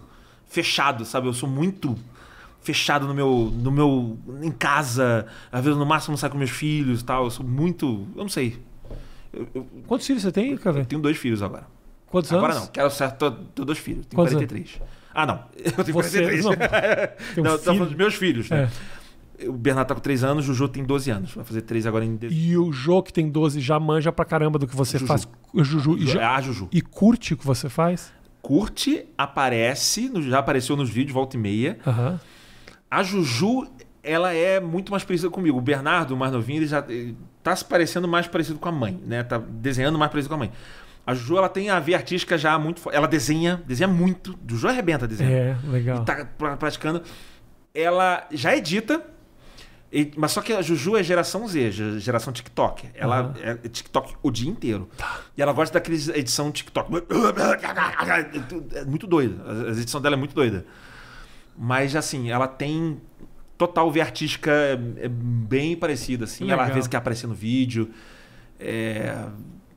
[0.47, 1.27] fechado, sabe?
[1.27, 1.95] Eu sou muito
[2.61, 3.51] fechado no meu.
[3.53, 4.17] no meu.
[4.41, 5.27] em casa.
[5.51, 7.25] Às vezes no máximo não saio com meus filhos e tal.
[7.25, 8.07] Eu sou muito.
[8.15, 8.59] Eu não sei.
[9.33, 10.83] Eu, eu Quantos filhos você tem, cara?
[10.85, 11.67] tenho dois filhos agora.
[12.07, 12.65] Quantos Agora anos?
[12.65, 14.05] não, quero certo, tô, tô dois filhos.
[14.07, 14.81] Tenho Quantos 43.
[15.13, 15.43] Ah, não.
[15.77, 16.45] Eu tenho Você- 43.
[16.45, 16.51] não,
[17.43, 17.63] um não, tô filho.
[17.63, 18.69] falando dos meus filhos, né?
[19.41, 19.47] É.
[19.47, 21.33] O Bernardo tá com 3 anos, o Juju tem 12 anos.
[21.33, 22.43] Vai fazer 3 agora em dezembro.
[22.43, 25.07] E o Jô, que tem 12, já manja pra caramba do que você Juju.
[25.07, 25.27] faz.
[25.53, 25.97] O Juju.
[25.97, 26.67] E, É já- a Juju.
[26.73, 28.11] e curte o que você faz?
[28.41, 31.77] Curte, aparece, já apareceu nos vídeos, volta e meia.
[31.87, 32.19] Aham.
[32.91, 33.67] A Juju,
[34.03, 35.57] ela é muito mais parecida comigo.
[35.57, 36.83] O Bernardo, o mais novinho, ele já
[37.49, 39.23] tá se parecendo mais parecido com a mãe, né?
[39.23, 40.51] Tá desenhando mais parecido com a mãe.
[41.05, 42.87] A Juju, ela tem a veia artística já muito...
[42.91, 44.37] Ela desenha, desenha muito.
[44.47, 45.33] Juju arrebenta desenhando.
[45.33, 46.01] É, legal.
[46.01, 47.01] e tá pra- praticando.
[47.73, 49.01] Ela já edita
[49.91, 52.89] E- mas só que a Juju é geração Z, ge- geração TikTok.
[52.93, 54.87] Ela é TikTok o dia inteiro.
[55.35, 56.91] E ela gosta daqueles edição TikTok.
[58.75, 59.35] É muito doida.
[59.67, 60.63] A edição dela é muito doida.
[61.57, 63.01] Mas assim, ela tem
[63.59, 64.73] total ver artística é,
[65.05, 66.45] é bem parecida, assim.
[66.45, 66.73] Ela às Legal.
[66.75, 67.91] vezes quer aparecer no vídeo.
[68.59, 69.27] É,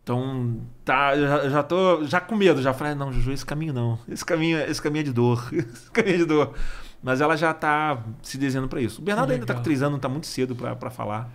[0.04, 3.72] Então, tá, já, já tô já com medo, já falei, "Ah, não, Juju, esse caminho
[3.72, 3.98] não.
[4.08, 5.48] Esse caminho, é- esse caminho é de dor.
[5.52, 6.54] Esse caminho é de dor.
[7.02, 9.00] Mas ela já tá se desenhando pra isso.
[9.00, 9.60] O Bernardo ainda tá Legal.
[9.60, 11.30] com três anos, tá muito cedo pra falar.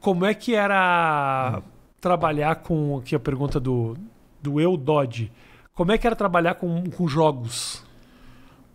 [0.00, 1.62] Como é que era
[2.00, 2.98] trabalhar com.
[2.98, 3.96] Aqui a pergunta do,
[4.40, 5.30] do Eu Dodge.
[5.74, 7.84] Como é que era trabalhar com, com jogos?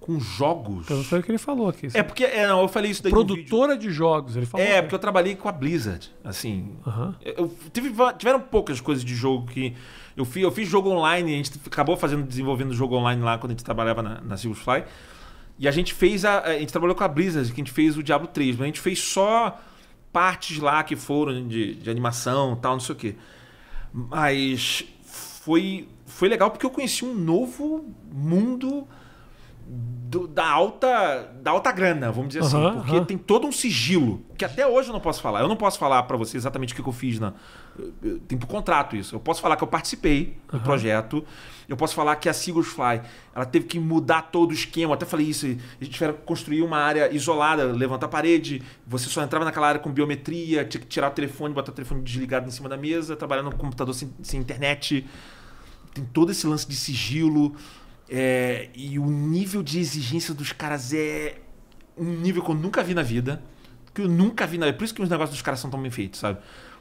[0.07, 0.85] Com jogos.
[0.85, 1.89] Então, foi o que ele falou aqui.
[1.93, 3.11] É porque, é, não, eu falei isso daí.
[3.11, 4.37] Produtora de jogos.
[4.37, 4.65] Ele falou.
[4.65, 6.77] É, porque eu trabalhei com a Blizzard, assim.
[7.21, 9.75] Eu tive, tiveram poucas coisas de jogo que
[10.15, 10.43] eu fiz.
[10.43, 13.65] Eu fiz jogo online, a gente acabou fazendo, desenvolvendo jogo online lá quando a gente
[13.65, 14.85] trabalhava na, na Silverfly.
[15.59, 17.97] E a gente fez a, a gente trabalhou com a Blizzard, que a gente fez
[17.97, 19.59] o Diablo 3, mas a gente fez só
[20.13, 23.15] partes lá que foram de, de animação, tal, não sei o quê.
[23.91, 28.87] Mas foi foi legal porque eu conheci um novo mundo
[29.69, 34.45] do- da alta da alta grana, vamos dizer assim, porque tem todo um sigilo que
[34.45, 35.41] até hoje eu não posso falar.
[35.41, 37.33] Eu não posso falar pra você exatamente o que eu fiz na
[37.77, 39.13] eu- eu- tem por contrato isso.
[39.15, 41.23] Eu posso falar que eu participei do projeto.
[41.69, 43.01] Eu posso falar que a Seagulls Fly,
[43.35, 44.91] ela teve que mudar todo o esquema.
[44.91, 45.45] Eu até falei isso.
[45.45, 45.49] A
[45.83, 48.63] gente tiveram que construir uma área isolada, levantar a parede.
[48.87, 52.01] Você só entrava naquela área com biometria, tinha que tirar o telefone, botar o telefone
[52.01, 55.05] desligado em cima da mesa, trabalhar no computador sem, sem internet
[55.93, 57.55] tem todo esse lance de sigilo
[58.09, 61.35] é, e o nível de exigência dos caras é
[61.97, 63.41] um nível que eu nunca vi na vida
[63.93, 65.81] que eu nunca vi na vida por isso que os negócios dos caras são tão
[65.81, 66.39] bem feitos sabe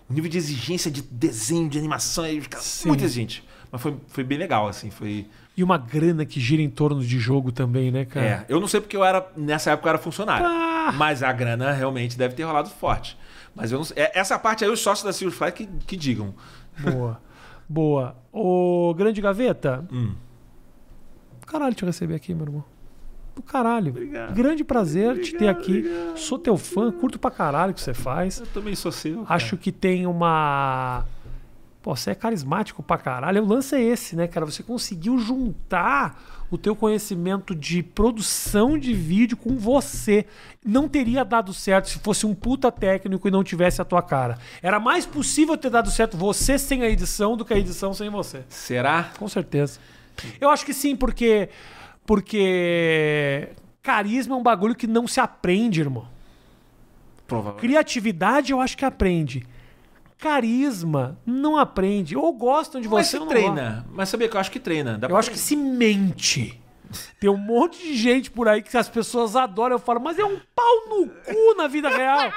[0.08, 2.88] o nível de exigência de desenho de animação e os caras Sim.
[2.88, 3.42] muito exigente
[3.72, 5.26] mas foi, foi bem legal assim foi
[5.56, 8.26] E uma grana que gira em torno de jogo também, né, cara?
[8.26, 10.92] é eu não sei porque eu era nessa época eu era funcionário Ah!
[10.94, 13.16] mas a grana realmente deve ter rolado forte
[13.54, 16.34] mas eu não sei, é- essa parte aí os sócios da Silverfly que, que digam
[16.78, 17.20] Boa.
[17.68, 18.16] Boa.
[18.30, 19.84] Ô, Grande Gaveta.
[19.90, 20.14] Hum.
[21.46, 22.64] Caralho te receber aqui, meu irmão.
[23.34, 23.90] Do caralho.
[23.90, 24.34] Obrigado.
[24.34, 25.78] Grande prazer te ter Obrigado, aqui.
[25.78, 26.16] obrigado.
[26.18, 28.40] Sou teu fã, curto pra caralho o que você faz.
[28.40, 29.34] eu também sou seu cara.
[29.34, 31.04] Acho que tem uma.
[31.82, 33.42] Pô, você é carismático pra caralho.
[33.44, 34.44] O lance é esse, né, cara?
[34.46, 36.20] Você conseguiu juntar
[36.50, 40.26] o teu conhecimento de produção de vídeo com você.
[40.64, 44.38] Não teria dado certo se fosse um puta técnico e não tivesse a tua cara.
[44.62, 48.08] Era mais possível ter dado certo você sem a edição do que a edição sem
[48.10, 48.44] você.
[48.48, 49.78] será Com certeza.
[50.40, 51.48] Eu acho que sim, porque.
[52.04, 53.50] Porque.
[53.82, 56.08] Carisma é um bagulho que não se aprende, irmão.
[57.26, 59.46] provavelmente Criatividade eu acho que aprende.
[60.18, 62.16] Carisma não aprende.
[62.16, 63.28] Ou gostam de Mas você se gostam.
[63.36, 63.86] treina.
[63.92, 64.98] Mas sabia que eu acho que treina.
[64.98, 66.60] Dá Eu pra acho que se mente.
[67.18, 69.76] Tem um monte de gente por aí que as pessoas adoram.
[69.76, 72.32] Eu falo, mas é um pau no cu na vida real.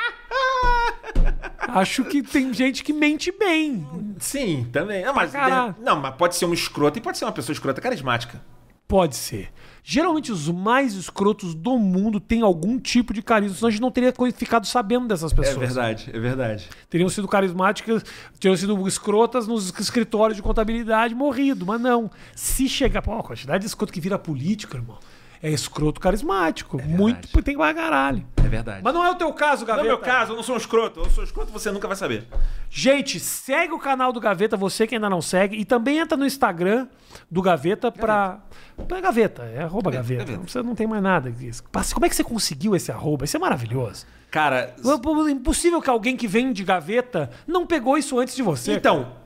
[1.60, 3.88] Acho que tem gente que mente bem.
[4.20, 5.04] Sim, também.
[5.04, 5.34] Não, mas,
[5.80, 8.42] não, mas pode ser um escroto e pode ser uma pessoa escrota carismática.
[8.88, 9.52] Pode ser.
[9.84, 13.92] Geralmente os mais escrotos do mundo têm algum tipo de carisma, senão a gente não
[13.92, 15.58] teria ficado sabendo dessas pessoas.
[15.58, 16.70] É verdade, é verdade.
[16.90, 18.04] Teriam sido carismáticas,
[18.40, 21.66] teriam sido escrotas nos escritórios de contabilidade, morrido.
[21.66, 22.12] Mas não.
[22.36, 23.02] Se chegar.
[23.02, 24.98] Pô, a quantidade de escroto que vira político, irmão,
[25.42, 26.82] é escroto carismático.
[26.82, 28.26] Muito tem pra caralho.
[28.38, 28.82] É verdade.
[28.84, 29.88] Mas não é o teu caso, no Gaveta.
[29.88, 31.00] meu caso, eu não sou um escroto.
[31.02, 32.28] Eu sou escroto, você nunca vai saber.
[32.70, 35.56] Gente, segue o canal do Gaveta, você que ainda não segue.
[35.58, 36.88] E também entra no Instagram
[37.30, 38.40] do Gaveta pra.
[38.88, 40.24] Pra Gaveta, é arroba Gaveta.
[40.24, 40.48] Gaveta.
[40.48, 41.64] Você não tem mais nada disso.
[41.70, 43.26] Passa- Como é que você conseguiu esse arroba?
[43.26, 44.06] Isso é maravilhoso.
[44.32, 48.74] Cara, É impossível que alguém que vem de gaveta não pegou isso antes de você.
[48.74, 49.19] então.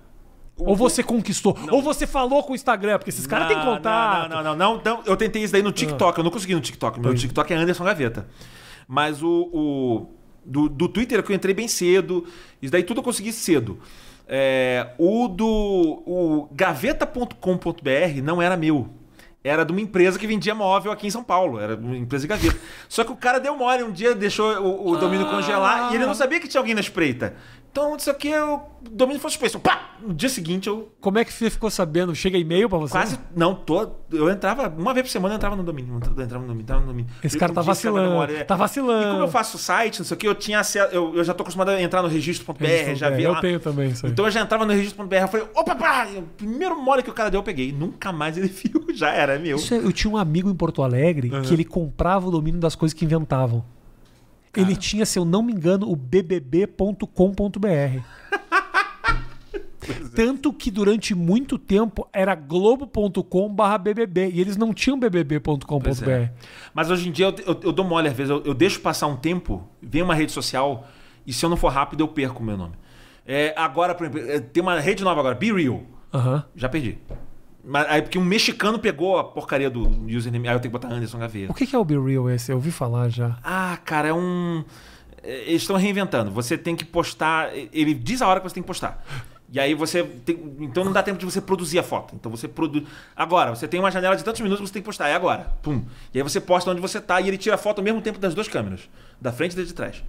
[0.57, 1.57] Ou você conquistou.
[1.71, 4.29] Ou você falou com o Instagram, porque esses caras têm Não, contato.
[4.29, 5.03] Não, não, não, não, não.
[5.05, 6.17] Eu tentei isso daí no TikTok.
[6.17, 6.99] Eu não consegui no TikTok.
[6.99, 8.27] Meu TikTok é Anderson Gaveta.
[8.87, 9.49] Mas o.
[9.51, 10.09] o-
[10.45, 12.25] do, do Twitter é que eu entrei bem cedo.
[12.61, 13.79] Isso daí tudo eu consegui cedo.
[14.27, 15.47] É, o do.
[16.05, 18.89] O gaveta.com.br não era meu.
[19.43, 21.59] Era de uma empresa que vendia móvel aqui em São Paulo.
[21.59, 22.57] Era uma empresa de gaveta.
[22.87, 23.83] Só que o cara deu mole.
[23.83, 26.79] Um dia deixou o, o domínio congelar e ele não sabia que tinha alguém na
[26.81, 27.35] espreita.
[27.73, 29.59] Então, isso aqui, o domínio foi suspenso.
[29.59, 29.89] Pá!
[29.99, 32.13] No dia seguinte, eu Como é que você ficou sabendo?
[32.13, 32.91] Chega e-mail pra você?
[32.91, 33.17] Quase.
[33.35, 34.69] Não, tô, eu entrava.
[34.77, 35.95] Uma vez por semana eu entrava no domínio.
[35.95, 37.09] Entrava no domínio, entrava no domínio.
[37.23, 38.09] Esse Eu- cara tá vacilando.
[38.09, 38.43] memória, é.
[38.43, 39.01] Tá vacilando.
[39.07, 40.93] E como eu faço site, não sei o que, eu tinha acesso.
[40.93, 43.41] Eu, eu já tô acostumado a entrar no registro.br, já vi eu lá.
[43.41, 44.11] tenho também isso aí.
[44.11, 46.07] Então eu já entrava no registro.br, eu falei, opa, pá!
[46.15, 47.71] O primeiro mole que o cara deu, eu peguei.
[47.71, 49.55] Nunca mais ele viu, já era meu.
[49.55, 52.75] Isso é- eu tinha um amigo em Porto Alegre que ele comprava o domínio das
[52.75, 53.65] coisas que inventavam.
[54.61, 57.05] Ele tinha, se eu não me engano, o bbb.com.br.
[60.15, 66.09] Tanto que durante muito tempo era globo.com/bbb e eles não tinham bbb.com.br.
[66.09, 66.31] É.
[66.73, 69.07] Mas hoje em dia eu, eu- eu dou mole, às vezes, eu, eu deixo passar
[69.07, 70.87] um tempo, vem uma rede social
[71.25, 72.73] E se eu não for rápido, eu perco o meu nome.
[73.25, 75.81] É, agora, por exemplo, é, tem uma rede nova agora, Be Real.
[76.55, 76.97] Já perdi.
[77.63, 80.49] Mas aí porque um mexicano pegou a porcaria do username.
[80.49, 81.51] Aí eu tenho que botar Anderson Gaveta.
[81.51, 82.51] O que que é o Be Real esse?
[82.51, 83.37] Eu ouvi falar já.
[83.41, 84.65] Ah, cara, é um.
[85.23, 86.29] é, Eles estão reinventando.
[86.31, 87.51] Você tem que postar.
[87.55, 89.01] Ele diz a hora que você tem que postar.
[89.49, 90.03] E aí você.
[90.03, 90.37] Tem...
[90.59, 92.15] Então não dá tempo de você produzir a foto.
[92.15, 92.83] Então você produz.
[93.15, 95.07] Agora, você tem uma janela de tantos minutos que você tem que postar.
[95.07, 95.55] É agora.
[95.61, 95.85] Pum.
[96.13, 98.19] E aí você posta onde você tá e ele tira a foto ao mesmo tempo
[98.19, 98.89] das duas câmeras.
[99.21, 100.03] Da frente e da de trás.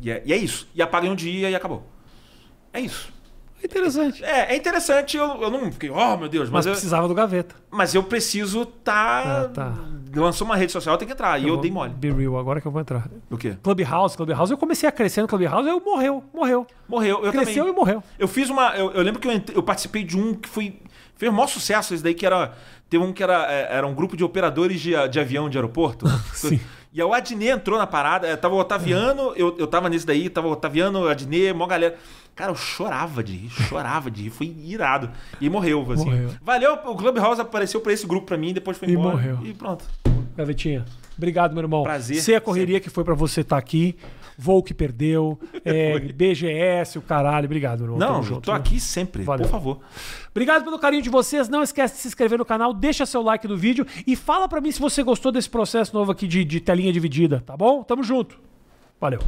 [0.00, 0.68] E é, e é isso.
[0.74, 1.84] E apaga em um dia e acabou.
[2.72, 3.12] É isso.
[3.62, 4.24] Interessante.
[4.24, 5.16] É, é interessante.
[5.16, 7.54] Eu, eu não fiquei, oh meu Deus, Mas mas, eu, precisava do gaveta.
[7.70, 9.44] mas eu preciso tá.
[9.44, 9.74] Ah, tá.
[10.14, 11.38] Lançou uma rede social, eu tenho que entrar.
[11.40, 11.92] e eu dei mole.
[11.94, 13.08] Be Real, agora que eu vou entrar.
[13.30, 13.56] O quê?
[13.62, 14.50] Clubhouse, Clubhouse.
[14.50, 16.66] Eu comecei a crescer no Clubhouse, eu morreu, morreu.
[16.88, 17.24] Morreu.
[17.24, 17.72] Eu Cresceu também.
[17.72, 18.02] e morreu.
[18.18, 18.74] Eu fiz uma.
[18.76, 20.80] Eu, eu lembro que eu, entrei- eu participei de um que foi.
[21.16, 22.52] Fez o maior sucesso esse daí, que era.
[22.88, 26.08] Teve um que era, é, era um grupo de operadores de, de avião de aeroporto.
[26.34, 26.58] Sim.
[26.92, 28.26] E aí o Adnet entrou na parada.
[28.26, 31.66] é, Tava o Otaviano, eu, eu tava nesse daí, tava o Otaviano, o Adnet, mó
[31.66, 31.96] galera.
[32.34, 35.10] Cara, eu chorava de rir, chorava de rir, foi irado.
[35.40, 36.04] E morreu, assim.
[36.06, 36.30] Morreu.
[36.42, 39.10] Valeu, o Clubhouse apareceu pra esse grupo pra mim, depois foi E embora.
[39.16, 39.38] morreu.
[39.44, 39.84] E pronto.
[40.36, 40.84] Gavetinha.
[41.16, 41.82] Obrigado, meu irmão.
[41.82, 42.16] Prazer.
[42.22, 43.96] Sei a correria que foi pra você estar aqui.
[44.40, 45.38] Voo que perdeu.
[45.64, 47.44] é, BGS, o caralho.
[47.44, 47.98] Obrigado, irmão.
[47.98, 49.44] Não, eu junto, tô aqui sempre, Valeu.
[49.44, 49.80] por favor.
[50.30, 51.48] Obrigado pelo carinho de vocês.
[51.48, 54.60] Não esquece de se inscrever no canal, deixa seu like no vídeo e fala pra
[54.60, 57.82] mim se você gostou desse processo novo aqui de, de telinha dividida, tá bom?
[57.82, 58.38] Tamo junto.
[59.00, 59.20] Valeu.